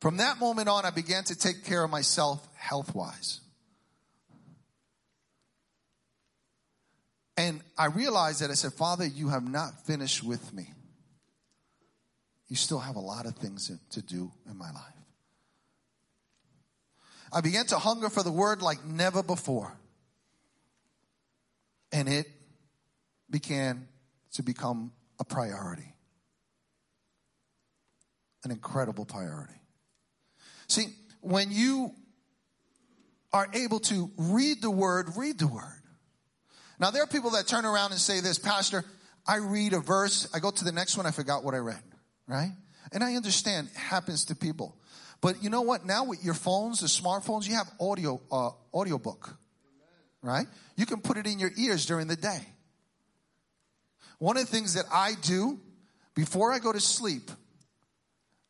From 0.00 0.16
that 0.16 0.40
moment 0.40 0.68
on, 0.68 0.84
I 0.86 0.90
began 0.90 1.24
to 1.24 1.38
take 1.38 1.64
care 1.64 1.84
of 1.84 1.90
myself 1.90 2.46
health 2.56 2.94
wise. 2.94 3.40
And 7.36 7.60
I 7.78 7.86
realized 7.86 8.40
that 8.42 8.50
I 8.50 8.54
said, 8.54 8.72
Father, 8.72 9.06
you 9.06 9.28
have 9.28 9.48
not 9.48 9.86
finished 9.86 10.22
with 10.22 10.52
me. 10.52 10.72
You 12.48 12.56
still 12.56 12.80
have 12.80 12.96
a 12.96 13.00
lot 13.00 13.26
of 13.26 13.36
things 13.36 13.70
to 13.90 14.02
do 14.02 14.30
in 14.50 14.58
my 14.58 14.70
life. 14.70 14.99
I 17.32 17.40
began 17.40 17.66
to 17.66 17.78
hunger 17.78 18.08
for 18.08 18.22
the 18.22 18.32
word 18.32 18.62
like 18.62 18.84
never 18.84 19.22
before. 19.22 19.76
And 21.92 22.08
it 22.08 22.26
began 23.28 23.88
to 24.32 24.42
become 24.42 24.92
a 25.18 25.24
priority. 25.24 25.94
An 28.44 28.50
incredible 28.50 29.04
priority. 29.04 29.60
See, 30.66 30.86
when 31.20 31.50
you 31.50 31.92
are 33.32 33.48
able 33.52 33.80
to 33.80 34.10
read 34.16 34.62
the 34.62 34.70
word, 34.70 35.10
read 35.16 35.38
the 35.38 35.46
word. 35.46 35.82
Now, 36.78 36.90
there 36.90 37.02
are 37.02 37.06
people 37.06 37.30
that 37.30 37.46
turn 37.46 37.64
around 37.64 37.92
and 37.92 38.00
say 38.00 38.20
this, 38.20 38.38
Pastor, 38.38 38.84
I 39.26 39.36
read 39.36 39.74
a 39.74 39.80
verse, 39.80 40.28
I 40.34 40.38
go 40.38 40.50
to 40.50 40.64
the 40.64 40.72
next 40.72 40.96
one, 40.96 41.06
I 41.06 41.10
forgot 41.10 41.44
what 41.44 41.54
I 41.54 41.58
read, 41.58 41.82
right? 42.26 42.52
And 42.92 43.04
I 43.04 43.14
understand 43.14 43.68
happens 43.74 44.24
to 44.26 44.34
people. 44.34 44.79
But 45.20 45.42
you 45.42 45.50
know 45.50 45.62
what? 45.62 45.84
Now 45.84 46.04
with 46.04 46.24
your 46.24 46.34
phones, 46.34 46.80
the 46.80 46.86
smartphones, 46.86 47.46
you 47.46 47.54
have 47.54 47.70
audio, 47.78 48.20
uh, 48.32 48.50
audio 48.72 48.98
book, 48.98 49.36
right? 50.22 50.46
You 50.76 50.86
can 50.86 51.00
put 51.00 51.16
it 51.16 51.26
in 51.26 51.38
your 51.38 51.50
ears 51.58 51.84
during 51.86 52.06
the 52.06 52.16
day. 52.16 52.40
One 54.18 54.36
of 54.36 54.44
the 54.44 54.50
things 54.50 54.74
that 54.74 54.84
I 54.92 55.12
do 55.22 55.58
before 56.14 56.52
I 56.52 56.58
go 56.58 56.72
to 56.72 56.80
sleep, 56.80 57.30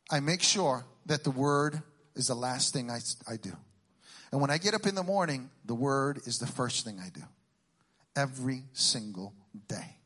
I 0.09 0.19
make 0.19 0.41
sure 0.41 0.85
that 1.05 1.23
the 1.23 1.31
word 1.31 1.81
is 2.15 2.27
the 2.27 2.35
last 2.35 2.73
thing 2.73 2.89
I, 2.89 2.99
I 3.27 3.37
do. 3.37 3.51
And 4.31 4.39
when 4.39 4.49
I 4.49 4.57
get 4.57 4.73
up 4.73 4.85
in 4.85 4.95
the 4.95 5.03
morning, 5.03 5.49
the 5.65 5.75
word 5.75 6.21
is 6.25 6.39
the 6.39 6.47
first 6.47 6.85
thing 6.85 6.99
I 6.99 7.09
do 7.09 7.23
every 8.15 8.63
single 8.73 9.33
day. 9.67 9.97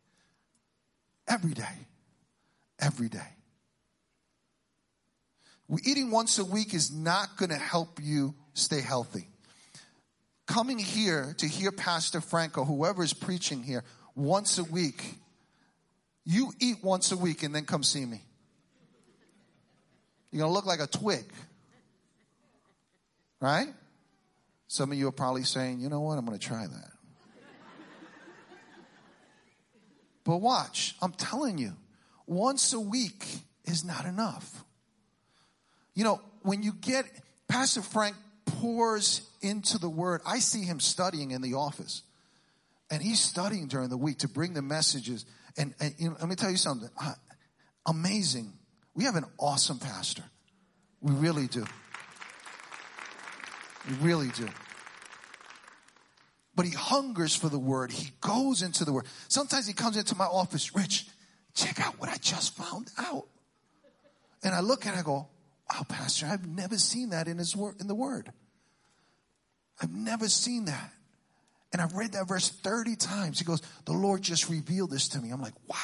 Every 1.27 1.53
day. 1.53 1.87
Every 2.79 3.09
day. 3.09 3.34
Eating 5.83 6.11
once 6.11 6.37
a 6.39 6.45
week 6.45 6.73
is 6.73 6.91
not 6.91 7.37
going 7.37 7.49
to 7.49 7.57
help 7.57 7.99
you 8.01 8.35
stay 8.53 8.81
healthy. 8.81 9.27
Coming 10.45 10.77
here 10.77 11.33
to 11.39 11.47
hear 11.47 11.71
Pastor 11.71 12.21
Franco, 12.21 12.63
whoever 12.63 13.03
is 13.03 13.13
preaching 13.13 13.63
here, 13.63 13.83
once 14.15 14.59
a 14.59 14.63
week, 14.63 15.15
you 16.23 16.51
eat 16.59 16.83
once 16.83 17.11
a 17.11 17.17
week 17.17 17.43
and 17.43 17.53
then 17.53 17.65
come 17.65 17.83
see 17.83 18.05
me. 18.05 18.21
You're 20.31 20.41
going 20.41 20.51
to 20.51 20.53
look 20.53 20.65
like 20.65 20.81
a 20.81 20.87
twig. 20.87 21.25
Right? 23.39 23.67
Some 24.67 24.91
of 24.91 24.97
you 24.97 25.07
are 25.07 25.11
probably 25.11 25.43
saying, 25.43 25.79
you 25.79 25.89
know 25.89 26.01
what, 26.01 26.17
I'm 26.17 26.25
going 26.25 26.37
to 26.37 26.45
try 26.45 26.65
that. 26.67 26.91
But 30.25 30.37
watch, 30.37 30.95
I'm 31.01 31.13
telling 31.13 31.57
you, 31.57 31.73
once 32.25 32.73
a 32.73 32.79
week 32.79 33.25
is 33.63 33.85
not 33.85 34.05
enough. 34.05 34.64
You 35.95 36.03
know, 36.03 36.21
when 36.41 36.61
you 36.61 36.73
get, 36.73 37.05
Pastor 37.47 37.81
Frank 37.81 38.15
pours 38.45 39.21
into 39.41 39.77
the 39.77 39.89
word. 39.89 40.21
I 40.25 40.39
see 40.39 40.63
him 40.63 40.79
studying 40.79 41.31
in 41.31 41.41
the 41.41 41.55
office. 41.55 42.03
And 42.91 43.01
he's 43.01 43.19
studying 43.19 43.67
during 43.67 43.89
the 43.89 43.97
week 43.97 44.19
to 44.19 44.27
bring 44.27 44.53
the 44.53 44.61
messages. 44.61 45.25
And, 45.57 45.73
and 45.79 45.95
you 45.97 46.09
know, 46.09 46.17
let 46.19 46.29
me 46.29 46.35
tell 46.35 46.51
you 46.51 46.57
something. 46.57 46.89
Uh, 47.01 47.13
amazing. 47.87 48.53
We 48.93 49.05
have 49.05 49.15
an 49.15 49.25
awesome 49.39 49.79
pastor. 49.79 50.23
We 51.01 51.13
really 51.13 51.47
do. 51.47 51.65
We 53.89 54.07
really 54.07 54.29
do 54.29 54.47
but 56.55 56.65
he 56.65 56.71
hungers 56.71 57.35
for 57.35 57.49
the 57.49 57.59
word. 57.59 57.91
He 57.91 58.11
goes 58.21 58.61
into 58.61 58.85
the 58.85 58.93
word. 58.93 59.05
Sometimes 59.27 59.67
he 59.67 59.73
comes 59.73 59.97
into 59.97 60.15
my 60.15 60.25
office, 60.25 60.73
Rich, 60.73 61.07
check 61.53 61.79
out 61.85 61.99
what 61.99 62.09
I 62.09 62.17
just 62.17 62.55
found 62.55 62.89
out. 62.97 63.27
And 64.43 64.55
I 64.55 64.61
look 64.61 64.85
and 64.85 64.95
I 64.95 65.01
go, 65.01 65.27
wow, 65.75 65.85
pastor, 65.87 66.27
I've 66.27 66.47
never 66.47 66.77
seen 66.77 67.09
that 67.09 67.27
in 67.27 67.37
his 67.37 67.55
word, 67.55 67.75
in 67.79 67.87
the 67.87 67.95
word. 67.95 68.31
I've 69.81 69.93
never 69.93 70.27
seen 70.27 70.65
that. 70.65 70.91
And 71.73 71.81
I've 71.81 71.93
read 71.93 72.13
that 72.13 72.27
verse 72.27 72.49
30 72.49 72.95
times. 72.95 73.39
He 73.39 73.45
goes, 73.45 73.61
the 73.85 73.93
Lord 73.93 74.21
just 74.21 74.49
revealed 74.49 74.91
this 74.91 75.09
to 75.09 75.19
me. 75.19 75.31
I'm 75.31 75.41
like, 75.41 75.55
wow. 75.67 75.77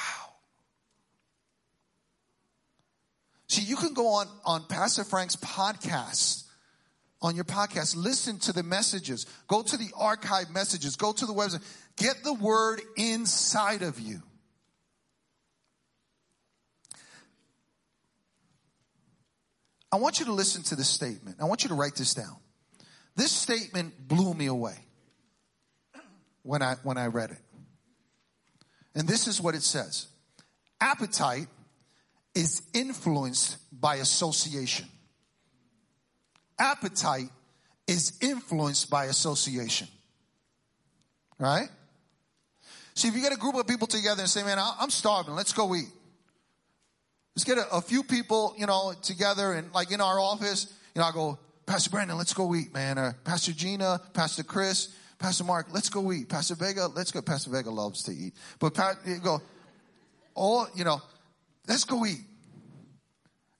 See, 3.48 3.64
you 3.64 3.76
can 3.76 3.94
go 3.94 4.08
on, 4.08 4.28
on 4.46 4.64
Pastor 4.70 5.04
Frank's 5.04 5.36
podcast 5.36 6.46
on 7.22 7.36
your 7.36 7.44
podcast. 7.44 7.98
Listen 7.98 8.40
to 8.40 8.54
the 8.54 8.64
messages. 8.64 9.26
Go 9.48 9.62
to 9.62 9.76
the 9.76 9.90
archive 9.98 10.50
messages. 10.50 10.96
Go 10.96 11.12
to 11.12 11.26
the 11.26 11.34
website. 11.34 11.64
Get 11.98 12.24
the 12.24 12.34
word 12.34 12.82
inside 12.96 13.82
of 13.82 14.00
you. 14.00 14.22
I 19.92 19.98
want 19.98 20.20
you 20.20 20.26
to 20.28 20.34
listen 20.34 20.64
to 20.64 20.76
this 20.76 20.88
statement. 20.88 21.38
I 21.42 21.46
want 21.46 21.64
you 21.64 21.70
to 21.70 21.76
write 21.76 21.96
this 21.96 22.14
down. 22.14 22.38
This 23.16 23.32
statement 23.32 24.08
blew 24.08 24.34
me 24.34 24.46
away 24.46 24.76
when 26.44 26.62
I, 26.62 26.76
when 26.84 26.98
I 26.98 27.08
read 27.08 27.32
it. 27.32 27.42
And 28.96 29.08
this 29.08 29.28
is 29.28 29.42
what 29.42 29.56
it 29.56 29.64
says. 29.64 30.08
Appetite 30.80 31.48
is 32.34 32.62
influenced 32.74 33.58
by 33.72 33.96
association 33.96 34.88
appetite 36.62 37.30
is 37.88 38.14
influenced 38.22 38.90
by 38.90 39.06
association. 39.06 39.88
Right? 41.40 41.68
See, 42.94 43.08
if 43.08 43.16
you 43.16 43.22
get 43.22 43.34
a 43.34 43.38
group 43.38 43.56
of 43.56 43.68
people 43.68 43.88
together 43.88 44.22
and 44.22 44.30
say, 44.30 44.44
man, 44.44 44.60
I'm 44.60 44.92
starving, 44.92 45.34
let's 45.34 45.54
go 45.54 45.74
eat. 45.76 45.90
Let's 47.36 47.44
get 47.44 47.58
a, 47.58 47.76
a 47.76 47.82
few 47.82 48.04
people, 48.04 48.54
you 48.58 48.66
know, 48.66 48.94
together 49.02 49.54
and 49.54 49.72
like 49.74 49.92
in 49.92 50.02
our 50.02 50.20
office, 50.20 50.74
you 50.96 51.02
know, 51.02 51.08
I 51.08 51.12
go, 51.12 51.40
Pastor 51.66 51.90
Brandon, 51.90 52.18
let's 52.18 52.34
go 52.34 52.54
eat, 52.56 52.74
man. 52.74 52.98
Or 52.98 53.16
Pastor 53.24 53.54
Gina, 53.54 54.02
Pastor 54.14 54.44
Chris, 54.44 54.94
Pastor 55.20 55.44
Mark, 55.44 55.68
let's 55.72 55.90
go 55.90 56.12
eat. 56.12 56.28
Pastor 56.28 56.56
Vega, 56.56 56.88
let's 56.88 57.12
go. 57.12 57.22
Pastor 57.22 57.50
Vega 57.52 57.70
loves 57.70 58.04
to 58.04 58.12
eat. 58.12 58.34
But 58.60 58.74
Pat, 58.74 58.98
you 59.06 59.20
go, 59.20 59.42
all, 60.34 60.68
you 60.76 60.84
know, 60.84 61.02
let's 61.68 61.86
go 61.86 62.06
eat. 62.06 62.22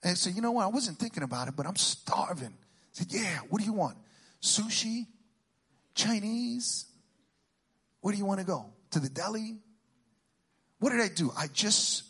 And 0.02 0.18
say, 0.18 0.32
you 0.32 0.42
know 0.42 0.52
what? 0.52 0.64
I 0.64 0.68
wasn't 0.68 0.98
thinking 0.98 1.22
about 1.22 1.48
it, 1.48 1.54
but 1.56 1.66
I'm 1.66 1.76
starving. 1.76 2.52
I 2.52 2.90
said, 2.90 3.06
yeah, 3.10 3.38
what 3.48 3.60
do 3.60 3.64
you 3.64 3.72
want? 3.72 3.96
Sushi? 4.42 5.06
Chinese? 5.94 6.86
Where 8.00 8.12
do 8.12 8.18
you 8.18 8.24
want 8.24 8.40
to 8.40 8.46
go? 8.46 8.66
To 8.90 9.00
the 9.00 9.08
deli? 9.08 9.58
What 10.80 10.90
did 10.90 11.00
I 11.00 11.08
do? 11.08 11.30
I 11.38 11.46
just 11.46 12.02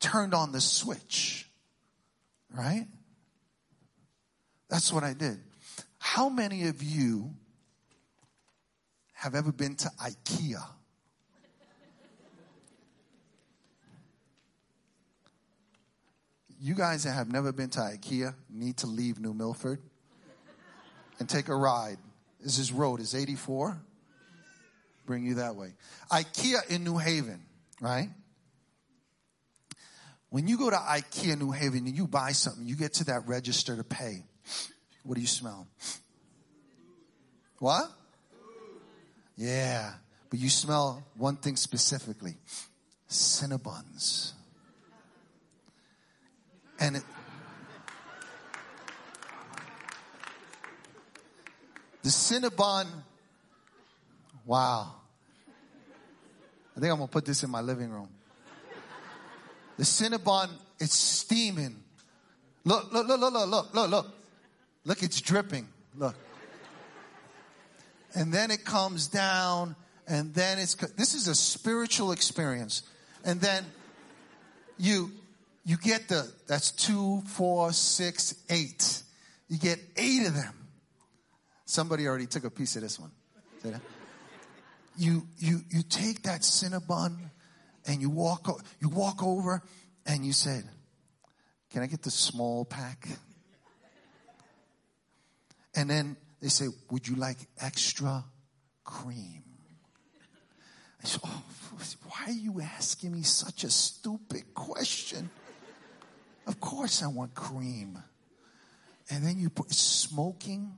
turned 0.00 0.34
on 0.34 0.52
the 0.52 0.60
switch. 0.60 1.48
Right? 2.54 2.86
That's 4.68 4.92
what 4.92 5.04
I 5.04 5.14
did. 5.14 5.38
How 5.98 6.28
many 6.28 6.66
of 6.68 6.82
you 6.82 7.30
have 9.12 9.34
ever 9.34 9.52
been 9.52 9.74
to 9.76 9.90
IKEA? 10.02 10.64
You 16.60 16.74
guys 16.74 17.04
that 17.04 17.12
have 17.12 17.30
never 17.30 17.52
been 17.52 17.70
to 17.70 17.78
IKEA 17.78 18.34
need 18.50 18.78
to 18.78 18.88
leave 18.88 19.20
New 19.20 19.32
Milford 19.32 19.80
and 21.20 21.28
take 21.28 21.48
a 21.48 21.54
ride. 21.54 21.98
This 22.40 22.58
is 22.58 22.72
road 22.72 23.00
is 23.00 23.14
84. 23.14 23.80
Bring 25.06 25.24
you 25.24 25.34
that 25.34 25.56
way. 25.56 25.74
IKEA 26.10 26.68
in 26.68 26.84
New 26.84 26.98
Haven, 26.98 27.40
right? 27.80 28.08
When 30.30 30.46
you 30.46 30.58
go 30.58 30.68
to 30.68 30.76
IKEA 30.76 31.38
New 31.38 31.52
Haven 31.52 31.86
and 31.86 31.96
you 31.96 32.06
buy 32.06 32.32
something, 32.32 32.66
you 32.66 32.76
get 32.76 32.94
to 32.94 33.04
that 33.04 33.26
register 33.26 33.76
to 33.76 33.84
pay. 33.84 34.24
What 35.02 35.14
do 35.14 35.20
you 35.20 35.26
smell? 35.26 35.66
What? 37.58 37.90
Yeah. 39.36 39.94
But 40.28 40.38
you 40.38 40.50
smell 40.50 41.06
one 41.16 41.36
thing 41.36 41.56
specifically. 41.56 42.36
Cinnabons. 43.08 44.32
And 46.78 46.96
it, 46.96 47.02
the 52.02 52.10
Cinnabon, 52.10 52.86
wow. 54.44 54.94
I 56.76 56.80
think 56.80 56.92
I'm 56.92 56.98
gonna 56.98 57.08
put 57.08 57.24
this 57.24 57.42
in 57.42 57.50
my 57.50 57.60
living 57.60 57.90
room. 57.90 58.08
The 59.78 59.84
Cinnabon, 59.84 60.50
it's 60.78 60.94
steaming. 60.94 61.76
Look, 62.64 62.92
look, 62.92 63.06
look, 63.06 63.20
look, 63.20 63.32
look, 63.32 63.48
look, 63.48 63.74
look, 63.74 63.90
look. 63.90 64.06
Look, 64.84 65.02
it's 65.02 65.20
dripping. 65.20 65.68
Look. 65.96 66.16
And 68.14 68.32
then 68.32 68.50
it 68.50 68.64
comes 68.64 69.06
down, 69.06 69.76
and 70.06 70.34
then 70.34 70.58
it's, 70.58 70.74
this 70.74 71.14
is 71.14 71.28
a 71.28 71.34
spiritual 71.34 72.10
experience. 72.10 72.82
And 73.24 73.40
then 73.40 73.64
you, 74.78 75.12
you 75.64 75.76
get 75.76 76.08
the, 76.08 76.28
that's 76.48 76.72
two, 76.72 77.22
four, 77.26 77.72
six, 77.72 78.34
eight. 78.50 79.02
You 79.48 79.58
get 79.58 79.78
eight 79.96 80.26
of 80.26 80.34
them. 80.34 80.54
Somebody 81.66 82.08
already 82.08 82.26
took 82.26 82.44
a 82.44 82.50
piece 82.50 82.74
of 82.76 82.82
this 82.82 82.98
one. 82.98 83.12
You, 84.96 85.26
you, 85.38 85.60
you 85.70 85.82
take 85.82 86.24
that 86.24 86.40
Cinnabon 86.40 87.30
and 87.88 88.02
you 88.02 88.10
walk, 88.10 88.62
you 88.80 88.88
walk 88.90 89.22
over 89.22 89.62
and 90.06 90.24
you 90.24 90.32
said, 90.32 90.62
can 91.70 91.82
I 91.82 91.86
get 91.86 92.02
the 92.02 92.10
small 92.10 92.64
pack? 92.64 93.08
And 95.74 95.88
then 95.88 96.16
they 96.40 96.48
say, 96.48 96.68
would 96.90 97.08
you 97.08 97.16
like 97.16 97.38
extra 97.60 98.24
cream? 98.84 99.42
I 101.02 101.06
said, 101.06 101.20
oh, 101.24 101.42
why 102.04 102.26
are 102.26 102.32
you 102.32 102.60
asking 102.60 103.12
me 103.12 103.22
such 103.22 103.64
a 103.64 103.70
stupid 103.70 104.54
question? 104.54 105.30
Of 106.46 106.60
course 106.60 107.02
I 107.02 107.06
want 107.06 107.34
cream. 107.34 108.02
And 109.10 109.24
then 109.24 109.38
you 109.38 109.48
put 109.48 109.72
smoking 109.72 110.74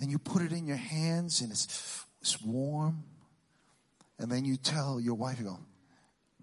and 0.00 0.10
you 0.10 0.18
put 0.18 0.42
it 0.42 0.52
in 0.52 0.66
your 0.66 0.76
hands 0.76 1.40
and 1.40 1.52
it's, 1.52 2.04
it's 2.20 2.40
warm. 2.42 3.04
And 4.18 4.30
then 4.30 4.44
you 4.44 4.56
tell 4.56 4.98
your 5.00 5.14
wife, 5.14 5.38
you 5.38 5.46
go, 5.46 5.58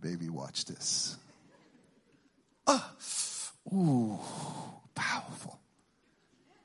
baby, 0.01 0.29
watch 0.29 0.65
this. 0.65 1.17
Ah, 2.65 2.93
ooh, 3.73 4.19
powerful. 4.93 5.59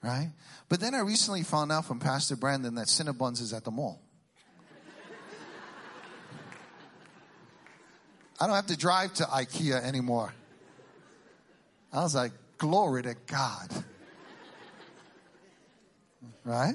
Right? 0.02 0.30
But 0.68 0.80
then 0.80 0.94
I 0.94 1.00
recently 1.00 1.42
found 1.42 1.70
out 1.70 1.84
from 1.84 2.00
Pastor 2.00 2.34
Brandon 2.34 2.74
that 2.74 2.88
Cinnabons 2.88 3.40
is 3.40 3.52
at 3.52 3.64
the 3.64 3.70
mall. 3.70 4.00
I 8.40 8.46
don't 8.46 8.56
have 8.56 8.66
to 8.66 8.76
drive 8.76 9.14
to 9.14 9.24
IKEA 9.24 9.80
anymore. 9.84 10.34
I 11.92 12.02
was 12.02 12.14
like, 12.14 12.32
glory 12.58 13.04
to 13.04 13.14
God. 13.26 13.68
Right? 16.44 16.74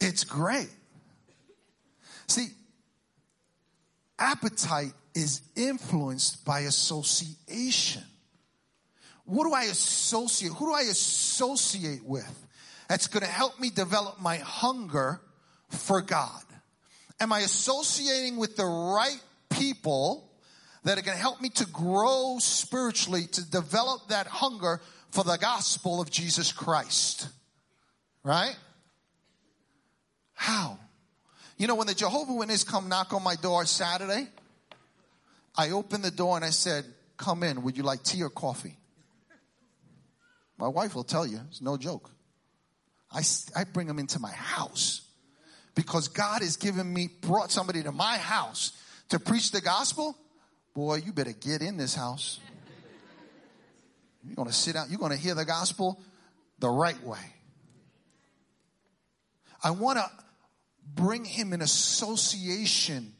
It's 0.00 0.24
great. 0.24 0.68
See, 2.26 2.48
appetite 4.18 4.92
is 5.14 5.42
influenced 5.56 6.44
by 6.44 6.60
association. 6.60 8.02
What 9.24 9.44
do 9.44 9.52
I 9.52 9.64
associate? 9.64 10.52
Who 10.52 10.66
do 10.66 10.72
I 10.72 10.82
associate 10.82 12.04
with? 12.04 12.46
That's 12.88 13.06
going 13.06 13.24
to 13.24 13.30
help 13.30 13.60
me 13.60 13.70
develop 13.70 14.20
my 14.20 14.36
hunger 14.38 15.20
for 15.68 16.00
God. 16.00 16.42
Am 17.20 17.32
I 17.32 17.40
associating 17.40 18.36
with 18.36 18.56
the 18.56 18.64
right 18.64 19.20
people 19.50 20.30
that 20.84 20.98
are 20.98 21.02
going 21.02 21.16
to 21.16 21.22
help 21.22 21.40
me 21.40 21.50
to 21.50 21.66
grow 21.66 22.38
spiritually, 22.40 23.26
to 23.26 23.50
develop 23.50 24.08
that 24.08 24.26
hunger 24.26 24.80
for 25.10 25.24
the 25.24 25.36
gospel 25.36 26.00
of 26.00 26.10
Jesus 26.10 26.52
Christ. 26.52 27.28
Right? 28.22 28.56
How? 30.34 30.78
You 31.58 31.66
know, 31.66 31.74
when 31.74 31.86
the 31.86 31.94
Jehovah 31.94 32.32
Witnesses 32.32 32.64
come 32.64 32.88
knock 32.88 33.12
on 33.12 33.22
my 33.22 33.34
door 33.36 33.66
Saturday, 33.66 34.28
I 35.56 35.70
opened 35.70 36.04
the 36.04 36.10
door 36.10 36.36
and 36.36 36.44
I 36.44 36.50
said, 36.50 36.84
Come 37.16 37.42
in, 37.42 37.62
would 37.62 37.76
you 37.76 37.82
like 37.82 38.02
tea 38.02 38.22
or 38.22 38.30
coffee? 38.30 38.78
My 40.58 40.68
wife 40.68 40.94
will 40.94 41.04
tell 41.04 41.26
you, 41.26 41.40
it's 41.48 41.60
no 41.60 41.76
joke. 41.76 42.10
I, 43.12 43.22
I 43.56 43.64
bring 43.64 43.86
them 43.86 43.98
into 43.98 44.18
my 44.20 44.32
house 44.32 45.02
because 45.74 46.08
God 46.08 46.42
has 46.42 46.56
given 46.56 46.92
me, 46.92 47.08
brought 47.20 47.50
somebody 47.50 47.82
to 47.82 47.92
my 47.92 48.16
house 48.18 48.72
to 49.08 49.18
preach 49.18 49.50
the 49.50 49.60
gospel 49.60 50.16
boy, 50.74 50.96
you 50.96 51.12
better 51.12 51.32
get 51.32 51.62
in 51.62 51.76
this 51.76 51.94
house. 51.94 52.40
You're 54.24 54.36
going 54.36 54.48
to 54.48 54.54
sit 54.54 54.76
out, 54.76 54.90
you're 54.90 54.98
going 54.98 55.12
to 55.12 55.18
hear 55.18 55.34
the 55.34 55.44
gospel 55.44 56.00
the 56.58 56.68
right 56.68 57.02
way. 57.02 57.18
I 59.62 59.70
want 59.72 59.98
to 59.98 60.10
bring 60.94 61.24
him 61.24 61.52
in 61.52 61.62
association 61.62 63.12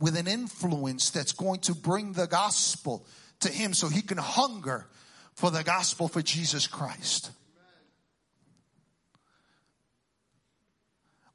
with 0.00 0.16
an 0.16 0.26
influence 0.26 1.10
that's 1.10 1.32
going 1.32 1.60
to 1.60 1.74
bring 1.74 2.12
the 2.12 2.26
gospel 2.26 3.06
to 3.40 3.48
him 3.48 3.74
so 3.74 3.88
he 3.88 4.02
can 4.02 4.18
hunger 4.18 4.86
for 5.34 5.50
the 5.50 5.62
gospel 5.62 6.08
for 6.08 6.22
Jesus 6.22 6.66
Christ. 6.66 7.30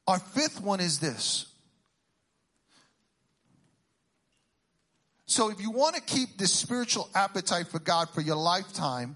Our 0.07 0.19
fifth 0.19 0.61
one 0.61 0.79
is 0.79 0.99
this 0.99 1.47
So 5.25 5.49
if 5.49 5.59
you 5.59 5.71
want 5.71 5.95
to 5.95 6.01
keep 6.01 6.37
this 6.37 6.53
spiritual 6.53 7.09
appetite 7.15 7.67
for 7.67 7.79
God 7.79 8.07
for 8.09 8.21
your 8.21 8.35
lifetime, 8.35 9.15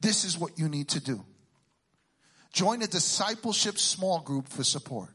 this 0.00 0.24
is 0.24 0.36
what 0.36 0.58
you 0.58 0.68
need 0.68 0.88
to 0.88 1.00
do. 1.00 1.24
Join 2.52 2.82
a 2.82 2.88
discipleship 2.88 3.78
small 3.78 4.18
group 4.18 4.48
for 4.48 4.64
support. 4.64 5.10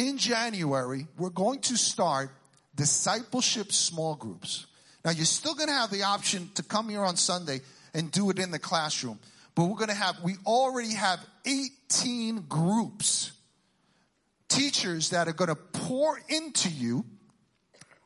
In 0.00 0.16
January, 0.16 1.06
we're 1.18 1.28
going 1.28 1.60
to 1.60 1.76
start 1.76 2.30
discipleship 2.74 3.70
small 3.70 4.14
groups. 4.14 4.64
Now 5.04 5.10
you're 5.10 5.26
still 5.26 5.54
going 5.54 5.68
to 5.68 5.74
have 5.74 5.90
the 5.90 6.04
option 6.04 6.48
to 6.54 6.62
come 6.62 6.88
here 6.88 7.04
on 7.04 7.16
Sunday 7.16 7.60
and 7.92 8.10
do 8.10 8.30
it 8.30 8.38
in 8.38 8.50
the 8.50 8.58
classroom. 8.58 9.18
But 9.54 9.64
we're 9.64 9.76
going 9.76 9.90
to 9.90 9.94
have, 9.94 10.16
we 10.24 10.36
already 10.46 10.94
have 10.94 11.20
18 11.44 12.46
groups, 12.48 13.32
teachers 14.48 15.10
that 15.10 15.28
are 15.28 15.34
going 15.34 15.48
to 15.48 15.54
pour 15.54 16.18
into 16.30 16.70
you 16.70 17.04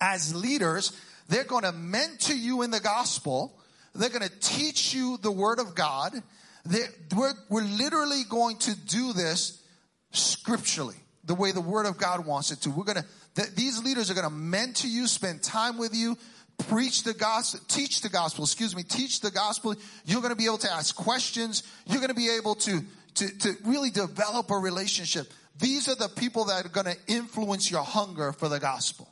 as 0.01 0.35
leaders, 0.35 1.01
they're 1.29 1.45
going 1.45 1.63
to 1.63 1.71
mentor 1.71 2.35
you 2.35 2.63
in 2.63 2.73
the 2.73 2.81
gospel. 2.81 3.57
They're 3.95 4.09
going 4.09 4.29
to 4.29 4.41
teach 4.41 4.95
you 4.95 5.17
the 5.19 5.31
word 5.31 5.61
of 5.61 5.77
God. 5.77 6.13
We're, 7.15 7.35
we're 7.49 7.63
literally 7.63 8.23
going 8.29 8.57
to 8.57 8.75
do 8.75 9.13
this 9.13 9.63
scripturally, 10.11 10.97
the 11.27 11.35
way 11.35 11.53
the 11.53 11.61
word 11.61 11.87
of 11.87 11.99
God 11.99 12.27
wants 12.27 12.51
it 12.51 12.61
to. 12.63 12.71
We're 12.71 12.85
to, 12.85 13.05
th- 13.35 13.55
these 13.55 13.83
leaders 13.83 14.11
are 14.11 14.15
to 14.15 14.31
mentor 14.31 14.89
you, 14.89 15.07
spend 15.07 15.43
time 15.43 15.79
with 15.79 15.95
you, 15.95 16.17
preach 16.69 17.03
the 17.03 17.15
gospel, 17.15 17.61
teach 17.69 18.01
the 18.01 18.09
gospel, 18.09 18.45
excuse 18.45 18.77
me, 18.77 18.83
teach 18.83 19.21
the 19.21 19.31
gospel. 19.31 19.75
You're 20.05 20.21
going 20.21 20.33
to 20.33 20.37
be 20.37 20.47
able 20.47 20.59
to 20.59 20.73
ask 20.73 20.95
questions. 20.95 21.63
You're 21.87 22.01
going 22.01 22.09
to 22.09 22.15
be 22.15 22.31
able 22.31 22.55
to, 22.57 22.81
to, 23.15 23.39
to 23.39 23.57
really 23.65 23.91
develop 23.91 24.51
a 24.51 24.57
relationship. 24.57 25.33
These 25.59 25.89
are 25.89 25.95
the 25.95 26.09
people 26.09 26.47
that 26.47 26.67
are 26.67 26.69
going 26.69 26.87
to 26.87 26.97
influence 27.07 27.71
your 27.71 27.83
hunger 27.83 28.33
for 28.33 28.49
the 28.49 28.59
gospel. 28.59 29.09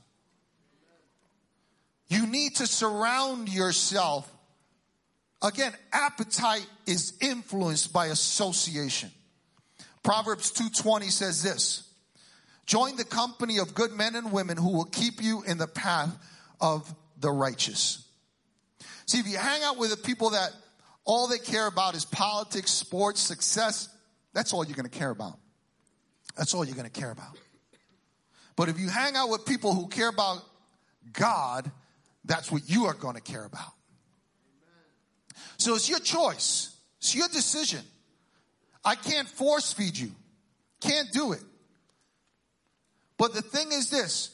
You 2.09 2.27
need 2.27 2.57
to 2.57 2.67
surround 2.67 3.49
yourself. 3.49 4.31
Again, 5.41 5.73
appetite 5.93 6.67
is 6.87 7.15
influenced 7.21 7.93
by 7.93 8.07
association. 8.07 9.11
Proverbs 10.03 10.53
2:20 10.53 11.11
says 11.11 11.43
this: 11.43 11.85
Join 12.67 12.97
the 12.97 13.05
company 13.05 13.59
of 13.59 13.75
good 13.75 13.93
men 13.93 14.15
and 14.15 14.33
women 14.33 14.57
who 14.57 14.73
will 14.73 14.85
keep 14.85 15.23
you 15.23 15.43
in 15.47 15.59
the 15.59 15.67
path 15.67 16.17
of 16.61 16.93
the 17.19 17.31
righteous. 17.31 18.07
See, 19.07 19.19
if 19.19 19.27
you 19.27 19.37
hang 19.37 19.63
out 19.63 19.79
with 19.79 19.91
the 19.91 19.97
people 19.97 20.31
that 20.31 20.51
all 21.05 21.27
they 21.27 21.39
care 21.39 21.67
about 21.67 21.95
is 21.95 22.05
politics, 22.05 22.71
sports, 22.71 23.21
success, 23.21 23.89
that's 24.33 24.53
all 24.53 24.65
you're 24.65 24.77
going 24.77 24.89
to 24.89 24.99
care 24.99 25.11
about. 25.11 25.39
That's 26.37 26.55
all 26.55 26.65
you're 26.65 26.77
going 26.77 26.89
to 26.89 27.01
care 27.01 27.11
about. 27.11 27.37
But 28.57 28.69
if 28.69 28.79
you 28.79 28.89
hang 28.89 29.17
out 29.17 29.29
with 29.29 29.45
people 29.45 29.75
who 29.75 29.89
care 29.89 30.09
about 30.09 30.43
God, 31.13 31.71
that's 32.25 32.51
what 32.53 32.69
you 32.71 32.87
are 32.87 32.95
going 32.95 33.17
to 33.17 33.21
care 33.21 33.45
about. 33.45 33.73
So 35.59 35.75
it's 35.75 35.89
your 35.89 35.99
choice. 35.99 36.75
It's 36.99 37.15
your 37.15 37.29
decision. 37.29 37.81
I 38.85 38.95
can't 38.95 39.29
force 39.29 39.73
feed 39.73 39.97
you. 39.97 40.13
Can't 40.81 41.11
do 41.13 41.33
it. 41.33 41.43
But 43.23 43.35
the 43.35 43.43
thing 43.43 43.71
is 43.71 43.89
this. 43.89 44.31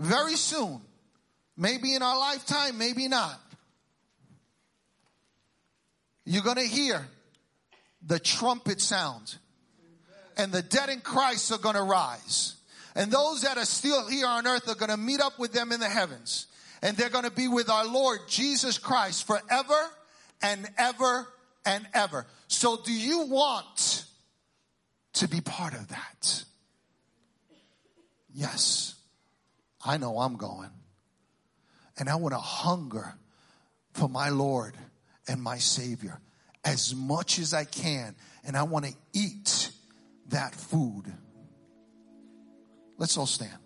Very 0.00 0.34
soon, 0.34 0.80
maybe 1.56 1.94
in 1.94 2.02
our 2.02 2.18
lifetime, 2.18 2.76
maybe 2.76 3.06
not, 3.06 3.40
you're 6.24 6.42
going 6.42 6.56
to 6.56 6.66
hear 6.66 7.06
the 8.04 8.18
trumpet 8.18 8.80
sound 8.80 9.36
and 10.36 10.50
the 10.50 10.60
dead 10.60 10.88
in 10.88 11.02
Christ 11.02 11.52
are 11.52 11.58
going 11.58 11.76
to 11.76 11.84
rise. 11.84 12.56
And 12.96 13.12
those 13.12 13.42
that 13.42 13.58
are 13.58 13.64
still 13.64 14.08
here 14.08 14.26
on 14.26 14.48
earth 14.48 14.68
are 14.68 14.74
going 14.74 14.90
to 14.90 14.96
meet 14.96 15.20
up 15.20 15.38
with 15.38 15.52
them 15.52 15.70
in 15.70 15.78
the 15.78 15.88
heavens. 15.88 16.48
And 16.82 16.96
they're 16.96 17.10
going 17.10 17.26
to 17.26 17.30
be 17.30 17.46
with 17.46 17.70
our 17.70 17.86
Lord 17.86 18.22
Jesus 18.26 18.76
Christ 18.76 19.24
forever 19.24 19.88
and 20.42 20.68
ever 20.78 21.28
and 21.64 21.86
ever. 21.94 22.26
So 22.48 22.82
do 22.84 22.92
you 22.92 23.26
want 23.26 24.04
to 25.12 25.28
be 25.28 25.40
part 25.40 25.74
of 25.74 25.86
that? 25.86 26.44
Yes. 28.34 28.96
I 29.84 29.96
know 29.96 30.18
I'm 30.18 30.36
going. 30.36 30.70
And 31.98 32.08
I 32.08 32.16
want 32.16 32.34
to 32.34 32.40
hunger 32.40 33.14
for 33.92 34.08
my 34.08 34.28
Lord 34.30 34.76
and 35.28 35.40
my 35.40 35.58
Savior 35.58 36.20
as 36.64 36.94
much 36.94 37.38
as 37.38 37.54
I 37.54 37.64
can. 37.64 38.16
And 38.44 38.56
I 38.56 38.64
want 38.64 38.86
to 38.86 38.92
eat 39.12 39.70
that 40.28 40.54
food. 40.54 41.04
Let's 42.98 43.16
all 43.16 43.26
stand. 43.26 43.63